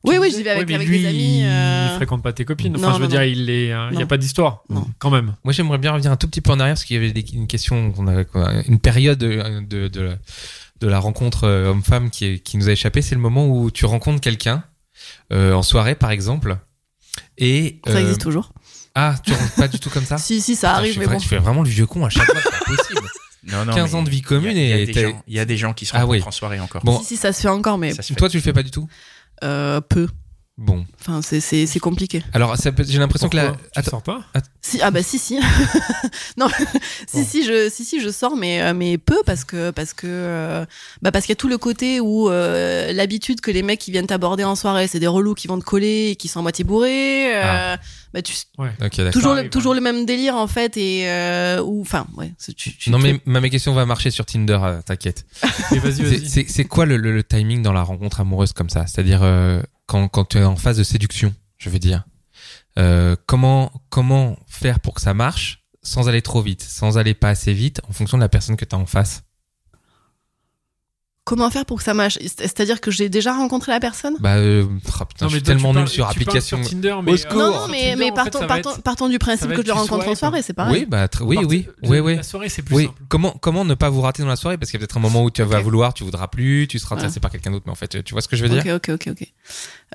Oui, 0.06 0.18
oui, 0.20 0.34
j'y 0.36 0.44
vais 0.44 0.50
avec, 0.50 0.64
Ouais, 0.64 0.66
mais 0.68 0.76
avec 0.76 0.88
lui, 0.90 1.00
des 1.00 1.08
amis. 1.08 1.40
Il 1.40 1.46
euh, 1.46 1.96
fréquente 1.96 2.22
pas 2.22 2.34
tes 2.34 2.44
copines. 2.44 2.76
Enfin, 2.76 2.88
non, 2.88 2.94
je 2.96 2.98
veux 2.98 3.04
non, 3.04 3.10
dire, 3.10 3.20
non. 3.22 3.26
il 3.26 3.50
est, 3.50 3.72
euh, 3.72 3.88
il 3.94 4.00
y 4.00 4.02
a 4.02 4.06
pas 4.06 4.18
d'histoire. 4.18 4.64
Non. 4.70 4.86
Quand 5.00 5.10
même. 5.10 5.36
Moi, 5.46 5.54
j'aimerais 5.54 5.78
bien 5.78 5.92
revenir 5.94 6.12
un 6.12 6.18
tout 6.18 6.28
petit 6.28 6.42
peu 6.42 6.52
en 6.52 6.60
arrière 6.60 6.74
parce 6.76 6.84
qu'il 6.84 6.98
y 6.98 7.00
avait 7.00 7.14
des- 7.14 7.24
une 7.34 7.48
question, 7.48 7.90
qu'on 7.94 8.08
a, 8.10 8.24
une 8.68 8.80
période 8.80 9.18
de, 9.18 9.62
de, 9.62 9.88
de, 9.88 10.02
la- 10.02 10.16
de 10.82 10.88
la 10.90 11.00
rencontre 11.00 11.48
homme-femme 11.48 12.10
qui, 12.10 12.42
qui 12.42 12.58
nous 12.58 12.68
a 12.68 12.74
échappé. 12.74 13.02
C'est 13.02 13.16
le 13.16 13.22
moment 13.22 13.48
où 13.48 13.72
tu 13.72 13.86
rencontres 13.86 14.20
quelqu'un 14.20 14.66
en 15.32 15.62
soirée, 15.64 15.96
par 15.96 16.12
exemple. 16.12 16.58
Et 17.38 17.80
Ça 17.86 17.94
euh, 17.94 18.00
existe 18.02 18.22
toujours. 18.22 18.52
ah, 18.96 19.16
tu 19.24 19.34
rentres 19.34 19.56
pas 19.56 19.68
du 19.68 19.80
tout 19.80 19.90
comme 19.90 20.06
ça. 20.06 20.18
Si, 20.20 20.42
si, 20.42 20.56
ça 20.56 20.74
arrive, 20.76 20.94
je, 20.94 21.00
mais 21.00 21.06
fais, 21.06 21.12
bon. 21.14 21.20
je 21.20 21.28
fais 21.28 21.38
vraiment 21.38 21.62
le 21.64 21.70
vieux 21.70 21.86
con 21.88 22.06
à 22.06 22.10
chaque 22.10 22.26
fois. 22.26 22.40
C'est 22.44 22.50
pas 22.50 22.66
possible. 22.76 23.02
Non, 23.46 23.66
non, 23.66 23.74
15 23.74 23.92
mais 23.92 23.98
ans 23.98 24.04
de 24.04 24.10
vie 24.10 24.22
commune 24.22 24.56
il 24.56 24.70
y 24.70 24.72
a- 24.72 24.78
il 24.80 24.96
y 24.96 25.00
a 25.04 25.10
et 25.10 25.16
il 25.28 25.34
y 25.36 25.40
a 25.40 25.44
des 25.44 25.58
gens 25.58 25.74
qui 25.74 25.86
se 25.86 25.92
Ah 25.94 26.04
rencontrent 26.06 26.12
oui. 26.14 26.24
en 26.26 26.32
soirée 26.32 26.62
encore. 26.62 26.82
Bon, 26.86 26.98
Si, 27.00 27.06
si, 27.08 27.18
ça 27.18 27.34
se 27.34 27.42
fait 27.42 27.50
encore, 27.50 27.78
mais 27.78 27.94
toi, 28.16 28.30
tu 28.30 28.38
le 28.38 28.42
fais 28.42 28.54
pas 28.54 28.64
du 28.64 28.72
tout. 28.72 28.88
euh, 29.44 29.82
peu. 29.82 30.08
Bon, 30.56 30.86
Enfin, 31.02 31.24
c'est, 31.24 31.40
c'est, 31.40 31.66
c'est 31.66 31.80
compliqué. 31.80 32.24
alors 32.32 32.56
j'ai 32.56 33.00
l'impression 33.00 33.28
que 33.28 33.36
la. 33.36 33.54
Tu 33.54 33.58
Attends, 33.76 33.90
sors 33.90 34.04
pas 34.04 34.22
Si, 34.62 34.80
ah 34.84 34.92
bah 34.92 35.02
si, 35.02 35.18
si. 35.18 35.40
non, 36.38 36.48
si, 37.08 37.18
Bon. 37.18 37.26
si, 37.26 37.44
je, 37.44 37.70
si, 37.72 37.84
si, 37.84 38.00
je 38.00 38.10
sors, 38.10 38.36
mais, 38.38 38.62
euh, 38.62 38.74
mais 38.76 39.00
peu 39.00 39.18
parce 39.26 39.46
que, 39.46 39.72
parce 39.72 39.94
que, 39.94 40.06
euh, 40.08 40.64
bah 41.02 41.12
parce 41.12 41.26
qu'il 41.26 41.32
y 41.32 41.38
a 41.38 41.38
tout 41.38 41.48
le 41.48 41.58
côté 41.58 42.00
où 42.00 42.30
euh, 42.30 42.94
l'habitude 42.94 43.42
que 43.42 43.50
les 43.50 43.64
mecs 43.64 43.80
qui 43.80 43.90
viennent 43.92 44.06
t'aborder 44.06 44.44
en 44.44 44.56
soirée, 44.56 44.88
c'est 44.88 45.00
des 45.00 45.08
relous 45.08 45.34
qui 45.34 45.48
vont 45.48 45.58
te 45.58 45.66
coller 45.66 46.10
et 46.12 46.16
qui 46.16 46.28
sont 46.28 46.40
à 46.40 46.44
moitié 46.44 46.64
bourrés. 46.64 47.36
euh, 47.36 47.76
Bah 48.14 48.22
tu, 48.22 48.36
ok, 48.60 48.68
d'accord. 48.80 49.12
toujours, 49.12 49.34
le, 49.34 49.50
toujours 49.50 49.72
ouais. 49.72 49.78
le 49.80 49.84
même 49.84 50.06
délire 50.06 50.36
en 50.36 50.48
fait 50.48 50.78
et 50.78 51.10
euh, 51.10 51.64
ou, 51.64 51.82
enfin, 51.82 52.06
ouais. 52.16 52.32
c'est- 52.38 52.54
Tu, 52.56 52.78
tu 52.78 52.92
Non 52.92 53.00
mais 53.00 53.20
ma 53.26 53.42
mes 53.42 53.50
questions 53.50 53.74
va 53.74 53.88
marcher 53.88 54.12
sur 54.12 54.26
Tinder, 54.28 54.60
t'inquiète. 54.86 55.26
Mais 55.72 55.80
vas-y, 55.80 55.96
C'est- 55.96 56.04
vas-y. 56.04 56.30
C'est 56.30 56.46
c'est 56.48 56.66
quoi 56.66 56.86
le, 56.86 56.98
le- 56.98 57.12
le 57.12 57.24
timing 57.24 57.64
dans 57.64 57.74
la 57.74 57.82
rencontre 57.82 58.22
amoureuse 58.22 58.54
comme 58.54 58.70
ça? 58.70 58.86
C'est-à-dire 58.86 59.22
euh, 59.24 59.62
quand, 59.94 60.08
quand 60.08 60.26
tu 60.26 60.40
es 60.40 60.44
en 60.44 60.56
phase 60.56 60.78
de 60.78 60.84
séduction, 60.84 61.36
je 61.60 61.70
veux 61.70 61.78
dire. 61.78 62.04
Euh, 62.80 63.16
comment 63.28 63.72
comment 63.90 64.40
faire 64.48 64.80
pour 64.80 64.96
que 64.96 65.02
ça 65.02 65.14
marche 65.14 65.64
sans 65.84 66.10
aller 66.10 66.24
trop 66.24 66.42
vite, 66.42 66.64
sans 66.64 66.98
aller 66.98 67.14
pas 67.14 67.30
assez 67.30 67.54
vite, 67.54 67.80
en 67.88 67.94
fonction 67.94 68.18
de 68.18 68.24
la 68.24 68.30
personne 68.30 68.56
que 68.58 68.66
tu 68.66 68.76
as 68.76 68.80
en 68.80 68.88
face? 68.88 69.22
Comment 71.26 71.50
faire 71.50 71.66
pour 71.66 71.78
que 71.78 71.86
ça 71.86 71.94
marche? 71.94 72.18
C'est- 72.22 72.42
C'est-à-dire 72.42 72.82
que 72.82 72.92
j'ai 72.92 73.08
déjà 73.08 73.34
rencontré 73.34 73.72
la 73.72 73.80
personne? 73.80 74.16
Bah 74.20 74.36
euh, 74.36 74.66
oh, 74.68 74.70
putain, 74.76 74.90
Non, 74.92 75.06
je 75.20 75.24
mais 75.24 75.30
suis 75.40 75.42
tellement 75.44 75.74
nul 75.74 75.88
sur 75.88 76.06
application. 76.06 76.62
sur 76.62 76.70
Tinder, 76.72 76.96
mais, 77.02 77.12
Au 77.12 77.14
euh, 77.14 77.18
secours. 77.18 77.38
Non, 77.38 77.68
mais, 77.72 77.92
Tinder, 77.92 77.96
mais 77.96 78.04
en 78.04 78.08
fait, 78.08 78.14
partons, 78.32 78.40
partons, 78.48 78.72
être- 78.72 78.82
partons 78.82 79.08
du 79.08 79.20
principe 79.20 79.50
que 79.54 79.62
je 79.62 79.68
le 79.68 79.72
rencontre 79.72 80.06
en 80.10 80.16
soirée, 80.16 80.42
c'est 80.42 80.52
pareil. 80.52 80.82
Oui, 80.82 80.86
bah 80.86 81.06
tr- 81.06 81.22
oui, 81.24 81.38
oui, 81.48 81.66
oui, 81.84 82.00
oui. 82.00 82.16
La 82.18 82.24
soirée, 82.24 82.50
c'est 82.50 82.62
plus 82.62 82.76
Oui, 82.76 82.86
simple. 82.88 83.02
comment 83.08 83.32
comment 83.40 83.64
ne 83.64 83.74
pas 83.74 83.90
vous 83.90 84.02
rater 84.02 84.22
dans 84.22 84.28
la 84.28 84.36
soirée? 84.36 84.58
Parce 84.58 84.70
qu'il 84.70 84.78
y 84.78 84.84
a 84.84 84.86
peut-être 84.86 84.98
un 84.98 85.00
moment 85.00 85.24
où 85.24 85.32
tu 85.32 85.42
vas 85.44 85.62
vouloir, 85.62 85.94
tu 85.94 86.04
voudras 86.04 86.28
plus, 86.28 86.68
tu 86.68 86.78
seras 86.78 86.96
intéressé 86.96 87.22
par 87.22 87.32
quelqu'un 87.32 87.52
d'autre, 87.52 87.64
mais 87.68 87.72
en 87.72 87.76
fait, 87.76 88.04
tu 88.04 88.14
vois 88.14 88.22
ce 88.22 88.28
que 88.28 88.36
je 88.36 88.44
veux 88.46 88.50
dire? 88.50 88.76
Ok, 88.76 88.90
ok, 88.90 89.08
ok, 89.08 89.14
ok. 89.22 89.34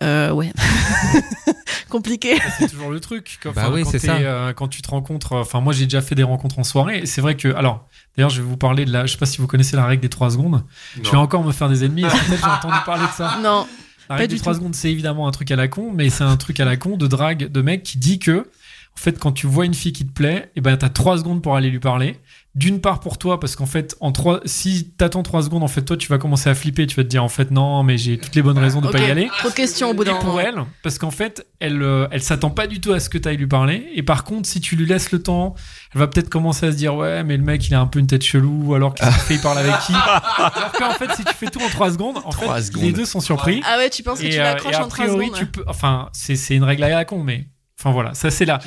Euh, 0.02 0.30
ouais. 0.30 0.52
Compliqué. 1.88 2.36
C'est 2.58 2.68
toujours 2.68 2.90
le 2.90 3.00
truc. 3.00 3.38
Quand, 3.42 3.52
Bah 3.52 3.70
oui, 3.72 3.82
quand 3.82 3.98
ça. 3.98 4.16
euh, 4.16 4.52
quand 4.52 4.68
tu 4.68 4.82
te 4.82 4.90
rencontres, 4.90 5.32
euh, 5.32 5.40
enfin 5.40 5.60
moi 5.60 5.72
j'ai 5.72 5.84
déjà 5.84 6.02
fait 6.02 6.14
des 6.14 6.22
rencontres 6.22 6.58
en 6.58 6.64
soirée. 6.64 6.98
et 7.00 7.06
C'est 7.06 7.20
vrai 7.20 7.36
que, 7.36 7.48
alors, 7.54 7.88
d'ailleurs 8.16 8.30
je 8.30 8.40
vais 8.42 8.46
vous 8.48 8.56
parler 8.56 8.84
de 8.84 8.92
la, 8.92 9.06
je 9.06 9.12
sais 9.12 9.18
pas 9.18 9.26
si 9.26 9.38
vous 9.38 9.46
connaissez 9.46 9.76
la 9.76 9.86
règle 9.86 10.02
des 10.02 10.08
3 10.08 10.30
secondes. 10.30 10.64
Je 11.02 11.10
vais 11.10 11.16
encore 11.16 11.42
me 11.44 11.52
faire 11.52 11.68
des 11.68 11.84
ennemis. 11.84 12.02
j'ai 12.28 12.44
entendu 12.46 12.76
parler 12.84 13.04
de 13.06 13.12
ça. 13.12 13.38
Non. 13.42 13.66
La 14.10 14.14
Pas 14.14 14.20
règle 14.20 14.28
du 14.30 14.36
des 14.36 14.40
3 14.40 14.52
tout. 14.54 14.58
secondes, 14.60 14.74
c'est 14.74 14.90
évidemment 14.90 15.28
un 15.28 15.30
truc 15.32 15.50
à 15.50 15.56
la 15.56 15.68
con, 15.68 15.92
mais 15.94 16.08
c'est 16.10 16.24
un 16.24 16.36
truc 16.36 16.60
à 16.60 16.64
la 16.64 16.76
con 16.76 16.96
de 16.96 17.06
drague 17.06 17.50
de 17.50 17.60
mec 17.62 17.82
qui 17.82 17.98
dit 17.98 18.18
que, 18.18 18.38
en 18.38 19.00
fait, 19.00 19.18
quand 19.18 19.32
tu 19.32 19.46
vois 19.46 19.66
une 19.66 19.74
fille 19.74 19.92
qui 19.92 20.06
te 20.06 20.12
plaît, 20.12 20.50
et 20.56 20.60
ben 20.62 20.76
t'as 20.78 20.88
3 20.88 21.18
secondes 21.18 21.42
pour 21.42 21.56
aller 21.56 21.68
lui 21.70 21.78
parler. 21.78 22.18
D'une 22.58 22.80
part 22.80 22.98
pour 22.98 23.18
toi, 23.18 23.38
parce 23.38 23.54
qu'en 23.54 23.66
fait, 23.66 23.96
en 24.00 24.10
trois, 24.10 24.40
si 24.44 24.90
t'attends 24.98 25.22
3 25.22 25.44
secondes, 25.44 25.62
en 25.62 25.68
fait, 25.68 25.82
toi, 25.82 25.96
tu 25.96 26.08
vas 26.08 26.18
commencer 26.18 26.50
à 26.50 26.56
flipper, 26.56 26.88
tu 26.88 26.96
vas 26.96 27.04
te 27.04 27.08
dire, 27.08 27.22
en 27.22 27.28
fait, 27.28 27.52
non, 27.52 27.84
mais 27.84 27.96
j'ai 27.98 28.18
toutes 28.18 28.34
les 28.34 28.42
bonnes 28.42 28.58
raisons 28.58 28.80
de 28.80 28.88
pas 28.88 28.98
y 28.98 29.08
aller. 29.08 29.28
Trop 29.38 29.48
de 29.50 29.54
questions 29.54 29.90
au 29.90 29.94
bout 29.94 30.02
d'un 30.02 30.16
Et 30.16 30.18
pour 30.18 30.34
moment. 30.34 30.40
elle, 30.40 30.64
parce 30.82 30.98
qu'en 30.98 31.12
fait, 31.12 31.46
elle, 31.60 31.80
euh, 31.82 32.08
elle 32.10 32.20
s'attend 32.20 32.50
pas 32.50 32.66
du 32.66 32.80
tout 32.80 32.92
à 32.92 32.98
ce 32.98 33.08
que 33.08 33.16
tu 33.16 33.28
ailles 33.28 33.36
lui 33.36 33.46
parler. 33.46 33.86
Et 33.94 34.02
par 34.02 34.24
contre, 34.24 34.48
si 34.48 34.60
tu 34.60 34.74
lui 34.74 34.86
laisses 34.86 35.12
le 35.12 35.22
temps, 35.22 35.54
elle 35.94 36.00
va 36.00 36.08
peut-être 36.08 36.28
commencer 36.28 36.66
à 36.66 36.72
se 36.72 36.76
dire 36.76 36.96
ouais, 36.96 37.22
mais 37.22 37.36
le 37.36 37.44
mec, 37.44 37.68
il 37.68 37.74
a 37.76 37.80
un 37.80 37.86
peu 37.86 38.00
une 38.00 38.08
tête 38.08 38.24
chelou, 38.24 38.74
alors 38.74 38.92
qu'il 38.92 39.06
fait, 39.06 39.34
il 39.34 39.40
parle 39.40 39.58
avec 39.58 39.78
qui 39.86 39.92
Alors 40.36 40.72
qu'en 40.72 40.90
fait, 40.94 41.14
si 41.14 41.22
tu 41.22 41.34
fais 41.34 41.46
tout 41.46 41.60
en 41.62 41.68
3 41.68 41.92
secondes, 41.92 42.18
en 42.24 42.32
fait, 42.32 42.62
secondes. 42.62 42.82
les 42.82 42.92
deux 42.92 43.04
sont 43.04 43.20
surpris. 43.20 43.62
Ah 43.64 43.76
ouais, 43.78 43.88
tu 43.88 44.02
penses 44.02 44.18
que 44.18 44.26
et, 44.26 44.30
tu 44.30 44.40
euh, 44.40 44.42
l'accroches 44.42 44.74
a 44.74 44.84
en 44.84 44.88
3 44.88 45.04
priori, 45.06 45.26
secondes 45.26 45.38
tu 45.38 45.46
peux. 45.46 45.64
Enfin, 45.68 46.08
c'est 46.12 46.34
c'est 46.34 46.56
une 46.56 46.64
règle 46.64 46.82
à 46.82 46.88
la 46.88 47.04
con, 47.04 47.22
mais. 47.22 47.46
Enfin 47.78 47.92
voilà, 47.92 48.12
ça 48.14 48.30
c'est 48.30 48.44
là. 48.44 48.58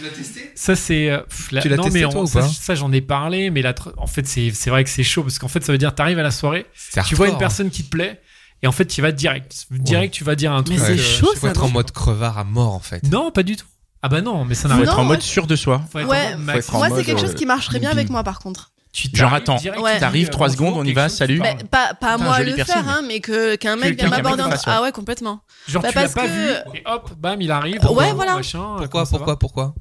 Ça 0.56 0.76
c'est. 0.76 1.10
euh, 1.10 1.20
Tu 1.62 1.68
l'as 1.70 1.76
non, 1.76 1.84
testé, 1.84 2.00
mais 2.06 2.10
toi, 2.10 2.22
on- 2.22 2.24
ou 2.24 2.28
ça, 2.28 2.40
pas? 2.42 2.48
ça, 2.48 2.76
j'en 2.76 2.92
ai 2.94 3.02
parlé, 3.02 3.50
mais 3.50 3.62
là, 3.62 3.74
tr- 3.74 3.92
en 3.98 4.08
fait, 4.08 4.26
c'est 4.26 4.52
c'est 4.52 4.70
vrai 4.70 4.84
que 4.86 4.90
c'est 4.90 5.04
chaud 5.04 5.24
parce 5.24 5.38
qu'en 5.38 5.50
fait, 5.50 5.64
ça 5.66 5.72
veut 5.74 5.78
dire 5.78 5.94
t'arrives 5.94 6.20
à 6.20 6.24
la 6.24 6.32
soirée, 6.32 6.66
C'est 6.74 7.04
tu 7.04 7.16
vois 7.16 7.28
une 7.28 7.38
personne 7.38 7.70
qui 7.70 7.84
te 7.84 7.90
plaît, 7.90 8.22
et 8.64 8.68
en 8.68 8.72
fait, 8.72 8.86
tu 8.86 9.02
vas 9.02 9.12
direct. 9.12 9.66
Direct, 9.72 10.14
tu 10.14 10.24
vas 10.24 10.36
dire 10.36 10.54
un 10.54 10.64
truc. 10.64 10.80
c'est 10.80 10.92
euh, 10.94 10.98
chaud, 10.98 11.28
Faut 11.36 11.48
ça, 11.48 11.50
être 11.52 11.64
en 11.64 11.70
mode 11.70 11.92
crevard 11.92 12.38
à 12.38 12.44
mort 12.46 12.74
en 12.74 12.80
fait. 12.80 13.04
non, 13.04 13.32
pas 13.32 13.44
du 13.44 13.58
tout. 13.58 13.66
Ah 14.02 14.08
bah 14.08 14.22
non, 14.22 14.46
mais 14.46 14.56
ça 14.56 14.64
Faut 14.64 14.68
n'arrive 14.70 14.86
être 14.86 14.96
Non, 14.96 15.02
en 15.04 15.06
mode 15.06 15.22
sûr 15.22 15.46
de 15.46 15.56
soi. 15.58 15.82
Faut 15.92 16.00
être 16.00 16.08
Ouais. 16.08 16.28
en 16.34 16.38
mode 16.38 16.46
max. 16.46 16.66
Faut 16.68 16.72
être 16.72 16.76
en 16.76 16.88
Moi, 16.88 16.98
c'est 16.98 17.04
quelque 17.04 17.18
euh, 17.20 17.28
chose 17.28 17.36
qui 17.36 17.46
marcherait 17.46 17.80
bien 17.80 17.92
avec 17.92 18.10
moi 18.10 18.24
par 18.24 18.40
contre. 18.40 18.72
Tu 18.94 19.10
Genre, 19.14 19.34
attends, 19.34 19.56
Ouais. 19.58 19.94
tu 19.94 20.00
t'arrives 20.02 20.26
dis, 20.26 20.32
trois 20.32 20.50
euh, 20.50 20.52
secondes, 20.52 20.74
on 20.76 20.84
y 20.84 20.92
va, 20.92 21.08
salut. 21.08 21.40
parles. 21.40 21.58
pas, 21.72 21.94
pas 21.94 22.14
à 22.16 22.18
moi 22.18 22.36
à 22.36 22.44
le 22.44 22.54
piercing. 22.54 22.76
faire, 22.76 22.90
hein, 22.90 23.02
mais 23.08 23.22
que 23.22 23.56
qu'un 23.56 23.78
mec 23.78 23.96
qui 23.98 24.06
m'aborder. 24.06 24.44
Ah 24.66 24.82
ouais, 24.82 24.92
complètement. 24.92 25.40
Genre 25.68 25.82
Bah, 25.82 25.90
tu 25.90 25.96
l'as 25.96 26.02
parce 26.02 26.14
pas 26.14 26.24
que- 26.28 26.28
vu 26.28 26.50
et 26.76 26.84
hop, 26.86 27.12
bam, 27.18 27.40
il 27.42 27.52
arrive. 27.52 27.76
Ouais, 27.76 27.90
bonjour, 27.94 28.16
voilà. 28.16 28.36
machin, 28.36 28.76
Pourquoi 28.78 29.06
pourquoi 29.06 29.40
pourquoi 29.40 29.76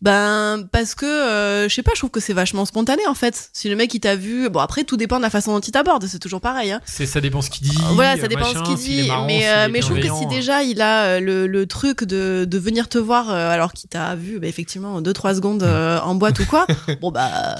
Ben 0.00 0.64
parce 0.70 0.94
que 0.94 1.04
euh, 1.06 1.68
je 1.68 1.74
sais 1.74 1.82
pas, 1.82 1.90
je 1.94 2.00
trouve 2.00 2.10
que 2.10 2.20
c'est 2.20 2.32
vachement 2.32 2.64
spontané 2.64 3.04
en 3.08 3.14
fait. 3.14 3.50
Si 3.52 3.68
le 3.68 3.74
mec 3.76 3.92
il 3.94 4.00
t'a 4.00 4.14
vu, 4.14 4.48
bon 4.48 4.60
après 4.60 4.84
tout 4.84 4.96
dépend 4.96 5.16
de 5.16 5.22
la 5.22 5.30
façon 5.30 5.52
dont 5.54 5.60
il 5.60 5.70
t'aborde, 5.72 6.06
c'est 6.06 6.18
toujours 6.20 6.40
pareil. 6.40 6.70
Hein. 6.72 6.80
C'est 6.84 7.06
ça 7.06 7.20
dépend 7.20 7.40
ce 7.42 7.50
qu'il 7.50 7.68
dit. 7.68 7.76
voilà, 7.94 8.16
ça 8.16 8.24
euh, 8.24 8.28
dépend 8.28 8.46
machin, 8.46 8.64
ce 8.64 8.70
qu'il 8.70 8.76
dit, 8.76 9.10
mais 9.26 9.48
euh, 9.48 9.68
mais 9.70 9.80
je 9.80 9.86
trouve 9.86 10.00
que 10.00 10.08
si 10.14 10.26
déjà 10.26 10.62
il 10.62 10.80
a 10.80 11.04
euh, 11.04 11.20
le, 11.20 11.46
le 11.48 11.66
truc 11.66 12.04
de, 12.04 12.44
de 12.48 12.58
venir 12.58 12.88
te 12.88 12.98
voir 12.98 13.30
euh, 13.30 13.50
alors 13.50 13.72
qu'il 13.72 13.88
t'a 13.90 14.14
vu, 14.14 14.38
bah, 14.38 14.46
effectivement 14.46 15.00
deux 15.00 15.12
trois 15.12 15.34
secondes 15.34 15.62
euh, 15.64 15.98
en 16.00 16.14
boîte 16.14 16.38
ou 16.40 16.46
quoi, 16.46 16.66
bon 17.00 17.10
bah 17.10 17.56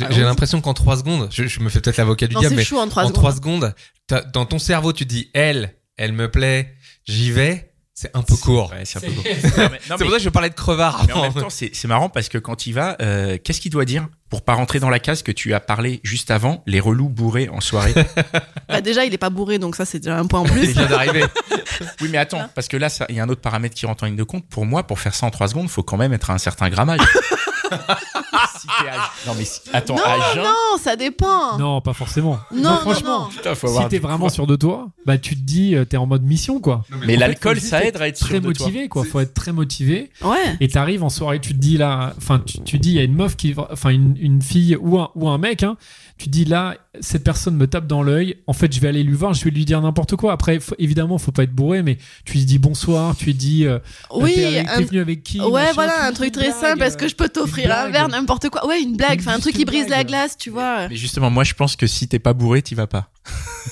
J'ai 0.00 0.06
Ah 0.08 0.12
j'ai 0.12 0.22
l'impression 0.22 0.60
qu'en 0.60 0.74
3 0.74 0.96
secondes, 0.98 1.28
je, 1.30 1.46
je 1.46 1.60
me 1.60 1.68
fais 1.68 1.80
peut-être 1.80 1.96
l'avocat 1.98 2.26
du 2.26 2.34
non 2.34 2.40
diable, 2.40 2.56
mais 2.56 2.64
chaud 2.64 2.78
en 2.78 2.88
trois 2.88 3.04
en 3.04 3.08
secondes. 3.08 3.14
3 3.22 3.34
secondes, 3.34 3.74
dans 4.32 4.46
ton 4.46 4.58
cerveau, 4.58 4.92
tu 4.92 5.04
dis 5.04 5.30
elle, 5.34 5.74
elle 5.96 6.12
me 6.12 6.30
plaît, 6.30 6.74
j'y 7.06 7.30
vais, 7.30 7.72
c'est 7.94 8.10
un 8.16 8.22
peu 8.22 8.34
court. 8.34 8.70
Ouais, 8.72 8.84
c'est 8.84 8.96
un 8.98 9.00
peu 9.02 9.12
court. 9.12 9.22
Pour 9.98 10.10
ça 10.10 10.16
que 10.16 10.22
je 10.22 10.28
parlais 10.30 10.48
de 10.48 10.54
crevard. 10.54 11.04
mais 11.06 11.12
en 11.12 11.22
même 11.22 11.34
temps, 11.34 11.50
c'est 11.50 11.84
marrant 11.86 12.08
parce 12.08 12.28
que 12.30 12.38
quand 12.38 12.66
il 12.66 12.72
va, 12.72 12.96
euh, 13.02 13.36
qu'est-ce 13.42 13.60
qu'il 13.60 13.70
doit 13.70 13.84
dire 13.84 14.08
pour 14.30 14.42
pas 14.42 14.54
rentrer 14.54 14.78
dans 14.78 14.88
la 14.90 15.00
case 15.00 15.22
que 15.22 15.32
tu 15.32 15.52
as 15.54 15.60
parlé 15.60 16.00
juste 16.04 16.30
avant, 16.30 16.62
les 16.66 16.78
relous 16.80 17.08
bourrés 17.08 17.48
en 17.48 17.60
soirée 17.60 17.92
Bah, 18.68 18.80
déjà 18.80 19.04
il 19.04 19.12
est 19.12 19.18
pas 19.18 19.28
bourré 19.28 19.58
donc 19.58 19.74
ça 19.74 19.84
c'est 19.84 19.98
déjà 19.98 20.16
un 20.16 20.24
point 20.26 20.38
en 20.40 20.44
Il 20.46 20.52
plus. 20.52 20.68
vient 20.68 20.86
d'arriver. 20.86 21.24
Oui, 22.00 22.08
mais 22.10 22.18
attends, 22.18 22.48
parce 22.54 22.68
que 22.68 22.76
là, 22.76 22.88
il 23.08 23.16
y 23.16 23.20
a 23.20 23.24
un 23.24 23.28
autre 23.28 23.40
paramètre 23.40 23.74
qui 23.74 23.86
rentre 23.86 24.04
en 24.04 24.06
ligne 24.06 24.16
de 24.16 24.22
compte. 24.22 24.48
Pour 24.48 24.64
moi, 24.66 24.86
pour 24.86 24.98
faire 25.00 25.14
ça 25.14 25.26
en 25.26 25.30
3 25.30 25.48
secondes, 25.48 25.68
faut 25.68 25.82
quand 25.82 25.96
même 25.96 26.12
être 26.12 26.30
à 26.30 26.34
un 26.34 26.38
certain 26.38 26.70
grammage. 26.70 27.00
si 28.60 28.66
t'es 28.66 28.88
à... 28.88 29.10
Non, 29.26 29.34
mais 29.36 29.44
si- 29.44 29.60
attends, 29.72 29.96
non 29.96 30.02
à 30.04 30.34
jeun, 30.34 30.42
non 30.44 30.78
ça 30.82 30.96
dépend. 30.96 31.58
Non, 31.58 31.80
pas 31.80 31.92
forcément. 31.92 32.38
Non, 32.52 32.62
non, 32.70 32.76
franchement. 32.78 33.20
non. 33.24 33.28
putain, 33.28 33.54
faut 33.54 33.68
Si 33.68 33.88
t'es 33.88 33.96
du 33.96 34.02
vraiment 34.02 34.18
poids. 34.26 34.30
sûr 34.30 34.46
de 34.46 34.56
toi, 34.56 34.88
bah 35.06 35.18
tu 35.18 35.34
te 35.36 35.40
dis 35.42 35.74
euh, 35.74 35.84
t'es 35.84 35.96
en 35.96 36.06
mode 36.06 36.22
mission 36.22 36.60
quoi. 36.60 36.84
Mais 37.06 37.16
l'alcool, 37.16 37.60
ça 37.60 37.84
aide 37.84 37.96
à 38.00 38.08
être 38.08 38.18
très 38.20 38.28
sûr 38.34 38.40
de 38.40 38.52
toi. 38.52 38.66
motivé 38.66 38.88
quoi. 38.88 39.04
Faut 39.04 39.20
être 39.20 39.34
très 39.34 39.52
motivé. 39.52 40.10
Ouais. 40.22 40.56
Et 40.60 40.68
t'arrives 40.68 41.02
en 41.04 41.10
soirée, 41.10 41.40
tu 41.40 41.52
te 41.54 41.58
dis 41.58 41.76
là, 41.76 42.14
enfin 42.16 42.42
tu, 42.44 42.60
tu 42.62 42.78
dis 42.78 42.90
il 42.90 42.96
y 42.96 43.00
a 43.00 43.04
une 43.04 43.14
meuf 43.14 43.36
qui, 43.36 43.54
enfin 43.70 43.90
une, 43.90 44.16
une 44.20 44.42
fille 44.42 44.76
ou 44.80 44.98
un 44.98 45.10
ou 45.14 45.28
un 45.28 45.38
mec, 45.38 45.62
hein, 45.62 45.76
tu 46.18 46.26
te 46.26 46.30
dis 46.30 46.44
là 46.44 46.76
cette 47.00 47.22
personne 47.24 47.56
me 47.56 47.66
tape 47.66 47.86
dans 47.86 48.02
l'œil. 48.02 48.36
En 48.46 48.52
fait 48.52 48.72
je 48.74 48.80
vais 48.80 48.88
aller 48.88 49.02
lui 49.02 49.14
voir, 49.14 49.32
je 49.34 49.44
vais 49.44 49.50
lui 49.50 49.64
dire 49.64 49.80
n'importe 49.80 50.16
quoi. 50.16 50.32
Après 50.32 50.58
faut- 50.60 50.74
évidemment 50.78 51.18
faut 51.18 51.32
pas 51.32 51.44
être 51.44 51.54
bourré, 51.54 51.82
mais 51.82 51.98
tu 52.24 52.34
lui 52.34 52.44
dis 52.44 52.58
bonsoir, 52.58 53.14
tu 53.16 53.26
lui 53.26 53.34
dis 53.34 53.66
euh, 53.66 53.78
Oui, 54.12 54.34
t'es 54.34 54.84
venu 54.84 55.00
avec 55.00 55.22
qui 55.22 55.40
Ouais, 55.40 55.62
machin, 55.62 55.72
voilà, 55.74 56.04
un 56.06 56.12
truc 56.12 56.32
très 56.32 56.48
blague, 56.48 56.60
simple. 56.60 56.82
Est-ce 56.82 56.94
euh, 56.94 56.98
que 56.98 57.08
je 57.08 57.14
peux 57.14 57.28
t'offrir 57.28 57.74
un 57.76 57.88
verre, 57.90 58.08
n'importe 58.20 58.48
quoi 58.50 58.66
Ouais, 58.66 58.80
une 58.82 58.96
blague, 58.96 59.20
enfin 59.20 59.34
un 59.34 59.40
truc 59.40 59.54
qui 59.54 59.64
brise 59.64 59.88
la 59.88 60.04
glace, 60.04 60.36
tu 60.36 60.50
vois. 60.50 60.88
Mais 60.88 60.96
justement, 60.96 61.30
moi, 61.30 61.44
je 61.44 61.54
pense 61.54 61.76
que 61.76 61.86
si 61.86 62.08
t'es 62.08 62.18
pas 62.18 62.32
bourré, 62.32 62.62
t'y 62.62 62.74
vas 62.74 62.86
pas. 62.86 63.10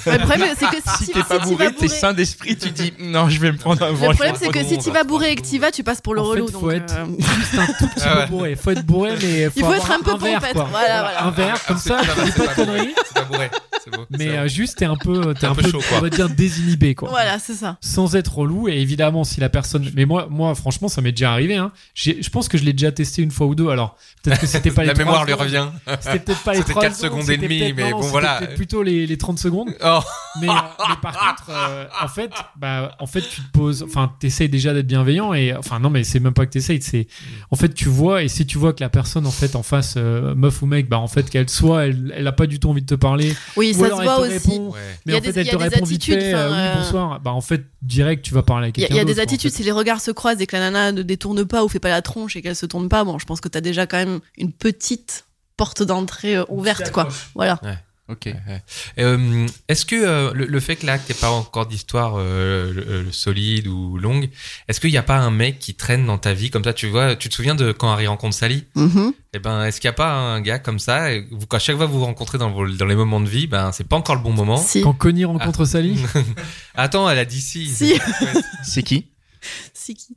Le 0.06 0.18
problème, 0.18 0.54
c'est 0.58 0.66
que 0.66 0.76
si, 0.76 1.04
Si 1.04 1.06
tu 1.06 1.12
t'es 1.12 1.22
pas 1.22 1.34
si 1.34 1.40
tu 1.40 1.48
bourré, 1.48 1.64
vas 1.66 1.70
t'es 1.72 1.88
sain 1.88 2.12
d'esprit, 2.14 2.56
tu 2.56 2.70
dis 2.70 2.92
non, 3.00 3.28
je 3.28 3.40
vais 3.40 3.52
me 3.52 3.58
prendre 3.58 3.82
un 3.82 3.88
Le 3.90 3.94
vent. 3.94 4.06
problème, 4.12 4.34
je 4.34 4.46
c'est 4.46 4.48
que 4.52 4.62
si 4.64 4.78
tu 4.78 4.84
vent. 4.88 4.92
vas 4.94 5.04
bourré 5.04 5.32
et 5.32 5.34
que 5.34 5.42
tu 5.46 5.58
vas, 5.58 5.70
tu 5.70 5.82
passes 5.82 6.00
pour 6.00 6.14
le 6.14 6.20
En 6.20 6.24
relou. 6.24 6.46
fait, 6.46 6.52
donc, 6.52 6.60
faut 6.62 6.70
être 6.70 6.94
euh, 6.96 7.06
juste 7.18 7.58
un 7.58 7.66
tout 7.66 7.88
petit 7.88 8.04
Ah 8.06 8.22
peu 8.22 8.30
bourré. 8.30 8.56
Faut 8.56 8.70
être 8.70 8.86
bourré, 8.86 9.10
mais 9.20 9.44
faut, 9.50 9.52
Il 9.56 9.60
faut 9.60 9.66
avoir 9.72 9.76
être 9.76 9.90
un 9.92 10.02
peu 10.02 10.16
verre, 10.24 10.40
pompette. 10.40 10.52
quoi. 10.54 10.68
Voilà, 10.70 11.00
voilà. 11.02 11.24
Un 11.24 11.30
verre, 11.30 11.64
comme 11.66 11.78
ça, 11.78 12.00
c'est 12.02 12.34
pas 12.36 12.46
de 12.46 12.54
conneries. 12.54 12.94
C'est 13.06 13.14
pas 13.14 13.22
bourré. 13.22 13.50
Beau. 13.90 14.04
Mais 14.18 14.28
euh, 14.36 14.48
juste, 14.48 14.76
t'es 14.76 14.84
un 14.84 14.96
peu, 14.96 15.32
t'es 15.32 15.46
Un 15.46 15.52
un 15.52 15.54
peu 15.54 15.62
peu, 15.62 15.70
chaud, 15.70 15.80
quoi. 15.88 15.96
on 15.96 16.00
va 16.02 16.10
dire 16.10 16.28
désinhibé, 16.28 16.94
quoi. 16.94 17.08
Voilà, 17.08 17.38
c'est 17.38 17.54
ça. 17.54 17.78
Sans 17.80 18.16
être 18.16 18.36
relou. 18.36 18.68
Et 18.68 18.74
évidemment, 18.74 19.24
si 19.24 19.40
la 19.40 19.48
personne, 19.48 19.90
mais 19.96 20.04
moi, 20.04 20.26
moi, 20.28 20.54
franchement, 20.54 20.88
ça 20.88 21.00
m'est 21.00 21.12
déjà 21.12 21.32
arrivé. 21.32 21.56
Hein. 21.56 21.72
Je 21.94 22.28
pense 22.28 22.48
que 22.50 22.58
je 22.58 22.64
l'ai 22.64 22.74
déjà 22.74 22.92
testé 22.92 23.22
une 23.22 23.30
fois 23.30 23.46
ou 23.46 23.54
deux. 23.54 23.70
Alors, 23.70 23.96
peut-être 24.22 24.40
que 24.42 24.46
c'était 24.46 24.70
pas 24.70 24.82
les 24.82 24.88
La 24.88 24.94
mémoire 24.94 25.24
lui 25.24 25.32
revient. 25.32 25.68
C'était 26.00 26.18
peut-être 26.18 26.42
pas 26.42 26.52
les 26.52 26.58
C'était 26.58 26.72
3 26.72 26.82
quatre 26.82 26.96
secondes 26.96 27.30
et 27.30 27.38
demie, 27.38 27.72
mais 27.72 27.92
bon, 27.92 28.00
voilà. 28.00 28.42
plutôt 28.56 28.82
les, 28.82 29.06
les 29.06 29.16
30 29.16 29.38
secondes. 29.38 29.47
Oh, 29.50 30.00
Mais, 30.40 30.48
euh, 30.48 30.52
mais 30.88 30.94
par 31.02 31.12
contre, 31.18 31.44
euh, 31.50 31.86
en 32.02 32.08
fait, 32.08 32.30
bah, 32.56 32.94
en 33.00 33.06
fait, 33.06 33.22
tu 33.22 33.40
te 33.42 33.50
poses, 33.52 33.82
enfin, 33.82 34.12
t'essayes 34.20 34.48
déjà 34.48 34.72
d'être 34.74 34.86
bienveillant 34.86 35.34
et, 35.34 35.54
enfin, 35.54 35.78
non, 35.80 35.90
mais 35.90 36.04
c'est 36.04 36.20
même 36.20 36.32
pas 36.34 36.46
que 36.46 36.50
t'essayes, 36.52 36.80
c'est, 36.82 37.06
en 37.50 37.56
fait, 37.56 37.74
tu 37.74 37.88
vois, 37.88 38.22
et 38.22 38.28
si 38.28 38.46
tu 38.46 38.58
vois 38.58 38.72
que 38.72 38.80
la 38.82 38.88
personne, 38.88 39.26
en 39.26 39.30
fait, 39.30 39.56
en 39.56 39.62
face, 39.62 39.94
euh, 39.96 40.34
meuf 40.34 40.62
ou 40.62 40.66
mec, 40.66 40.88
bah, 40.88 40.98
en 40.98 41.08
fait, 41.08 41.28
qu'elle 41.30 41.48
soit, 41.48 41.86
elle, 41.86 42.12
elle 42.16 42.26
a 42.26 42.32
pas 42.32 42.46
du 42.46 42.60
tout 42.60 42.68
envie 42.70 42.82
de 42.82 42.86
te 42.86 42.94
parler, 42.94 43.34
Oui, 43.56 43.72
ou 43.74 43.80
ça 43.80 43.86
alors 43.86 43.98
se 43.98 44.02
elle 44.02 44.08
voit 44.08 44.18
aussi. 44.20 44.32
répond, 44.50 44.70
ouais. 44.70 44.78
mais 45.06 45.12
Il 45.12 45.12
y 45.12 45.14
a 45.14 45.18
en 45.18 45.22
fait, 45.22 45.32
des- 45.32 45.40
elle 45.40 45.46
il 45.46 45.48
y 45.48 45.52
te 45.52 45.56
répond 45.56 45.84
vite 45.84 46.02
attitudes, 46.02 46.20
fait, 46.20 46.34
euh, 46.34 46.50
oui, 46.74 46.78
bonsoir, 46.82 47.20
bah, 47.20 47.32
en 47.32 47.40
fait, 47.40 47.64
direct, 47.82 48.24
tu 48.24 48.34
vas 48.34 48.42
parler 48.42 48.64
avec 48.66 48.78
Il 48.78 48.80
y 48.82 48.84
a, 48.84 48.88
quelqu'un 48.88 49.02
il 49.02 49.08
y 49.08 49.10
a 49.10 49.14
des 49.14 49.20
en 49.20 49.22
attitudes, 49.24 49.50
fait. 49.50 49.56
si 49.58 49.64
les 49.64 49.72
regards 49.72 50.00
se 50.00 50.10
croisent 50.10 50.40
et 50.40 50.46
que 50.46 50.56
la 50.56 50.62
nana 50.70 50.92
ne 50.92 51.02
détourne 51.02 51.44
pas 51.44 51.64
ou 51.64 51.68
fait 51.68 51.78
pas 51.80 51.88
la 51.90 52.02
tronche 52.02 52.36
et 52.36 52.42
qu'elle 52.42 52.56
se 52.56 52.66
tourne 52.66 52.88
pas, 52.88 53.04
bon, 53.04 53.18
je 53.18 53.24
pense 53.26 53.40
que 53.40 53.48
t'as 53.48 53.60
déjà 53.60 53.86
quand 53.86 53.96
même 53.98 54.20
une 54.36 54.52
petite 54.52 55.24
porte 55.56 55.82
d'entrée 55.82 56.36
euh, 56.36 56.44
ouverte, 56.48 56.92
quoi. 56.92 57.08
Voilà. 57.34 57.60
Ok. 58.08 58.24
Ouais. 58.26 58.62
Euh, 58.98 59.46
Est-ce 59.68 59.84
que 59.84 59.94
euh, 59.96 60.32
le, 60.32 60.46
le 60.46 60.60
fait 60.60 60.76
que 60.76 60.86
là, 60.86 60.96
que 60.98 61.06
t'aies 61.06 61.14
pas 61.14 61.30
encore 61.30 61.66
d'histoire 61.66 62.14
euh, 62.16 63.04
le 63.04 63.12
solide 63.12 63.66
ou 63.66 63.98
longue, 63.98 64.30
est-ce 64.66 64.80
qu'il 64.80 64.90
n'y 64.90 64.96
a 64.96 65.02
pas 65.02 65.18
un 65.18 65.30
mec 65.30 65.58
qui 65.58 65.74
traîne 65.74 66.06
dans 66.06 66.16
ta 66.16 66.32
vie 66.32 66.48
comme 66.48 66.64
ça? 66.64 66.72
Tu 66.72 66.88
vois, 66.88 67.16
tu 67.16 67.28
te 67.28 67.34
souviens 67.34 67.54
de 67.54 67.70
quand 67.72 67.90
Harry 67.90 68.06
rencontre 68.06 68.34
Sally? 68.34 68.64
Mhm. 68.74 69.12
Eh 69.34 69.38
ben, 69.40 69.64
est-ce 69.64 69.80
qu'il 69.80 69.88
n'y 69.88 69.92
a 69.92 69.96
pas 69.96 70.10
un 70.14 70.40
gars 70.40 70.58
comme 70.58 70.78
ça? 70.78 71.12
Et 71.12 71.26
vous, 71.30 71.44
À 71.52 71.58
chaque 71.58 71.76
fois 71.76 71.86
que 71.86 71.92
vous 71.92 71.98
vous 71.98 72.04
rencontrez 72.06 72.38
dans, 72.38 72.50
vos, 72.50 72.66
dans 72.66 72.86
les 72.86 72.96
moments 72.96 73.20
de 73.20 73.28
vie, 73.28 73.46
ben 73.46 73.72
c'est 73.72 73.86
pas 73.86 73.96
encore 73.96 74.16
le 74.16 74.22
bon 74.22 74.32
moment. 74.32 74.56
Si. 74.56 74.80
Quand 74.80 74.94
Connie 74.94 75.26
rencontre 75.26 75.66
Sally, 75.66 75.98
Attends, 76.74 77.10
elle 77.10 77.18
a 77.18 77.24
dit 77.26 77.40
si. 77.42 77.66
Si. 77.66 77.94
C'est 78.62 78.82
qui? 78.82 79.06
Si, 79.74 79.94
qui? 79.94 80.14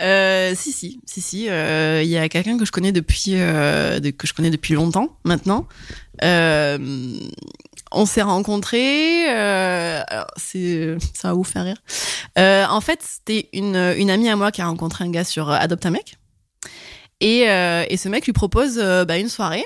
Euh, 0.00 0.54
si, 0.54 0.72
si, 0.72 1.00
si, 1.06 1.48
euh, 1.48 2.02
Il 2.02 2.08
y 2.08 2.16
a 2.16 2.28
quelqu'un 2.28 2.58
que 2.58 2.64
je 2.64 2.72
connais 2.72 2.92
depuis, 2.92 3.32
euh, 3.34 4.00
que 4.16 4.26
je 4.26 4.34
connais 4.34 4.50
depuis 4.50 4.74
longtemps 4.74 5.16
maintenant. 5.24 5.66
Euh, 6.22 7.18
on 7.90 8.06
s'est 8.06 8.22
rencontrés. 8.22 9.24
Ça 9.26 10.04
va 11.24 11.32
vous 11.32 11.44
faire 11.44 11.64
rire. 11.64 11.82
En 12.70 12.80
fait, 12.80 13.00
c'était 13.02 13.48
une, 13.52 13.76
amie 13.76 14.28
à 14.28 14.36
moi 14.36 14.52
qui 14.52 14.62
a 14.62 14.66
rencontré 14.66 15.04
un 15.04 15.10
gars 15.10 15.24
sur 15.24 15.50
Adopte 15.50 15.86
un 15.86 15.90
mec. 15.90 16.18
Et, 17.20 17.44
ce 17.46 18.08
mec 18.08 18.26
lui 18.26 18.32
propose 18.32 18.78
bah, 18.78 19.18
une 19.18 19.28
soirée. 19.28 19.64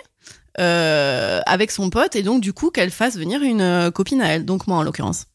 avec 0.56 1.70
son 1.70 1.90
pote 1.90 2.16
et 2.16 2.22
donc 2.22 2.40
du 2.40 2.52
coup 2.52 2.70
qu'elle 2.70 2.90
fasse 2.90 3.16
venir 3.16 3.42
une 3.42 3.90
copine 3.90 4.22
à 4.22 4.28
elle 4.28 4.44
donc 4.44 4.66
moi 4.66 4.76
en 4.78 4.82
l'occurrence 4.82 5.26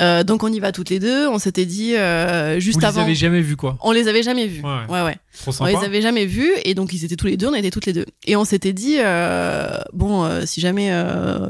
Euh, 0.00 0.24
donc 0.24 0.42
on 0.42 0.48
y 0.52 0.60
va 0.60 0.72
toutes 0.72 0.88
les 0.88 0.98
deux 0.98 1.28
on 1.28 1.38
s'était 1.38 1.66
dit 1.66 1.94
euh, 1.94 2.54
vous 2.54 2.60
juste 2.60 2.80
les 2.80 2.86
avant 2.86 3.02
avez 3.02 3.14
jamais 3.14 3.42
vus, 3.42 3.56
quoi. 3.56 3.76
on 3.82 3.92
les 3.92 4.08
avait 4.08 4.22
jamais 4.22 4.46
vus. 4.46 4.62
Ouais. 4.62 4.86
Ouais, 4.88 5.02
ouais. 5.02 5.16
Trop 5.42 5.52
On 5.60 5.66
les 5.66 5.76
avait 5.76 6.00
jamais 6.00 6.24
vus 6.26 6.50
et 6.64 6.74
donc 6.74 6.92
ils 6.92 7.04
étaient 7.04 7.16
tous 7.16 7.26
les 7.26 7.36
deux, 7.36 7.48
on 7.48 7.54
était 7.54 7.70
toutes 7.70 7.86
les 7.86 7.92
deux. 7.92 8.06
Et 8.26 8.34
on 8.36 8.44
s'était 8.44 8.72
dit, 8.72 8.96
euh, 8.98 9.78
bon, 9.92 10.28
si 10.46 10.60
jamais 10.60 10.90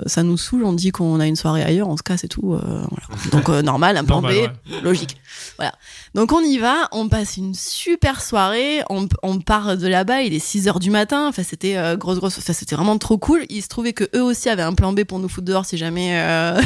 ça 0.07 0.23
nous 0.23 0.37
saoule, 0.37 0.65
on 0.65 0.73
dit 0.73 0.91
qu'on 0.91 1.19
a 1.21 1.27
une 1.27 1.37
soirée 1.37 1.63
ailleurs, 1.63 1.89
on 1.89 1.97
se 1.97 2.03
casse 2.03 2.25
et 2.25 2.29
tout. 2.29 2.43
voilà. 2.43 2.87
Donc 3.33 3.49
normal, 3.49 3.97
un 3.97 4.05
plan 4.05 4.21
B, 4.21 4.27
ouais. 4.27 4.51
logique. 4.83 5.17
Voilà. 5.57 5.73
Donc 6.15 6.33
on 6.33 6.41
y 6.41 6.59
va, 6.59 6.89
on 6.93 7.09
passe 7.09 7.37
une 7.37 7.55
super 7.55 8.21
soirée, 8.21 8.83
on, 8.91 9.09
on 9.23 9.39
part 9.41 9.77
de 9.77 9.87
là-bas, 9.87 10.23
il 10.23 10.35
est 10.35 10.39
6 10.45 10.69
heures 10.69 10.81
du 10.81 10.91
matin, 10.91 11.29
enfin 11.29 11.43
c'était 11.43 11.77
grosse 11.97 12.19
grosse, 12.19 12.39
enfin 12.39 12.53
c'était 12.53 12.75
vraiment 12.77 12.99
trop 12.99 13.19
cool. 13.19 13.45
Il 13.49 13.63
se 13.63 13.69
trouvait 13.69 13.93
que 13.93 14.05
eux 14.15 14.23
aussi 14.23 14.49
avaient 14.49 14.63
un 14.63 14.75
plan 14.75 14.93
B 14.93 15.05
pour 15.05 15.19
nous 15.21 15.29
foutre 15.29 15.47
dehors 15.47 15.65
si 15.65 15.77
jamais 15.79 16.11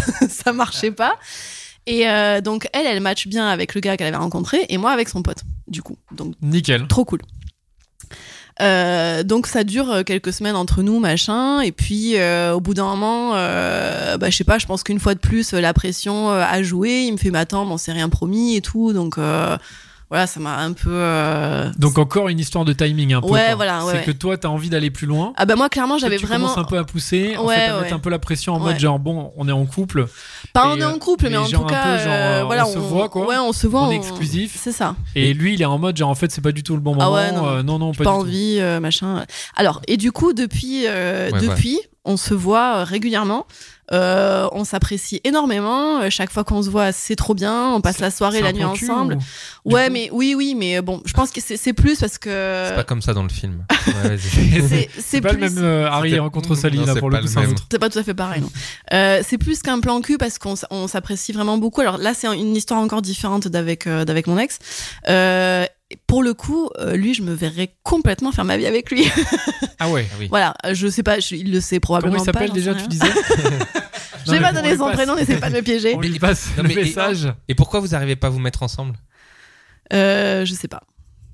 ça 0.28 0.52
marchait 0.52 0.90
pas. 0.92 1.18
Et 1.86 2.08
euh, 2.08 2.40
donc 2.40 2.68
elle, 2.72 2.86
elle 2.86 3.00
match 3.00 3.26
bien 3.26 3.46
avec 3.46 3.74
le 3.74 3.80
gars 3.80 3.96
qu'elle 3.96 4.06
avait 4.08 4.16
rencontré 4.16 4.64
et 4.68 4.78
moi 4.78 4.90
avec 4.92 5.08
son 5.08 5.22
pote, 5.22 5.42
du 5.68 5.82
coup. 5.82 5.96
Donc 6.12 6.34
Nickel. 6.42 6.86
trop 6.88 7.04
cool. 7.04 7.20
Euh, 8.60 9.24
donc 9.24 9.48
ça 9.48 9.64
dure 9.64 9.90
euh, 9.90 10.02
quelques 10.04 10.32
semaines 10.32 10.54
entre 10.54 10.82
nous, 10.82 11.00
machin, 11.00 11.60
et 11.60 11.72
puis 11.72 12.16
euh, 12.16 12.54
au 12.54 12.60
bout 12.60 12.72
d'un 12.74 12.84
moment, 12.84 13.32
euh, 13.34 14.16
bah, 14.16 14.30
je 14.30 14.36
sais 14.36 14.44
pas, 14.44 14.58
je 14.58 14.66
pense 14.66 14.84
qu'une 14.84 15.00
fois 15.00 15.14
de 15.14 15.18
plus, 15.18 15.52
la 15.52 15.72
pression 15.74 16.30
a 16.30 16.62
joué, 16.62 17.02
il 17.06 17.12
me 17.12 17.16
fait 17.16 17.30
m'attendre, 17.32 17.72
on 17.72 17.78
s'est 17.78 17.92
rien 17.92 18.08
promis 18.08 18.54
et 18.54 18.60
tout, 18.60 18.92
donc 18.92 19.18
voilà, 20.10 20.26
ça 20.28 20.38
m'a 20.38 20.58
un 20.58 20.72
peu... 20.72 20.90
euh, 20.92 21.68
Donc 21.78 21.98
encore 21.98 22.28
une 22.28 22.38
histoire 22.38 22.64
de 22.64 22.72
timing 22.72 23.14
un 23.14 23.20
peu. 23.22 23.26
Ouais, 23.28 23.46
quoi. 23.46 23.54
voilà, 23.56 23.84
ouais, 23.84 23.92
C'est 23.92 23.98
ouais. 23.98 24.04
que 24.04 24.10
toi, 24.12 24.36
t'as 24.36 24.48
envie 24.48 24.68
d'aller 24.70 24.90
plus 24.90 25.06
loin. 25.08 25.32
Ah 25.36 25.46
bah 25.46 25.56
moi 25.56 25.68
clairement 25.68 25.98
j'avais 25.98 26.18
tu 26.18 26.26
vraiment... 26.26 26.44
commences 26.46 26.58
un 26.58 26.64
peu 26.64 26.78
à 26.78 26.84
pousser, 26.84 27.36
en 27.36 27.46
Ouais, 27.46 27.56
fait, 27.56 27.66
à 27.68 27.80
mettre 27.80 27.94
un 27.94 27.98
peu 27.98 28.10
la 28.10 28.20
pression 28.20 28.52
en 28.54 28.60
mode 28.60 28.78
genre 28.78 29.00
bon, 29.00 29.32
on 29.36 29.48
est 29.48 29.52
en 29.52 29.64
couple, 29.66 30.06
Pas 30.54 30.68
on 30.68 30.76
et, 30.76 30.80
est 30.82 30.84
en 30.84 31.00
couple, 31.00 31.28
mais, 31.28 31.36
en 31.36 31.46
tout 31.46 31.64
cas, 31.64 31.82
peu 31.82 32.04
genre, 32.04 32.12
euh, 32.14 32.40
euh, 32.40 32.44
voilà, 32.44 32.68
on 32.68 32.72
se 32.72 32.78
voit, 32.78 33.08
quoi. 33.08 33.26
Ouais, 33.26 33.36
on 33.36 33.52
se 33.52 33.66
voit. 33.66 33.88
On 33.88 33.90
est 33.90 33.96
exclusif. 33.96 34.56
C'est 34.56 34.70
ça. 34.70 34.94
et 35.16 35.34
lui, 35.34 35.54
il 35.54 35.60
est 35.60 35.64
en 35.64 35.78
mode 35.78 35.96
genre 35.96 36.10
en 36.10 36.14
fait, 36.14 36.30
c'est 36.30 36.40
pas 36.40 36.52
du 36.52 36.62
tout 36.62 36.74
le 36.74 36.80
bon 36.80 36.94
moment. 36.94 37.12
Ah 37.12 37.12
ouais, 37.12 37.32
non, 37.32 37.46
euh, 37.46 37.62
non, 37.64 37.80
non, 37.80 37.90
pas, 37.90 38.04
pas, 38.04 38.10
du 38.10 38.16
tout. 38.16 38.22
envie, 38.22 38.58
euh, 38.60 38.78
machin. 38.78 39.24
Alors, 39.56 39.82
et 39.88 39.96
du 39.96 40.12
coup, 40.12 40.32
depuis, 40.32 40.86
euh, 40.86 41.32
Ouais, 41.32 41.40
depuis, 41.40 41.80
on 42.04 42.16
se 42.16 42.34
voit 42.34 42.76
euh, 42.78 42.84
régulièrement. 42.84 43.46
Euh, 43.92 44.48
on 44.52 44.64
s'apprécie 44.64 45.20
énormément. 45.24 46.00
Euh, 46.00 46.08
Chaque 46.08 46.30
fois 46.30 46.42
qu'on 46.42 46.62
se 46.62 46.70
voit, 46.70 46.90
c'est 46.92 47.16
trop 47.16 47.34
bien. 47.34 47.68
On 47.74 47.82
passe 47.82 47.98
la 47.98 48.10
soirée, 48.10 48.40
la 48.40 48.52
nuit 48.54 48.64
ensemble. 48.64 49.18
ou- 49.66 49.74
Ouais, 49.74 49.88
coup 49.88 49.92
mais 49.92 50.08
oui, 50.10 50.34
oui, 50.34 50.54
mais 50.54 50.80
bon, 50.80 51.02
je 51.04 51.12
pense 51.12 51.30
que 51.30 51.40
c'est 51.42 51.72
plus 51.74 52.00
parce 52.00 52.16
que 52.16 52.64
C'est 52.68 52.74
pas 52.76 52.84
comme 52.84 53.02
ça 53.02 53.12
dans 53.12 53.22
le 53.22 53.28
film. 53.28 53.66
Ouais, 53.86 54.16
c'est 54.98 55.20
pas 55.20 55.32
le 55.32 55.38
plus. 55.38 55.50
même 55.54 55.62
euh, 55.64 55.86
Harry 55.90 56.18
rencontre 56.18 56.54
Sally 56.54 56.78
Non, 56.78 56.86
là 56.86 56.94
c'est 56.94 57.00
pour 57.00 57.10
le 57.10 57.18
coup, 57.18 57.22
le 57.24 57.28
c'est 57.28 57.40
même. 57.40 57.54
pas 57.78 57.90
tout 57.90 57.98
à 57.98 58.02
fait 58.02 58.14
pareil, 58.14 58.40
non. 58.40 58.50
Euh, 58.94 59.20
c'est 59.22 59.36
plus 59.36 59.60
qu'un 59.60 59.80
plan 59.80 60.00
cul 60.00 60.16
parce 60.16 60.38
qu'on 60.38 60.56
s'apprécie 60.88 61.32
vraiment 61.32 61.58
beaucoup. 61.58 61.82
Alors 61.82 61.98
là, 61.98 62.14
c'est 62.14 62.26
une 62.34 62.56
histoire 62.56 62.80
encore 62.80 63.02
différente 63.02 63.48
d'avec 63.48 63.86
euh, 63.86 64.06
d'avec 64.06 64.26
mon 64.26 64.38
ex. 64.38 64.58
Pour 66.06 66.22
le 66.22 66.34
coup, 66.34 66.68
euh, 66.78 66.94
lui, 66.96 67.14
je 67.14 67.22
me 67.22 67.32
verrais 67.34 67.74
complètement 67.82 68.32
faire 68.32 68.44
ma 68.44 68.56
vie 68.56 68.66
avec 68.66 68.90
lui. 68.90 69.06
Ah 69.80 69.90
ouais. 69.90 70.06
Ah 70.12 70.16
oui. 70.20 70.28
voilà, 70.28 70.54
euh, 70.64 70.72
je 70.74 70.86
sais 70.86 71.02
pas, 71.02 71.18
je- 71.18 71.34
il 71.34 71.50
le 71.52 71.60
sait 71.60 71.80
probablement 71.80 72.12
Comment 72.16 72.24
il 72.24 72.32
pas. 72.32 72.38
s'appelle 72.38 72.52
déjà, 72.52 72.74
sais 72.74 72.82
tu 72.82 72.88
disais 72.88 73.04
Je 74.26 74.30
vais 74.30 74.40
pas 74.40 74.52
donner 74.52 74.76
son 74.76 74.84
passe- 74.86 74.94
prénom, 74.94 75.16
n'essaie 75.16 75.36
pas 75.38 75.50
de 75.50 75.56
me 75.56 75.62
piéger. 75.62 75.94
On 75.96 76.00
lui 76.00 76.18
passe 76.18 76.48
Non, 76.56 76.62
le 76.62 76.74
message. 76.74 77.32
Et 77.48 77.54
pourquoi 77.54 77.80
vous 77.80 77.94
arrivez 77.94 78.16
pas 78.16 78.28
à 78.28 78.30
vous 78.30 78.38
mettre 78.38 78.62
ensemble 78.62 78.94
Euh, 79.92 80.44
je 80.46 80.54
sais 80.54 80.68
pas. 80.68 80.82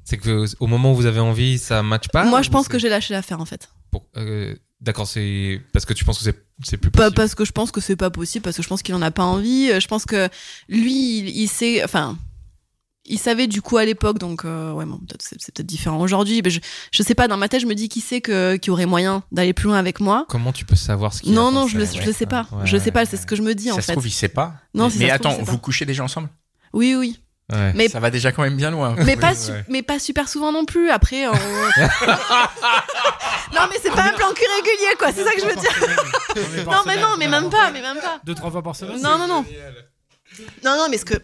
C'est 0.04 0.16
que 0.16 0.46
au 0.58 0.66
moment 0.66 0.92
où 0.92 0.94
vous 0.96 1.06
avez 1.06 1.20
envie, 1.20 1.58
ça 1.58 1.82
match 1.82 2.08
pas 2.08 2.24
Moi, 2.24 2.42
je 2.42 2.50
pense 2.50 2.64
c'est- 2.66 2.72
que 2.72 2.78
j'ai 2.78 2.88
lâché 2.88 3.14
l'affaire 3.14 3.40
en 3.40 3.44
fait. 3.44 3.68
pour- 3.90 4.06
euh, 4.16 4.54
D'accord, 4.80 5.06
c'est 5.06 5.60
parce 5.74 5.84
que 5.84 5.92
tu 5.92 6.06
penses 6.06 6.16
que 6.18 6.24
c'est 6.24 6.42
c'est 6.64 6.78
plus 6.78 6.90
Pas 6.90 6.98
possible. 7.04 7.14
parce 7.16 7.34
que 7.34 7.44
je 7.44 7.52
pense 7.52 7.70
que 7.70 7.80
c'est 7.82 7.96
pas 7.96 8.08
possible, 8.10 8.42
parce 8.42 8.56
que 8.56 8.62
je 8.62 8.68
pense 8.68 8.82
qu'il 8.82 8.94
en 8.94 9.02
a 9.02 9.10
pas 9.10 9.24
envie. 9.24 9.70
Je 9.78 9.86
pense 9.86 10.06
que 10.06 10.28
lui, 10.70 11.18
il, 11.18 11.28
il 11.28 11.48
sait, 11.48 11.84
enfin, 11.84 12.16
il 13.10 13.18
savait 13.18 13.46
du 13.46 13.60
coup 13.62 13.76
à 13.76 13.84
l'époque, 13.84 14.18
donc 14.18 14.44
euh, 14.44 14.72
ouais, 14.72 14.84
bon, 14.86 14.98
peut-être 14.98 15.22
c'est 15.22 15.36
c'est 15.40 15.54
peut-être 15.54 15.66
différent 15.66 16.00
aujourd'hui. 16.00 16.40
Mais 16.44 16.50
je, 16.50 16.60
je 16.92 17.02
sais 17.02 17.14
pas. 17.14 17.28
Dans 17.28 17.36
ma 17.36 17.48
tête, 17.48 17.60
je 17.60 17.66
me 17.66 17.74
dis 17.74 17.88
qui 17.88 18.00
sait 18.00 18.20
que 18.20 18.56
qui 18.56 18.70
aurait 18.70 18.86
moyen 18.86 19.22
d'aller 19.32 19.52
plus 19.52 19.66
loin 19.66 19.78
avec 19.78 20.00
moi. 20.00 20.24
Comment 20.28 20.52
tu 20.52 20.64
peux 20.64 20.76
savoir 20.76 21.12
ce 21.12 21.22
qu'il 21.22 21.32
Non, 21.34 21.50
non, 21.50 21.66
ça 21.66 21.72
je 21.72 21.78
le, 21.78 21.84
Ouais, 21.84 21.90
je 22.00 22.06
le 22.06 22.12
sais 22.12 22.26
pas. 22.26 22.46
ouais, 22.52 22.66
je 22.66 22.76
le 22.76 22.82
sais 22.82 22.90
pas. 22.90 23.00
ouais, 23.00 23.06
C'est 23.06 23.16
ce 23.16 23.26
que 23.26 23.36
je 23.36 23.42
me 23.42 23.54
dis 23.54 23.68
Ça 23.68 23.74
en 23.74 23.76
se 23.76 23.82
fait. 23.82 23.92
trouve, 23.92 24.06
il 24.06 24.10
sait 24.12 24.28
pas. 24.28 24.54
Non, 24.74 24.84
mais 24.86 24.90
si 24.90 24.98
mais 25.00 25.08
ça 25.08 25.14
se 25.16 25.22
trouve, 25.22 25.32
attends, 25.34 25.42
vous 25.44 25.58
couchez 25.58 25.84
déjà 25.84 26.04
ensemble? 26.04 26.28
Oui, 26.72 26.94
oui. 26.94 27.20
ouais. 27.52 27.72
Mais 27.74 27.88
Ça 27.88 28.00
va 28.00 28.10
déjà 28.10 28.32
quand 28.32 28.42
même 28.42 28.56
bien 28.56 28.70
loin. 28.70 28.94
mais 29.04 29.16
pas 29.16 29.30
Ouais, 29.30 29.34
su- 29.36 29.50
ouais. 29.50 29.64
mais 29.68 29.82
pas 29.82 29.98
super 29.98 30.28
souvent 30.28 30.52
non 30.52 30.64
plus. 30.64 30.90
Après, 30.90 31.26
on... 31.26 31.32
non, 33.52 33.66
mais 33.68 33.76
c'est 33.82 33.90
pas 33.90 34.04
un 34.04 34.12
plan 34.12 34.28
cul 34.34 34.44
régulier, 34.56 34.94
quoi. 34.98 35.12
C'est 35.12 35.24
ça 35.24 35.32
que 35.34 35.40
je 35.40 35.46
veux 35.46 35.56
dire. 35.56 36.66
Non, 36.66 36.82
mais 36.86 36.96
non, 36.96 37.16
mais 37.18 37.28
même 37.28 37.50
pas, 37.50 37.70
mais 37.72 37.82
même 37.82 37.98
pas. 37.98 38.20
Deux, 38.24 38.34
trois 38.34 38.50
fois 38.50 38.62
par 38.62 38.76
semaine 38.76 39.00
Non, 39.02 39.18
non, 39.18 39.26
non. 39.26 39.44
Non, 40.64 40.76
non, 40.76 40.86
mais 40.90 40.96
ce 40.98 41.04
que, 41.04 41.14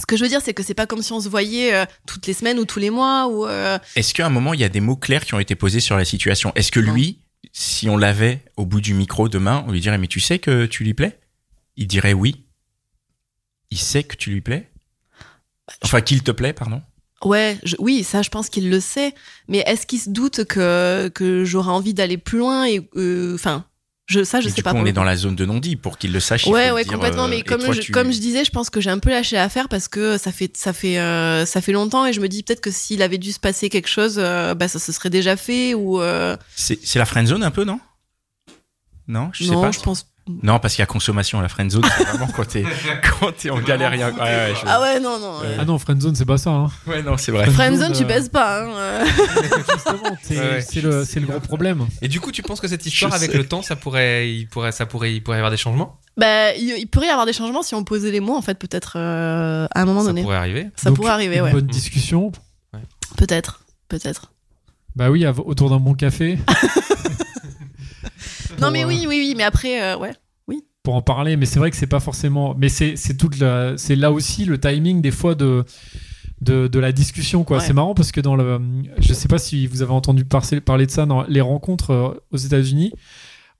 ce 0.00 0.06
que 0.06 0.16
je 0.16 0.22
veux 0.22 0.28
dire, 0.28 0.40
c'est 0.42 0.54
que 0.54 0.62
c'est 0.62 0.74
pas 0.74 0.86
comme 0.86 1.02
si 1.02 1.12
on 1.12 1.20
se 1.20 1.28
voyait 1.28 1.74
euh, 1.74 1.84
toutes 2.06 2.26
les 2.26 2.32
semaines 2.34 2.58
ou 2.58 2.64
tous 2.64 2.78
les 2.78 2.90
mois 2.90 3.28
ou. 3.28 3.46
euh, 3.46 3.78
Est-ce 3.96 4.14
qu'à 4.14 4.26
un 4.26 4.30
moment, 4.30 4.54
il 4.54 4.60
y 4.60 4.64
a 4.64 4.68
des 4.68 4.80
mots 4.80 4.96
clairs 4.96 5.24
qui 5.24 5.34
ont 5.34 5.38
été 5.40 5.54
posés 5.54 5.80
sur 5.80 5.96
la 5.96 6.04
situation? 6.04 6.52
Est-ce 6.54 6.72
que 6.72 6.80
lui, 6.80 7.20
si 7.52 7.88
on 7.88 7.96
l'avait 7.96 8.42
au 8.56 8.66
bout 8.66 8.80
du 8.80 8.94
micro 8.94 9.28
demain, 9.28 9.64
on 9.68 9.72
lui 9.72 9.80
dirait 9.80 9.98
Mais 9.98 10.06
tu 10.08 10.20
sais 10.20 10.38
que 10.38 10.66
tu 10.66 10.84
lui 10.84 10.94
plais? 10.94 11.18
Il 11.76 11.86
dirait 11.86 12.12
oui. 12.14 12.44
Il 13.70 13.78
sait 13.78 14.02
que 14.02 14.16
tu 14.16 14.30
lui 14.30 14.40
plais? 14.40 14.68
Enfin, 15.82 16.00
qu'il 16.00 16.22
te 16.22 16.30
plaît, 16.32 16.52
pardon? 16.52 16.82
Ouais, 17.24 17.58
je- 17.64 17.76
oui, 17.78 18.02
ça, 18.02 18.22
je 18.22 18.30
pense 18.30 18.48
qu'il 18.48 18.70
le 18.70 18.80
sait. 18.80 19.14
Mais 19.46 19.58
est-ce 19.66 19.86
qu'il 19.86 20.00
se 20.00 20.10
doute 20.10 20.44
que, 20.44 21.08
que 21.14 21.44
j'aurais 21.44 21.70
envie 21.70 21.94
d'aller 21.94 22.16
plus 22.18 22.38
loin 22.38 22.64
et 22.66 22.88
euh, 22.96 23.34
enfin, 23.34 23.66
je, 24.10 24.24
ça, 24.24 24.40
je 24.40 24.46
Mais 24.46 24.50
sais 24.50 24.56
Du 24.56 24.62
pas. 24.62 24.72
coup, 24.72 24.76
on 24.76 24.84
est 24.86 24.92
dans 24.92 25.04
la 25.04 25.16
zone 25.16 25.36
de 25.36 25.44
non-dit 25.46 25.76
pour 25.76 25.96
qu'il 25.96 26.12
le 26.12 26.20
sache. 26.20 26.44
il 26.46 26.52
Ouais, 26.52 26.70
ouais, 26.72 26.82
dire, 26.84 26.92
complètement. 26.94 27.24
euh, 27.24 27.28
mais 27.28 27.38
et 27.38 27.42
comme 27.42 27.60
toi, 27.62 27.72
je, 27.72 27.80
tu- 27.80 27.92
comme 27.92 28.12
je 28.12 28.18
disais, 28.18 28.44
je 28.44 28.50
pense 28.50 28.68
que 28.68 28.80
j'ai 28.80 28.90
un 28.90 28.98
peu 28.98 29.10
lâché 29.10 29.36
l'affaire 29.36 29.68
parce 29.68 29.88
que 29.88 30.18
ça 30.18 30.32
fait, 30.32 30.56
ça 30.56 30.72
fait, 30.72 30.98
euh, 30.98 31.46
ça 31.46 31.60
fait 31.60 31.72
longtemps 31.72 32.04
et 32.06 32.12
je 32.12 32.20
me 32.20 32.28
dis 32.28 32.42
peut-être 32.42 32.60
que 32.60 32.70
s'il 32.70 33.02
avait 33.02 33.18
dû 33.18 33.30
se 33.32 33.40
passer 33.40 33.68
quelque 33.70 33.88
chose, 33.88 34.16
euh, 34.18 34.54
bah, 34.54 34.66
ça 34.68 34.78
se 34.78 34.90
serait 34.92 35.10
déjà 35.10 35.36
fait 35.36 35.74
ou. 35.74 36.00
euh, 36.00 36.36
C'est 36.56 36.78
c'est 36.84 36.98
la 36.98 37.06
friend 37.06 37.26
zone 37.28 37.42
un 37.44 37.50
peu, 37.50 37.64
non? 37.64 37.78
Non, 39.08 39.30
je 39.32 39.44
sais 39.44 39.50
non, 39.50 39.60
pas. 39.60 39.70
je 39.70 39.80
pense. 39.80 40.06
Non, 40.42 40.58
parce 40.60 40.74
qu'il 40.74 40.82
y 40.82 40.84
a 40.84 40.86
consommation, 40.86 41.40
la 41.40 41.48
friendzone, 41.48 41.82
c'est 41.96 42.04
vraiment 42.04 42.28
quand 42.28 42.46
t'es, 42.46 42.62
quand 43.20 43.32
t'es 43.36 43.50
en 43.50 43.58
galère. 43.60 43.90
rien. 43.90 44.10
Ouais, 44.12 44.20
ouais, 44.20 44.52
je- 44.54 44.66
Ah 44.66 44.80
ouais, 44.80 45.00
non, 45.00 45.18
non. 45.18 45.40
Ouais. 45.40 45.56
Ah 45.58 45.64
non, 45.64 45.78
friendzone, 45.78 46.14
c'est 46.14 46.24
pas 46.24 46.38
ça. 46.38 46.50
Hein. 46.50 46.70
ouais, 46.86 47.02
non, 47.02 47.16
c'est 47.16 47.32
vrai. 47.32 47.50
Friendzone, 47.50 47.92
tu 47.92 48.04
euh, 48.04 48.06
baisses 48.06 48.28
pas. 48.28 48.62
Hein. 48.62 48.68
euh. 48.70 49.04
Justement, 49.74 50.16
c'est 50.22 50.38
Ouais, 50.38 50.50
ouais. 50.50 50.60
c'est 50.60 50.80
le, 50.82 51.04
c'est 51.04 51.18
le 51.20 51.26
gros 51.26 51.40
problème. 51.40 51.86
Et 52.02 52.08
du 52.08 52.20
coup, 52.20 52.30
tu 52.30 52.42
penses 52.42 52.60
que 52.60 52.68
cette 52.68 52.86
histoire, 52.86 53.10
Je 53.10 53.16
avec 53.16 53.32
sais. 53.32 53.38
le 53.38 53.46
temps, 53.46 53.62
ça 53.62 53.74
pourrait, 53.76 54.30
il 54.32 54.46
pourrait, 54.46 54.72
ça 54.72 54.86
pourrait, 54.86 55.14
il 55.14 55.22
pourrait 55.22 55.38
y 55.38 55.40
avoir 55.40 55.50
des 55.50 55.56
changements? 55.56 55.98
Bah, 56.16 56.54
il, 56.54 56.76
il 56.78 56.86
pourrait 56.86 57.06
y 57.08 57.10
avoir 57.10 57.26
des 57.26 57.32
changements 57.32 57.62
si 57.62 57.74
on 57.74 57.82
posait 57.82 58.10
les 58.12 58.20
mots, 58.20 58.36
en 58.36 58.42
fait, 58.42 58.58
peut-être 58.58 58.92
euh, 58.96 59.66
à 59.74 59.80
un 59.82 59.84
moment 59.84 60.00
Ça 60.02 60.08
donné. 60.08 60.22
pourrait 60.22 60.36
arriver. 60.36 60.68
Ça 60.76 60.90
Donc, 60.90 60.96
pourrait 60.96 61.10
arriver, 61.12 61.36
une 61.38 61.42
ouais. 61.42 61.52
bonne 61.52 61.66
discussion. 61.66 62.30
Peut-être, 63.16 63.62
peut-être. 63.88 64.30
Bah 64.94 65.10
oui, 65.10 65.24
av- 65.24 65.40
autour 65.44 65.70
d'un 65.70 65.78
bon 65.78 65.94
café. 65.94 66.38
Non, 68.60 68.70
mais 68.70 68.84
euh, 68.84 68.88
oui, 68.88 69.04
oui, 69.08 69.16
oui, 69.20 69.34
mais 69.36 69.42
après, 69.44 69.82
euh, 69.82 69.96
ouais. 69.98 70.12
pour 70.82 70.94
en 70.94 71.02
parler, 71.02 71.36
mais 71.36 71.44
c'est 71.46 71.58
vrai 71.58 71.70
que 71.70 71.76
c'est 71.76 71.86
pas 71.86 72.00
forcément. 72.00 72.54
Mais 72.58 72.70
c'est 72.70 72.96
c'est 72.96 73.14
toute 73.16 73.38
la- 73.38 73.76
c'est 73.76 73.96
là 73.96 74.10
aussi 74.12 74.46
le 74.46 74.58
timing 74.58 75.02
des 75.02 75.10
fois 75.10 75.34
de 75.34 75.64
de, 76.40 76.68
de 76.68 76.78
la 76.78 76.90
discussion 76.90 77.44
quoi. 77.44 77.58
Ouais. 77.58 77.64
C'est 77.66 77.74
marrant 77.74 77.92
parce 77.94 78.12
que 78.12 78.20
dans 78.22 78.34
le, 78.34 78.58
je 78.98 79.12
sais 79.12 79.28
pas 79.28 79.36
si 79.38 79.66
vous 79.66 79.82
avez 79.82 79.92
entendu 79.92 80.24
parler 80.24 80.60
parler 80.62 80.86
de 80.86 80.90
ça 80.90 81.04
dans 81.04 81.22
les 81.24 81.42
rencontres 81.42 81.90
euh, 81.90 82.14
aux 82.30 82.38
États-Unis. 82.38 82.92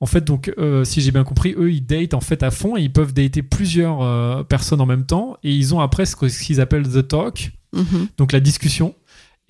En 0.03 0.07
fait, 0.07 0.25
donc, 0.25 0.51
euh, 0.57 0.83
si 0.85 1.03
j'ai 1.03 1.11
bien 1.11 1.25
compris, 1.25 1.55
eux, 1.59 1.71
ils 1.71 1.85
datent 1.85 2.15
en 2.15 2.23
fait 2.23 2.43
à 2.43 2.51
fond 2.51 2.79
et 2.79 2.81
ils 2.81 2.91
peuvent 2.91 3.13
dater 3.13 3.43
plusieurs 3.43 4.01
euh, 4.01 4.43
personnes 4.45 4.81
en 4.81 4.87
même 4.87 5.05
temps 5.05 5.37
et 5.45 5.53
ils 5.55 5.75
ont 5.75 5.81
après 5.81 6.07
ce 6.07 6.17
qu'ils 6.17 6.59
appellent 6.63 6.89
the 6.89 7.07
talk, 7.07 7.53
Mhm. 7.75 8.09
donc 8.17 8.33
la 8.33 8.41
discussion. 8.41 8.95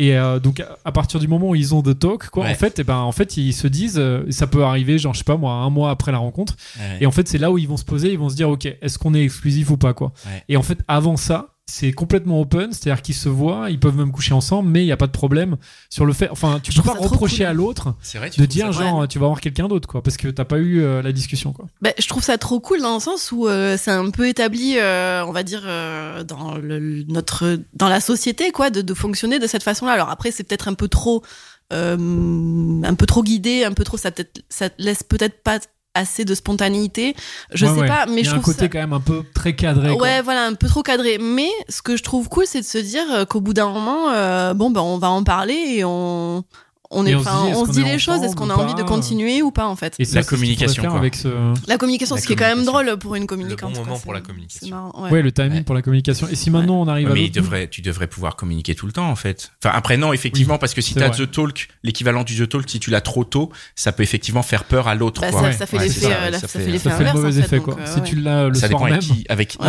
Et 0.00 0.16
euh, 0.16 0.38
donc 0.40 0.62
à- 0.84 0.92
partir 0.92 1.20
du 1.20 1.28
moment 1.28 1.50
où 1.50 1.54
ils 1.54 1.74
ont 1.74 1.82
the 1.82 1.96
talk, 1.98 2.30
quoi, 2.30 2.44
Ouais. 2.44 2.52
en 2.52 2.54
fait, 2.54 2.78
et 2.78 2.84
ben 2.84 2.96
en 2.96 3.12
fait 3.12 3.36
ils 3.36 3.52
se 3.52 3.66
disent, 3.68 3.98
euh, 3.98 4.22
ça 4.30 4.46
peut 4.46 4.64
arriver, 4.64 4.96
genre 4.98 5.12
je 5.12 5.18
sais 5.18 5.24
pas 5.24 5.36
moi, 5.36 5.52
un 5.52 5.68
mois 5.70 5.90
après 5.90 6.10
la 6.10 6.18
rencontre, 6.18 6.56
et 7.00 7.06
en 7.06 7.10
fait, 7.10 7.28
c'est 7.28 7.38
là 7.38 7.50
où 7.52 7.58
ils 7.58 7.68
vont 7.68 7.76
se 7.76 7.84
poser, 7.84 8.10
ils 8.10 8.18
vont 8.18 8.30
se 8.30 8.34
dire, 8.36 8.48
ok, 8.48 8.64
est-ce 8.80 8.98
qu'on 8.98 9.12
est 9.14 9.22
exclusif 9.22 9.70
ou 9.70 9.76
pas, 9.76 9.92
quoi. 9.92 10.12
Ouais. 10.26 10.42
Et 10.48 10.56
en 10.56 10.62
fait, 10.62 10.78
avant 10.88 11.16
ça, 11.18 11.48
c'est 11.70 11.92
complètement 11.92 12.40
open, 12.40 12.72
c'est-à-dire 12.72 13.00
qu'ils 13.02 13.14
se 13.14 13.28
voient, 13.28 13.70
ils 13.70 13.78
peuvent 13.78 13.96
même 13.96 14.10
coucher 14.12 14.34
ensemble, 14.34 14.68
mais 14.68 14.82
il 14.82 14.86
n'y 14.86 14.92
a 14.92 14.96
pas 14.96 15.06
de 15.06 15.12
problème 15.12 15.56
sur 15.88 16.04
le 16.04 16.12
fait. 16.12 16.28
Enfin, 16.30 16.60
tu 16.62 16.72
Je 16.72 16.80
peux 16.80 16.88
pas 16.88 16.94
reprocher 16.98 17.38
cool. 17.38 17.46
à 17.46 17.52
l'autre 17.52 17.94
de 18.36 18.44
dire, 18.44 18.72
genre, 18.72 19.06
tu 19.08 19.18
vas 19.18 19.26
voir 19.26 19.40
quelqu'un 19.40 19.68
d'autre, 19.68 19.88
quoi, 19.88 20.02
parce 20.02 20.16
que 20.16 20.28
t'as 20.28 20.44
pas 20.44 20.58
eu 20.58 20.80
euh, 20.82 21.00
la 21.02 21.12
discussion, 21.12 21.52
quoi. 21.52 21.66
Bah, 21.80 21.90
je 21.98 22.06
trouve 22.08 22.22
ça 22.22 22.36
trop 22.38 22.60
cool 22.60 22.80
dans 22.80 22.94
le 22.94 23.00
sens 23.00 23.30
où 23.32 23.46
euh, 23.46 23.76
c'est 23.78 23.90
un 23.92 24.10
peu 24.10 24.28
établi, 24.28 24.76
euh, 24.78 25.24
on 25.26 25.32
va 25.32 25.42
dire, 25.42 25.62
euh, 25.64 26.24
dans 26.24 26.56
le, 26.56 27.04
notre, 27.04 27.58
dans 27.74 27.88
la 27.88 28.00
société, 28.00 28.50
quoi, 28.50 28.70
de, 28.70 28.82
de 28.82 28.94
fonctionner 28.94 29.38
de 29.38 29.46
cette 29.46 29.62
façon-là. 29.62 29.92
Alors 29.92 30.10
après, 30.10 30.30
c'est 30.32 30.44
peut-être 30.44 30.68
un 30.68 30.74
peu 30.74 30.88
trop, 30.88 31.22
euh, 31.72 31.96
un 32.82 32.94
peu 32.94 33.06
trop 33.06 33.22
guidé, 33.22 33.64
un 33.64 33.72
peu 33.72 33.84
trop, 33.84 33.96
ça 33.96 34.10
peut-être, 34.10 34.42
ça 34.48 34.68
laisse 34.78 35.02
peut-être 35.02 35.42
pas 35.42 35.58
assez 35.94 36.24
de 36.24 36.34
spontanéité. 36.34 37.14
Je 37.52 37.66
Ouais, 37.66 37.74
sais 37.74 37.80
ouais. 37.80 37.88
pas, 37.88 38.06
mais 38.06 38.20
Il 38.20 38.20
y 38.20 38.24
je 38.24 38.30
a 38.30 38.34
un 38.34 38.40
trouve 38.40 38.54
côté 38.54 38.66
ça. 38.66 38.68
quand 38.68 38.78
même 38.78 38.92
un 38.92 39.00
peu 39.00 39.22
très 39.34 39.54
cadré, 39.56 39.92
quoi. 39.96 40.02
Ouais, 40.02 40.22
voilà, 40.22 40.46
un 40.46 40.54
peu 40.54 40.68
trop 40.68 40.82
cadré. 40.82 41.18
Mais 41.18 41.48
ce 41.68 41.82
que 41.82 41.96
je 41.96 42.02
trouve 42.02 42.28
cool, 42.28 42.44
c'est 42.46 42.60
de 42.60 42.66
se 42.66 42.78
dire 42.78 43.04
euh, 43.12 43.24
qu'au 43.24 43.40
bout 43.40 43.54
d'un 43.54 43.68
moment, 43.70 44.10
euh, 44.10 44.54
bon, 44.54 44.70
ben, 44.70 44.80
on 44.80 44.98
va 44.98 45.10
en 45.10 45.24
parler 45.24 45.54
et 45.54 45.84
on, 45.84 46.44
on 46.92 47.06
est, 47.06 47.14
on 47.14 47.22
se 47.22 47.28
enfin, 47.28 47.44
dit, 47.44 47.50
est-ce 47.50 47.58
on 47.58 47.66
se 47.66 47.70
dit 47.72 47.80
est 47.82 47.92
les 47.92 47.98
choses. 47.98 48.22
Est-ce 48.22 48.34
qu'on 48.34 48.50
a 48.50 48.54
envie 48.54 48.74
de 48.74 48.82
continuer 48.82 49.42
ou 49.42 49.50
pas, 49.52 49.66
en 49.66 49.76
fait 49.76 49.94
Et 50.00 50.04
ça, 50.04 50.16
La 50.20 50.24
communication, 50.24 50.82
quoi. 50.84 50.98
avec 50.98 51.14
ce. 51.14 51.28
La 51.68 51.78
communication, 51.78 52.16
La 52.16 52.20
ce 52.20 52.26
qui 52.26 52.32
est 52.32 52.36
quand 52.36 52.48
même 52.48 52.64
drôle 52.64 52.96
pour 52.98 53.14
une 53.14 53.26
communicante. 53.26 53.74
moment 53.76 53.92
quoi, 53.92 53.98
pour 54.00 54.12
la 54.12 54.20
communication. 54.20 54.68
marrant, 54.74 55.04
Ouais. 55.04 55.10
ouais. 55.10 55.22
le 55.22 55.30
timing 55.32 55.52
Ouais. 55.58 55.62
pour 55.62 55.74
la 55.74 55.82
communication. 55.82 56.26
Et 56.28 56.34
si 56.34 56.50
maintenant 56.50 56.80
on 56.80 56.88
arrive 56.88 57.06
Ouais, 57.06 57.12
à 57.12 57.14
mais 57.14 57.24
il 57.26 57.30
devrait, 57.30 57.68
tu 57.68 57.80
devrais 57.82 58.06
pouvoir 58.08 58.34
communiquer 58.36 58.74
tout 58.74 58.86
le 58.86 58.92
temps 58.92 59.08
en 59.08 59.14
fait. 59.16 59.52
Enfin 59.62 59.74
après 59.76 59.96
non 59.96 60.12
effectivement 60.12 60.58
parce 60.58 60.74
que 60.74 60.80
si 60.80 60.94
c'est 60.94 61.00
t'as 61.00 61.08
vrai. 61.10 61.26
the 61.26 61.30
talk, 61.30 61.68
l'équivalent 61.82 62.24
du 62.24 62.34
the 62.36 62.48
talk, 62.48 62.68
si 62.68 62.80
tu 62.80 62.90
l'as 62.90 63.00
trop 63.00 63.24
tôt, 63.24 63.50
ça 63.76 63.92
peut 63.92 64.02
effectivement 64.02 64.42
faire 64.42 64.64
peur 64.64 64.88
à 64.88 64.94
l'autre. 64.94 65.20
Bah, 65.20 65.30
ça, 65.32 65.42
Ouais. 65.42 65.52
ça 65.52 65.66
fait 65.66 65.76
Ouais, 65.78 65.84
l'effet, 65.84 66.00
ça, 66.00 66.08
ouais, 66.08 66.30
la- 66.30 66.38
ça 66.40 66.48
ça 66.48 66.58
fait- 66.58 66.66
le 67.04 67.12
mauvais 67.12 67.38
effet, 67.38 67.60
quoi. 67.60 67.76
euh, 67.78 67.86
Si 67.86 68.00
ouais. 68.00 68.06
tu 68.06 68.16
l'as 68.16 68.48
le 68.48 68.54
ça 68.54 68.68
soir 68.68 68.80
dépend 68.80 68.84
même. 68.90 69.00
avec 69.28 69.56
Ouais, 69.60 69.66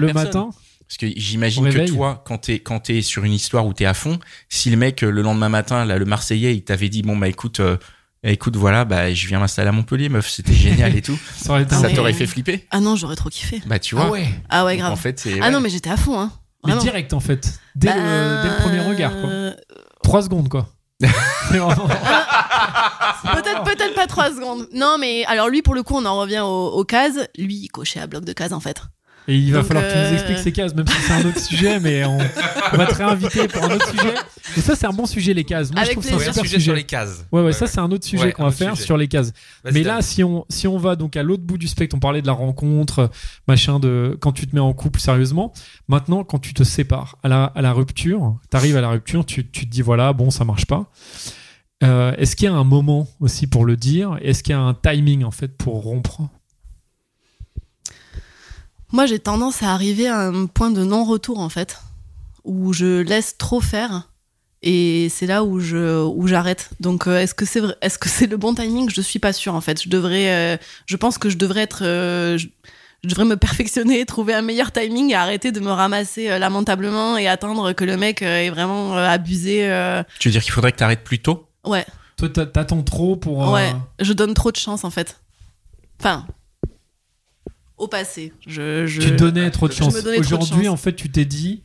le 0.00 0.12
matin, 0.12 0.50
Parce 0.88 0.96
que 0.96 1.06
j'imagine 1.20 1.68
que 1.68 1.86
toi, 1.86 2.22
quand 2.26 2.38
t'es 2.38 2.60
quand 2.60 2.80
t'es 2.80 3.02
sur 3.02 3.24
une 3.24 3.34
histoire 3.34 3.66
où 3.66 3.74
t'es 3.74 3.84
à 3.84 3.92
fond, 3.94 4.18
si 4.48 4.70
le 4.70 4.76
mec 4.78 5.02
euh, 5.04 5.10
le 5.10 5.20
lendemain 5.22 5.50
matin, 5.50 5.84
là, 5.84 5.98
le 5.98 6.04
Marseillais, 6.06 6.54
il 6.54 6.64
t'avait 6.64 6.88
dit 6.88 7.02
bon 7.02 7.14
bah 7.16 7.28
écoute, 7.28 7.60
euh, 7.60 7.76
écoute 8.24 8.56
voilà, 8.56 8.86
bah 8.86 9.12
je 9.12 9.26
viens 9.26 9.38
m'installer 9.38 9.68
à 9.68 9.72
Montpellier, 9.72 10.08
meuf, 10.08 10.30
c'était 10.30 10.52
génial 10.54 10.96
et 10.96 11.02
tout, 11.02 11.18
ça 11.36 11.50
aurait 11.50 11.62
été 11.64 11.74
Ah 11.74 11.80
ça 11.80 11.88
mais- 11.88 11.94
t'aurait 11.94 12.12
fait 12.14 12.26
flipper. 12.26 12.66
Ah 12.70 12.80
non, 12.80 12.96
j'aurais 12.96 13.16
trop 13.16 13.28
kiffé. 13.28 13.60
Bah 13.66 13.78
tu 13.78 13.94
vois. 13.96 14.06
Ah 14.06 14.10
ouais. 14.10 14.28
Ah 14.48 14.64
ouais, 14.64 14.72
Donc, 14.74 14.80
grave. 14.80 14.92
En 14.92 14.96
fait. 14.96 15.28
Ah 15.42 15.50
non, 15.50 15.60
mais 15.60 15.68
j'étais 15.68 15.90
à 15.90 15.98
fond, 15.98 16.18
hein. 16.18 16.32
Mais 16.64 16.72
Vraiment. 16.72 16.82
direct 16.84 17.12
en 17.12 17.20
fait. 17.20 17.60
Dès, 17.76 17.92
le, 17.92 18.00
Bah, 18.00 18.42
dès 18.42 18.48
le 18.48 18.56
premier 18.56 18.80
regard, 18.80 19.12
quoi. 19.20 19.28
euh, 19.30 19.52
Trois 20.02 20.22
secondes, 20.22 20.48
quoi. 20.48 20.68
Vraiment- 21.50 21.74
Peut-être, 23.34 23.62
peut-être 23.64 23.94
pas 23.94 24.06
trois 24.06 24.30
secondes. 24.30 24.66
Non, 24.72 24.96
mais 24.98 25.24
alors 25.26 25.48
lui, 25.48 25.62
pour 25.62 25.74
le 25.74 25.82
coup, 25.82 25.94
on 25.96 26.04
en 26.06 26.18
revient 26.20 26.40
aux, 26.40 26.68
aux 26.68 26.84
cases. 26.84 27.18
Lui, 27.36 27.56
il 27.64 27.68
cochait 27.68 28.00
à 28.00 28.06
bloc 28.06 28.24
de 28.24 28.32
cases, 28.32 28.52
en 28.52 28.60
fait. 28.60 28.80
Et 29.28 29.36
il 29.36 29.52
va 29.52 29.58
Donc, 29.58 29.68
falloir 29.68 29.86
que 29.86 29.92
tu 29.92 29.98
nous 29.98 30.04
euh, 30.04 30.12
expliques 30.14 30.38
ces 30.38 30.52
cases, 30.52 30.74
même 30.74 30.86
si 30.86 31.00
c'est 31.02 31.12
un 31.12 31.24
autre 31.28 31.38
sujet, 31.38 31.78
mais 31.80 32.02
on, 32.06 32.16
on 32.16 32.76
va 32.78 32.86
te 32.86 32.94
réinviter 32.94 33.46
pour 33.46 33.62
un 33.62 33.74
autre 33.74 33.90
sujet. 33.90 34.14
Et 34.56 34.60
ça, 34.62 34.74
c'est 34.74 34.86
un 34.86 34.92
bon 34.92 35.04
sujet, 35.04 35.34
les 35.34 35.44
cases. 35.44 35.70
Moi, 35.70 35.82
Avec 35.82 35.96
je 35.96 36.00
trouve 36.08 36.16
plaisir. 36.16 36.24
ça 36.24 36.30
un 36.30 36.32
super 36.32 36.44
sujet, 36.44 36.54
sujet. 36.56 36.64
sur 36.64 36.74
les 36.74 36.84
cases. 36.84 37.26
Ouais, 37.30 37.42
ouais, 37.42 37.52
ça, 37.52 37.66
c'est 37.66 37.78
un 37.78 37.90
autre 37.92 38.06
sujet 38.06 38.24
Ouais, 38.24 38.32
qu'on 38.32 38.44
va 38.44 38.50
faire 38.50 38.74
sujet. 38.74 38.86
sur 38.86 38.96
les 38.96 39.06
cases. 39.06 39.32
Mais 39.70 39.82
là, 39.82 40.00
si 40.00 40.24
on, 40.24 40.46
si 40.48 40.66
on 40.66 40.78
va 40.78 40.96
donc 40.96 41.16
à 41.18 41.22
l'autre 41.22 41.42
bout 41.42 41.58
du 41.58 41.68
spectre, 41.68 41.94
on 41.94 42.00
parlait 42.00 42.22
de 42.22 42.26
la 42.26 42.32
rencontre, 42.32 43.10
machin, 43.46 43.78
de 43.78 44.16
quand 44.18 44.32
tu 44.32 44.46
te 44.46 44.54
mets 44.54 44.62
en 44.62 44.72
couple 44.72 44.98
sérieusement. 44.98 45.52
Maintenant, 45.88 46.24
quand 46.24 46.38
tu 46.38 46.54
te 46.54 46.62
sépares, 46.64 47.16
à 47.22 47.28
la, 47.28 47.44
à 47.44 47.60
la 47.60 47.72
rupture, 47.74 48.38
t'arrives 48.48 48.78
à 48.78 48.80
la 48.80 48.88
rupture, 48.88 49.26
tu, 49.26 49.46
tu 49.50 49.66
te 49.66 49.70
dis 49.70 49.82
voilà, 49.82 50.14
bon, 50.14 50.30
ça 50.30 50.46
marche 50.46 50.64
pas. 50.64 50.90
Euh, 51.84 52.12
Est-ce 52.16 52.34
qu'il 52.34 52.46
y 52.46 52.48
a 52.52 52.54
un 52.54 52.64
moment 52.64 53.06
aussi 53.20 53.46
pour 53.46 53.64
le 53.66 53.76
dire? 53.76 54.16
Est-ce 54.22 54.42
qu'il 54.42 54.52
y 54.52 54.56
a 54.56 54.60
un 54.60 54.74
timing 54.74 55.22
en 55.24 55.30
fait 55.30 55.56
pour 55.56 55.82
rompre? 55.82 56.22
Moi, 58.92 59.06
j'ai 59.06 59.18
tendance 59.18 59.62
à 59.62 59.72
arriver 59.72 60.08
à 60.08 60.18
un 60.20 60.46
point 60.46 60.70
de 60.70 60.82
non-retour, 60.84 61.38
en 61.40 61.48
fait, 61.48 61.78
où 62.44 62.72
je 62.72 63.00
laisse 63.02 63.36
trop 63.38 63.60
faire. 63.60 64.08
Et 64.62 65.08
c'est 65.10 65.26
là 65.26 65.44
où 65.44 65.60
je 65.60 66.04
où 66.04 66.26
j'arrête. 66.26 66.70
Donc 66.80 67.06
euh, 67.06 67.20
est-ce 67.20 67.32
que 67.32 67.44
c'est 67.44 67.60
est-ce 67.80 67.96
que 67.96 68.08
c'est 68.08 68.26
le 68.26 68.36
bon 68.36 68.54
timing? 68.56 68.90
Je 68.90 69.00
suis 69.00 69.20
pas 69.20 69.32
sûre 69.32 69.54
en 69.54 69.60
fait. 69.60 69.80
Je 69.80 69.88
devrais 69.88 70.34
euh, 70.34 70.56
je 70.86 70.96
pense 70.96 71.16
que 71.16 71.30
je 71.30 71.36
devrais 71.36 71.60
être 71.60 71.84
euh, 71.84 72.36
je, 72.38 72.48
je 73.04 73.08
devrais 73.08 73.24
me 73.24 73.36
perfectionner, 73.46 74.04
trouver 74.04 74.34
un 74.34 74.42
meilleur 74.42 74.72
timing 74.72 75.10
et 75.10 75.14
arrêter 75.14 75.52
de 75.52 75.60
me 75.60 75.70
ramasser 75.70 76.28
euh, 76.28 76.40
lamentablement 76.40 77.16
et 77.16 77.28
attendre 77.28 77.72
que 77.72 77.84
le 77.84 77.96
mec 77.96 78.20
euh, 78.22 78.38
ait 78.40 78.50
vraiment 78.50 78.96
euh, 78.96 79.06
abusé 79.08 79.70
euh, 79.70 80.02
Tu 80.18 80.26
veux 80.26 80.32
dire 80.32 80.42
qu'il 80.42 80.50
faudrait 80.52 80.72
que 80.72 80.78
t'arrêtes 80.78 81.04
plus 81.04 81.20
tôt? 81.20 81.46
Ouais. 81.64 81.86
Toi, 82.16 82.28
t'a- 82.28 82.46
t'attends 82.46 82.82
trop 82.82 83.14
pour. 83.14 83.46
euh, 83.48 83.52
Ouais, 83.54 83.72
je 84.00 84.12
donne 84.12 84.34
trop 84.34 84.50
de 84.50 84.56
chance 84.56 84.82
en 84.82 84.90
fait. 84.90 85.20
Enfin, 86.00 86.26
au 87.78 87.88
passé, 87.88 88.32
je, 88.46 88.86
je... 88.86 89.00
Tu 89.00 89.10
donnais 89.12 89.50
trop 89.50 89.68
de 89.68 89.72
je 89.72 89.78
chance. 89.78 89.94
Aujourd'hui, 90.18 90.68
en 90.68 90.76
fait, 90.76 90.94
tu 90.94 91.10
t'es 91.10 91.24
dit 91.24 91.62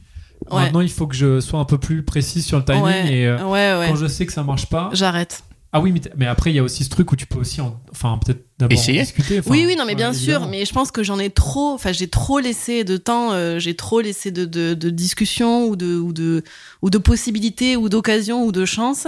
Ouais. 0.51 0.63
maintenant, 0.63 0.81
il 0.81 0.91
faut 0.91 1.07
que 1.07 1.15
je 1.15 1.39
sois 1.39 1.59
un 1.59 1.65
peu 1.65 1.77
plus 1.77 2.03
précis 2.03 2.41
sur 2.41 2.57
le 2.57 2.65
timing 2.65 2.83
ouais, 2.83 3.13
et. 3.13 3.27
euh, 3.27 3.37
ouais, 3.45 3.79
ouais. 3.79 3.87
Quand 3.87 3.95
je 3.95 4.07
sais 4.07 4.25
que 4.25 4.33
ça 4.33 4.43
marche 4.43 4.65
pas. 4.67 4.89
J'arrête. 4.91 5.43
Ah 5.75 5.79
oui, 5.81 5.91
mais, 6.17 6.27
après, 6.27 6.51
il 6.51 6.55
y 6.55 6.59
a 6.59 6.63
aussi 6.63 6.83
ce 6.83 6.89
truc 6.89 7.11
où 7.11 7.15
tu 7.15 7.25
peux 7.25 7.39
aussi, 7.39 7.59
en- 7.61 7.79
enfin, 7.91 8.19
peut-être 8.23 8.45
d'abord 8.59 8.77
Essayer. 8.77 9.01
discuter. 9.01 9.39
enfin, 9.39 9.49
Oui, 9.49 9.63
oui, 9.65 9.75
non, 9.75 9.85
mais 9.85 9.95
bien 9.95 10.13
sûr. 10.13 10.33
évidemment. 10.33 10.47
Mais 10.51 10.65
je 10.65 10.73
pense 10.73 10.91
que 10.91 11.01
j'en 11.01 11.17
ai 11.17 11.29
trop. 11.31 11.73
Enfin, 11.73 11.93
j'ai 11.93 12.07
trop 12.09 12.39
laissé 12.39 12.83
de 12.83 12.97
temps. 12.97 13.31
euh, 13.31 13.57
j'ai 13.57 13.73
trop 13.75 14.01
laissé 14.01 14.29
de, 14.31 14.45
de, 14.45 14.73
de 14.75 14.89
discussions 14.91 15.65
ou 15.67 15.75
de 15.75 15.95
ou 15.97 16.13
de 16.13 16.43
ou 16.83 16.89
de 16.91 16.97
possibilités 16.99 17.75
ou 17.75 17.89
d'occasions 17.89 18.43
ou 18.45 18.51
de 18.51 18.65
chances. 18.65 19.07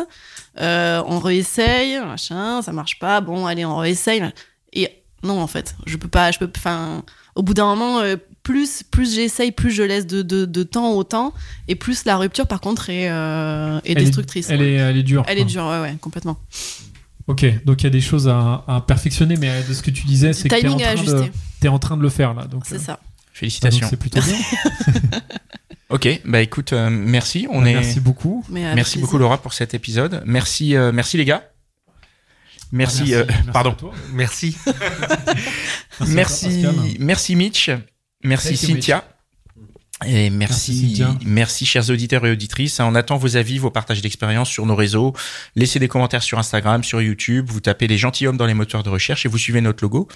Euh, 0.60 1.04
on 1.06 1.20
réessaye, 1.20 2.00
machin, 2.00 2.62
ça 2.64 2.72
marche 2.72 2.98
pas. 2.98 3.22
Bon, 3.22 3.46
allez, 3.46 3.66
on 3.66 3.78
réessaye. 3.78 4.24
Non, 5.26 5.42
en 5.42 5.48
fait, 5.48 5.76
je 5.86 5.98
peux 5.98 6.08
pas. 6.08 6.32
Je 6.32 6.40
peux. 6.40 6.50
Enfin, 6.58 7.04
au 7.36 7.44
bout 7.44 7.54
d'un 7.54 7.66
moment, 7.66 8.00
euh, 8.00 8.16
plus 8.44 8.84
plus 8.84 9.16
j'essaye, 9.16 9.52
plus 9.52 9.72
je 9.72 9.84
laisse 9.84 10.06
de, 10.08 10.22
de, 10.22 10.46
de 10.46 10.64
temps 10.64 10.92
au 10.94 11.04
temps, 11.04 11.34
et 11.68 11.76
plus 11.76 12.06
la 12.06 12.18
rupture, 12.18 12.48
par 12.48 12.62
contre, 12.62 12.90
est, 12.90 13.10
euh, 13.10 13.78
est 13.80 13.92
Elle 13.92 13.98
est- 13.98 14.06
destructrice. 14.06 14.50
Elle 14.50 14.60
ouais. 14.62 14.68
est, 14.70 14.74
elle 14.76 14.98
est 14.98 15.04
dure. 15.04 15.24
Elle 15.28 15.40
est 15.40 15.46
dure, 15.46 15.66
ouais, 15.66 15.82
ouais, 15.82 15.96
complètement. 16.00 16.38
Ok, 17.28 17.44
donc 17.66 17.82
il 17.82 17.86
y 17.86 17.88
a 17.88 17.90
des 17.90 18.02
choses 18.02 18.28
à, 18.28 18.64
à 18.68 18.82
perfectionner, 18.82 19.36
mais 19.38 19.64
de 19.68 19.74
ce 19.74 19.82
que 19.82 19.90
tu 19.90 20.06
disais, 20.06 20.32
c'est 20.34 20.48
que 20.48 20.56
t'es 20.56 20.68
en, 20.68 20.78
Timing 20.78 20.84
à 20.86 20.94
train 20.94 21.04
de- 21.04 21.10
ajuster, 21.16 21.32
t'es 21.60 21.68
en 21.70 21.80
train 21.80 21.98
de 21.98 22.04
le 22.04 22.10
faire 22.10 22.36
là. 22.36 22.46
Donc, 22.46 22.66
c'est 22.68 22.76
euh, 22.76 22.80
ça. 22.80 22.92
donc 22.94 23.00
Félicitations. 23.34 23.88
c'est 23.90 23.98
plutôt 23.98 24.22
bien. 24.22 24.36
Ok, 25.90 26.08
bah 26.26 26.42
écoute, 26.42 26.74
euh, 26.74 26.90
merci. 26.90 27.48
On 27.52 27.64
est. 27.64 27.74
Merci 27.74 28.00
beaucoup. 28.00 28.44
Mais 28.50 28.62
Merci 28.74 28.94
plaisir. 28.94 29.02
beaucoup 29.02 29.18
Laura 29.20 29.38
pour 29.38 29.54
cet 29.54 29.76
épisode. 29.76 30.24
Merci, 30.26 30.76
euh, 30.76 30.92
merci 30.92 31.16
les 31.16 31.26
gars. 31.26 31.44
Merci, 32.72 33.14
euh, 33.14 33.26
pardon. 33.54 33.76
Merci. 34.14 34.58
Merci, 36.08 36.66
merci 37.00 37.36
Mitch. 37.36 37.70
Merci 38.24 38.50
Thank 38.50 38.62
you, 38.62 38.68
Cynthia. 38.68 39.16
Et 40.06 40.30
Merci, 40.30 41.02
merci, 41.26 41.66
chers 41.66 41.90
auditeurs 41.90 42.26
et 42.26 42.32
auditrices. 42.32 42.82
On 42.82 42.96
attend 42.96 43.16
vos 43.16 43.38
avis, 43.38 43.60
vos 43.60 43.72
partages 43.72 44.02
d'expérience 44.02 44.50
sur 44.50 44.66
nos 44.66 44.76
réseaux. 44.76 45.14
Laissez 45.56 45.80
des 45.80 45.88
commentaires 45.88 46.22
sur 46.22 46.38
Instagram, 46.38 46.84
sur 46.84 47.02
YouTube. 47.02 47.46
Vous 47.50 47.62
tapez 47.62 47.88
les 47.88 47.98
gentilshommes 47.98 48.36
dans 48.36 48.46
les 48.46 48.54
moteurs 48.54 48.84
de 48.84 48.90
recherche 48.90 49.26
et 49.26 49.30
vous 49.30 49.38
suivez 49.38 49.62
notre 49.62 49.86
logo. 49.86 50.10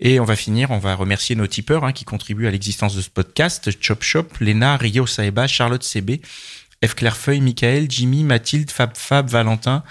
Et 0.00 0.20
on 0.20 0.24
va 0.24 0.36
finir, 0.36 0.70
on 0.70 0.78
va 0.78 0.94
remercier 0.94 1.34
nos 1.34 1.46
tipeurs 1.46 1.84
hein, 1.84 1.92
qui 1.92 2.04
contribuent 2.04 2.46
à 2.46 2.50
l'existence 2.50 2.94
de 2.94 3.00
ce 3.00 3.08
podcast. 3.08 3.70
Chop 3.80 4.02
Shop, 4.02 4.26
Léna, 4.40 4.76
Rio 4.76 5.06
Saeba, 5.06 5.46
Charlotte 5.46 5.82
CB, 5.82 6.20
F. 6.84 6.94
Clairefeuille, 6.94 7.40
Michael, 7.40 7.90
Jimmy, 7.90 8.24
Mathilde, 8.24 8.70
Fab 8.70 8.90
Fab, 8.94 9.30
Valentin, 9.30 9.82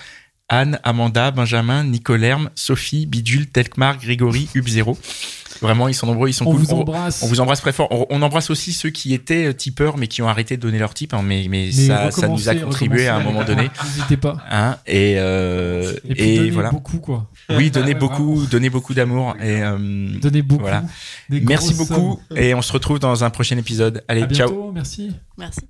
Anne, 0.52 0.80
Amanda, 0.84 1.32
Benjamin, 1.32 1.86
Nicolerme, 1.86 2.50
Sophie, 2.56 3.06
Bidule, 3.06 3.48
Telkmar, 3.48 3.98
Grégory, 4.00 4.50
Hub0. 4.54 4.98
Vraiment, 5.62 5.88
ils 5.88 5.94
sont 5.94 6.08
nombreux, 6.08 6.28
ils 6.28 6.34
sont 6.34 6.46
On 6.48 6.52
cool. 6.52 6.60
vous 6.62 6.74
embrasse. 6.74 7.22
On 7.24 7.28
vous 7.28 7.40
embrasse 7.40 7.62
très 7.62 7.72
fort. 7.72 7.88
On, 7.92 8.06
on 8.10 8.22
embrasse 8.24 8.50
aussi 8.50 8.74
ceux 8.74 8.90
qui 8.90 9.14
étaient 9.14 9.46
euh, 9.46 9.54
tipeurs 9.54 9.98
mais 9.98 10.08
qui 10.08 10.22
ont 10.24 10.28
arrêté 10.28 10.58
de 10.58 10.62
donner 10.62 10.80
leur 10.80 10.94
tip. 10.94 11.14
hein, 11.14 11.22
mais 11.24 11.46
mais, 11.50 11.68
Mais 11.68 11.72
ça, 11.72 12.10
ça 12.12 12.28
nous 12.28 12.50
a 12.50 12.56
contribué 12.56 13.08
à 13.08 13.16
un 13.18 13.24
moment 13.24 13.44
donné. 13.44 13.70
N'hésitez 13.86 14.18
pas. 14.18 14.38
Hein, 14.50 14.78
et 14.88 15.16
euh, 15.20 15.94
Et 16.10 16.16
puis 16.16 16.24
et 16.30 16.38
donnez 16.38 16.50
voilà. 16.50 16.72
beaucoup, 16.72 16.98
quoi. 16.98 17.30
Oui, 17.50 17.70
donnez 17.70 17.94
beaucoup, 17.94 18.46
donnez 18.50 18.70
beaucoup 18.72 18.94
d'amour 18.96 19.36
et 19.40 19.62
euh, 19.62 19.78
Donnez 20.20 20.42
beaucoup. 20.42 20.64
Voilà. 20.64 20.84
Merci 21.30 21.76
beaucoup 21.76 22.20
sommes. 22.30 22.38
et 22.38 22.54
on 22.56 22.62
se 22.62 22.74
retrouve 22.74 22.98
dans 23.00 23.24
un 23.24 23.30
prochain 23.30 23.58
épisode. 23.58 24.04
Allez, 24.08 24.24
À 24.24 24.28
ciao. 24.30 24.50
bientôt, 24.50 24.72
merci. 24.74 25.12
Merci. 25.38 25.62